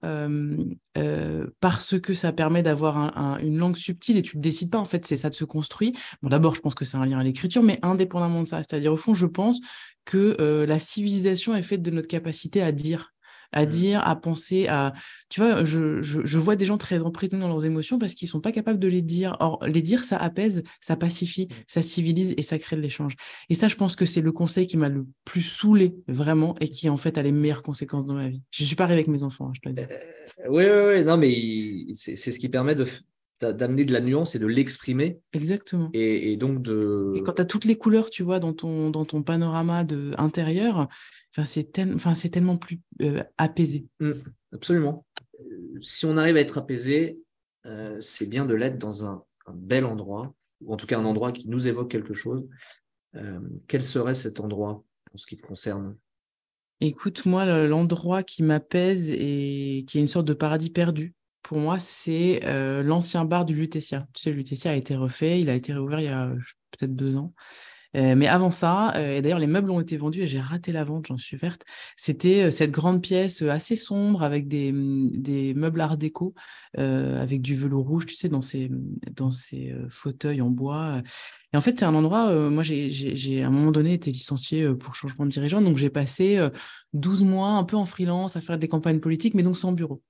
parce 1.61 1.99
que 1.99 2.15
ça 2.15 2.33
permet 2.33 2.63
d'avoir 2.63 2.99
un, 2.99 3.13
un, 3.17 3.39
une 3.39 3.59
langue 3.59 3.77
subtile 3.77 4.17
et 4.17 4.23
tu 4.23 4.37
ne 4.37 4.43
décides 4.43 4.71
pas 4.71 4.79
en 4.79 4.85
fait, 4.85 5.05
c'est 5.07 5.17
ça 5.17 5.29
de 5.29 5.35
se 5.35 5.45
construit. 5.45 5.93
Bon, 6.23 6.29
d'abord, 6.29 6.55
je 6.55 6.61
pense 6.61 6.77
que 6.77 6.85
c'est 6.85 6.99
un 6.99 7.07
lien 7.07 7.19
à 7.19 7.25
l'écriture, 7.25 7.65
mais 7.65 7.81
indépendamment 7.83 8.43
de 8.43 8.47
ça, 8.47 8.59
c'est-à-dire 8.59 8.93
au 8.93 8.97
fond, 8.97 9.13
je 9.13 9.27
pense 9.27 9.61
que 10.05 10.37
la 10.69 10.79
civilisation 10.79 11.57
est 11.57 11.63
faite 11.63 11.83
de 11.83 11.91
notre 11.91 12.09
capacité 12.09 12.63
à 12.63 12.71
dire 12.71 13.13
à 13.53 13.65
mmh. 13.65 13.69
dire, 13.69 14.07
à 14.07 14.17
penser, 14.17 14.67
à. 14.69 14.93
Tu 15.29 15.41
vois, 15.41 15.65
je, 15.65 16.03
je, 16.03 16.21
je 16.25 16.39
vois 16.39 16.57
des 16.57 16.67
gens 16.67 16.79
très 16.79 17.03
emprisonnés 17.03 17.43
dans 17.43 17.49
leurs 17.49 17.67
émotions 17.67 17.99
parce 17.99 18.15
qu'ils 18.15 18.29
sont 18.29 18.41
pas 18.41 18.53
capables 18.53 18.79
de 18.79 18.89
les 18.89 19.03
dire. 19.03 19.37
Or, 19.41 19.65
les 19.67 19.83
dire, 19.83 20.05
ça 20.05 20.17
apaise, 20.17 20.63
ça 20.81 20.97
pacifie, 20.97 21.47
mmh. 21.47 21.55
ça 21.67 21.83
civilise 21.83 22.35
et 22.37 22.43
ça 22.43 22.59
crée 22.59 22.77
de 22.77 22.81
l'échange. 22.81 23.15
Et 23.49 23.55
ça, 23.55 23.69
je 23.69 23.77
pense 23.77 23.97
que 23.97 24.05
c'est 24.05 24.21
le 24.21 24.33
conseil 24.33 24.67
qui 24.67 24.77
m'a 24.77 24.89
le 24.89 25.07
plus 25.25 25.43
saoulé, 25.43 25.95
vraiment, 26.09 26.57
et 26.61 26.69
qui, 26.69 26.89
en 26.89 26.97
fait, 26.97 27.19
a 27.19 27.23
les 27.23 27.33
meilleures 27.33 27.63
conséquences 27.63 28.07
dans 28.07 28.15
ma 28.15 28.29
vie. 28.29 28.43
Je 28.51 28.65
suis 28.65 28.77
pas 28.77 28.85
arrivé 28.85 29.01
avec 29.01 29.09
mes 29.09 29.23
enfants, 29.23 29.49
hein, 29.49 29.53
je 29.55 29.61
te 29.61 29.69
le 29.69 29.75
dis. 29.75 29.83
oui, 30.49 30.65
oui, 30.65 30.95
oui, 30.95 31.05
non, 31.05 31.17
mais 31.17 31.93
c'est 31.95 32.17
ce 32.17 32.39
qui 32.39 32.49
permet 32.49 32.75
de 32.75 32.87
d'amener 33.51 33.85
de 33.85 33.93
la 33.93 34.01
nuance 34.01 34.35
et 34.35 34.39
de 34.39 34.47
l'exprimer. 34.47 35.19
Exactement. 35.33 35.91
Et, 35.93 36.33
et, 36.33 36.37
donc 36.37 36.63
de. 36.63 37.15
Et 37.17 37.23
quand 37.23 37.33
tu 37.33 37.43
as 37.43 37.45
toutes 37.45 37.65
les 37.65 37.77
couleurs, 37.77 38.11
tu 38.11 38.23
vois, 38.23 38.39
dans 38.39 38.53
ton, 38.53 38.91
dans 38.91 39.05
ton 39.05 39.23
panorama 39.23 39.85
de, 39.85 40.13
intérieur, 40.17 40.89
Enfin, 41.35 41.45
c'est 41.45 41.79
enfin, 41.95 42.13
tellement 42.15 42.59
plus 42.59 42.81
euh, 43.01 43.25
apaisé. 43.39 43.87
Mmh, 44.01 44.13
absolument. 44.53 45.07
Si 45.81 46.05
on 46.05 46.17
arrive 46.19 46.37
à 46.37 46.41
être 46.41 46.59
apaisé, 46.59 47.19
euh, 47.65 48.01
c'est 48.01 48.27
bien 48.27 48.45
de 48.45 48.55
l'être 48.55 48.79
dans 48.79 49.07
un, 49.07 49.25
un, 49.47 49.55
bel 49.55 49.87
endroit, 49.87 50.35
ou 50.61 50.75
en 50.75 50.77
tout 50.77 50.87
cas 50.87 50.99
un 50.99 51.05
endroit 51.05 51.33
qui 51.33 51.49
nous 51.49 51.69
évoque 51.69 51.91
quelque 51.91 52.13
chose. 52.13 52.47
Euh, 53.15 53.41
quel 53.67 53.83
serait 53.83 54.15
cet 54.15 54.41
endroit 54.41 54.85
en 55.13 55.17
ce 55.17 55.27
qui 55.27 55.39
te 55.39 55.43
concerne? 55.43 55.97
Écoute, 56.81 57.25
moi, 57.25 57.47
l'endroit 57.67 58.23
qui 58.23 58.43
m'apaise 58.43 59.11
et 59.11 59.85
qui 59.87 59.99
est 59.99 60.01
une 60.01 60.07
sorte 60.07 60.27
de 60.27 60.35
paradis 60.35 60.71
perdu, 60.71 61.15
pour 61.43 61.59
moi, 61.59 61.79
c'est 61.79 62.41
l'ancien 62.83 63.25
bar 63.25 63.45
du 63.45 63.55
Lutetia. 63.55 64.09
Tu 64.13 64.23
sais, 64.23 64.31
le 64.31 64.37
Lutetia 64.39 64.73
a 64.73 64.75
été 64.75 64.97
refait, 64.97 65.41
il 65.41 65.49
a 65.49 65.55
été 65.55 65.73
réouvert 65.73 66.01
il 66.01 66.07
y 66.07 66.09
a 66.09 66.35
peut-être 66.73 66.97
deux 66.97 67.17
ans. 67.17 67.33
Euh, 67.97 68.15
mais 68.17 68.27
avant 68.27 68.51
ça, 68.51 68.95
euh, 68.97 69.19
et 69.19 69.23
d'ailleurs 69.23 69.39
les 69.39 69.47
meubles 69.47 69.71
ont 69.71 69.81
été 69.81 69.97
vendus 69.97 70.23
et 70.23 70.27
j'ai 70.27 70.41
raté 70.41 70.73
la 70.73 70.85
vente, 70.85 71.07
j'en 71.07 71.19
suis 71.19 71.37
verte. 71.37 71.65
C'était 71.97 72.45
euh, 72.45 72.51
cette 72.51 72.71
grande 72.71 73.03
pièce 73.03 73.43
assez 73.43 73.77
sombre 73.77 74.23
avec 74.23 74.49
des, 74.49 74.73
mm, 74.73 75.11
des 75.13 75.55
meubles 75.55 75.81
art 75.81 75.97
déco, 75.97 76.35
avec 76.75 77.43
du 77.43 77.55
velours 77.55 77.87
rouge, 77.87 78.07
tu 78.07 78.15
sais, 78.15 78.31
dans 78.31 78.41
ces, 78.41 78.71
dans 79.15 79.31
ces 79.31 79.75
fauteuils 79.91 80.41
en 80.41 80.49
bois. 80.49 81.03
Et 81.53 81.57
en 81.57 81.61
fait, 81.61 81.79
c'est 81.79 81.85
un 81.85 81.95
endroit, 81.95 82.49
moi 82.49 82.63
j'ai 82.63 83.43
à 83.43 83.47
un 83.47 83.51
moment 83.51 83.73
donné 83.73 83.93
été 83.93 84.11
licencié 84.11 84.73
pour 84.75 84.95
changement 84.95 85.27
de 85.27 85.31
dirigeant, 85.31 85.61
donc 85.61 85.77
j'ai 85.77 85.91
passé 85.91 86.41
12 86.95 87.25
mois 87.25 87.51
un 87.51 87.65
peu 87.65 87.77
en 87.77 87.85
freelance 87.85 88.37
à 88.37 88.41
faire 88.41 88.59
des 88.59 88.69
campagnes 88.69 89.01
politiques, 89.01 89.35
mais 89.35 89.43
donc 89.43 89.59
sans 89.59 89.73
bureau. 89.73 90.03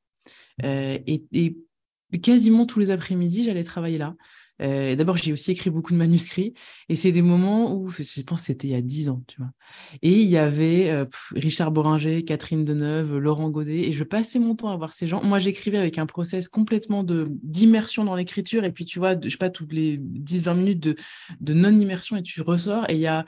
et, 0.63 1.25
et 1.33 2.19
quasiment 2.23 2.65
tous 2.65 2.79
les 2.79 2.93
après-midi, 2.93 3.43
j'allais 3.43 3.65
travailler 3.65 3.99
là. 3.99 4.15
Euh, 4.61 4.95
D'abord, 4.97 5.17
j'ai 5.17 5.33
aussi 5.33 5.53
écrit 5.53 5.71
beaucoup 5.71 5.93
de 5.93 5.99
manuscrits 5.99 6.55
et 6.89 6.97
c'est 6.97 7.13
des 7.13 7.23
moments 7.23 7.75
où, 7.75 7.91
je 7.91 8.23
pense 8.23 8.41
que 8.41 8.47
c'était 8.47 8.69
il 8.69 8.73
y 8.73 8.77
a 8.77 8.81
dix 8.81 9.09
ans, 9.09 9.23
tu 9.27 9.39
vois. 9.39 9.51
Et 10.03 10.21
il 10.21 10.29
y 10.29 10.37
avait 10.37 10.91
euh, 10.91 11.05
Richard 11.35 11.73
Boringer, 11.73 12.25
Catherine 12.25 12.65
Deneuve, 12.65 13.17
Laurent 13.17 13.51
Godet 13.51 13.89
et 13.89 13.93
je 13.93 14.05
passais 14.05 14.39
mon 14.39 14.55
temps 14.55 14.71
à 14.71 14.77
voir 14.77 14.93
ces 14.93 15.07
gens. 15.07 15.23
Moi, 15.23 15.39
j'écrivais 15.39 15.79
avec 15.79 15.99
un 15.99 16.07
process 16.07 16.49
complètement 16.49 17.03
de 17.05 17.29
d'immersion 17.43 18.05
dans 18.05 18.15
l'écriture 18.15 18.65
et 18.65 18.73
puis 18.73 18.85
tu 18.85 18.99
vois, 18.99 19.15
je 19.21 19.29
sais 19.29 19.39
pas, 19.39 19.51
toutes 19.51 19.73
les 19.73 19.99
10-20 19.99 20.57
minutes 20.57 20.81
de, 20.81 20.97
de 21.41 21.55
non-immersion 21.55 22.17
et 22.17 22.23
tu 22.23 22.43
ressors 22.43 22.89
et 22.89 22.95
il 22.95 23.01
y 23.01 23.07
a 23.07 23.25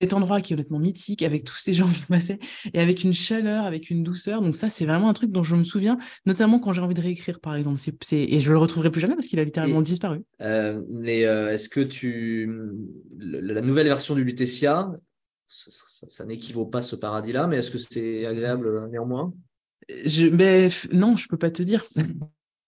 cet 0.00 0.12
endroit 0.12 0.40
qui 0.40 0.52
est 0.52 0.56
honnêtement 0.56 0.78
mythique, 0.78 1.22
avec 1.22 1.44
tous 1.44 1.56
ces 1.56 1.72
gens 1.72 1.88
qui 1.88 2.04
passaient, 2.06 2.38
et 2.72 2.80
avec 2.80 3.04
une 3.04 3.12
chaleur, 3.12 3.64
avec 3.64 3.90
une 3.90 4.02
douceur. 4.02 4.40
Donc 4.40 4.54
ça, 4.54 4.68
c'est 4.68 4.86
vraiment 4.86 5.08
un 5.08 5.14
truc 5.14 5.30
dont 5.30 5.42
je 5.42 5.56
me 5.56 5.64
souviens, 5.64 5.98
notamment 6.26 6.58
quand 6.58 6.72
j'ai 6.72 6.82
envie 6.82 6.94
de 6.94 7.00
réécrire, 7.00 7.40
par 7.40 7.54
exemple. 7.54 7.80
Et 8.12 8.38
je 8.38 8.52
le 8.52 8.58
retrouverai 8.58 8.90
plus 8.90 9.00
jamais 9.00 9.14
parce 9.14 9.26
qu'il 9.26 9.38
a 9.40 9.44
littéralement 9.44 9.82
disparu. 9.82 10.22
Euh, 10.40 10.82
mais 10.88 11.24
euh, 11.24 11.52
est-ce 11.52 11.68
que 11.68 11.80
tu... 11.80 12.50
La 13.18 13.60
nouvelle 13.60 13.86
version 13.86 14.14
du 14.14 14.24
Lutetia, 14.24 14.92
ça, 15.48 16.06
ça, 16.08 16.24
n'équivaut 16.24 16.66
pas 16.66 16.82
ce 16.82 16.94
paradis-là, 16.94 17.46
mais 17.46 17.58
est-ce 17.58 17.70
que 17.70 17.78
c'est 17.78 18.26
agréable 18.26 18.66
euh, 18.66 18.88
néanmoins? 18.88 19.32
Je, 20.04 20.26
mais, 20.26 20.68
non, 20.92 21.16
je 21.16 21.28
peux 21.28 21.38
pas 21.38 21.50
te 21.50 21.62
dire. 21.62 21.84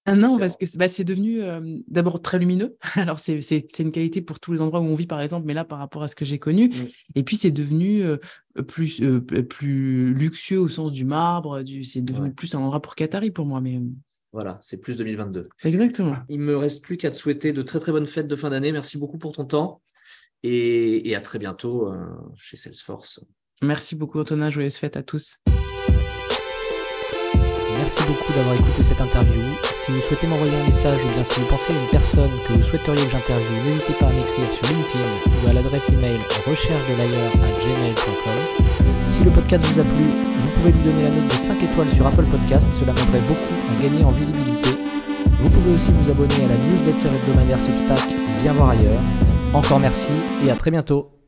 Ah 0.07 0.15
non, 0.15 0.39
parce 0.39 0.57
que 0.57 0.65
bah, 0.77 0.89
c'est 0.89 1.05
devenu 1.05 1.43
euh, 1.43 1.79
d'abord 1.89 2.23
très 2.23 2.39
lumineux. 2.39 2.77
Alors 2.97 3.19
c'est 3.19 3.79
une 3.79 3.93
qualité 3.93 4.23
pour 4.23 4.41
tous 4.41 4.53
les 4.53 4.61
endroits 4.61 4.81
où 4.81 4.85
on 4.85 4.95
vit 4.95 5.07
par 5.07 5.21
exemple, 5.21 5.47
mais 5.47 5.55
là 5.55 5.65
par 5.65 5.79
rapport 5.79 6.03
à 6.03 6.09
ce 6.09 6.15
que 6.15 6.25
j'ai 6.25 6.39
connu. 6.39 6.73
Et 7.15 7.23
puis 7.23 7.37
c'est 7.37 7.51
devenu 7.51 8.03
euh, 8.03 8.17
plus 8.67 9.03
euh, 9.03 9.21
plus 9.21 10.13
luxueux 10.15 10.59
au 10.59 10.69
sens 10.69 10.93
du 10.93 11.05
marbre. 11.05 11.63
Du 11.63 11.85
c'est 11.85 12.03
devenu 12.03 12.33
plus 12.33 12.55
un 12.55 12.61
endroit 12.61 12.81
pour 12.81 12.95
Qatari 12.95 13.31
pour 13.31 13.47
moi. 13.47 13.61
Mais 13.61 13.79
voilà, 14.33 14.59
c'est 14.63 14.81
plus 14.81 14.97
2022. 14.97 15.43
Exactement. 15.65 16.17
Il 16.29 16.41
me 16.41 16.57
reste 16.57 16.83
plus 16.83 16.97
qu'à 16.97 17.11
te 17.11 17.17
souhaiter 17.17 17.53
de 17.53 17.63
très 17.63 17.79
très 17.79 17.93
bonnes 17.93 18.07
fêtes 18.07 18.29
de 18.29 18.37
fin 18.37 18.51
d'année. 18.51 18.73
Merci 18.73 18.97
beaucoup 18.97 19.19
pour 19.19 19.33
ton 19.33 19.45
temps 19.45 19.83
et, 20.43 21.11
et 21.11 21.15
à 21.15 21.21
très 21.21 21.39
bientôt 21.39 21.93
chez 22.37 22.57
Salesforce. 22.57 23.21
Merci 23.63 23.97
beaucoup 23.97 24.19
Antonin. 24.19 24.49
Joyeuses 24.49 24.77
fêtes 24.77 24.97
à 24.97 25.03
tous. 25.03 25.37
Merci 27.79 28.03
beaucoup 28.07 28.33
d'avoir 28.33 28.55
écouté 28.55 28.83
cette 28.83 29.01
interview. 29.01 29.43
Si 29.71 29.93
vous 29.93 30.01
souhaitez 30.01 30.27
m'envoyer 30.27 30.55
un 30.55 30.65
message 30.65 30.99
ou 31.05 31.15
bien 31.15 31.25
si 31.25 31.41
vous 31.41 31.47
pensez 31.47 31.73
à 31.73 31.77
une 31.77 31.89
personne 31.91 32.31
que 32.47 32.53
vous 32.53 32.63
souhaiteriez 32.63 33.05
que 33.05 33.11
j'interviewe, 33.11 33.65
n'hésitez 33.67 33.93
pas 33.95 34.07
à 34.07 34.11
m'écrire 34.11 34.53
sur 34.53 34.67
LinkedIn 34.69 35.45
ou 35.45 35.49
à 35.49 35.53
l'adresse 35.53 35.89
email 35.91 36.19
recherche 36.47 36.87
de 36.89 36.95
à 36.95 37.51
gmail.com. 37.61 38.87
Si 39.09 39.25
le 39.25 39.31
podcast 39.31 39.65
vous 39.67 39.81
a 39.81 39.85
plu, 39.85 40.05
vous 40.05 40.51
pouvez 40.53 40.73
lui 40.73 40.83
donner 40.83 41.03
la 41.05 41.11
note 41.11 41.29
de 41.29 41.33
5 41.33 41.63
étoiles 41.63 41.91
sur 41.91 42.07
Apple 42.07 42.25
Podcast, 42.25 42.69
cela 42.73 42.93
m'aiderait 42.93 43.27
beaucoup 43.27 43.55
à 43.71 43.83
gagner 43.83 44.05
en 44.05 44.11
visibilité. 44.11 44.71
Vous 45.41 45.51
pouvez 45.51 45.75
aussi 45.75 45.93
vous 45.93 46.11
abonner 46.11 46.45
à 46.45 46.49
la 46.49 46.57
newsletter 46.57 47.09
hebdomadaire 47.09 47.61
Substack 47.61 48.15
Viens 48.43 48.53
voir 48.53 48.71
ailleurs. 48.71 49.01
Encore 49.53 49.81
merci 49.81 50.13
et 50.45 50.51
à 50.51 50.55
très 50.55 50.71
bientôt. 50.71 51.20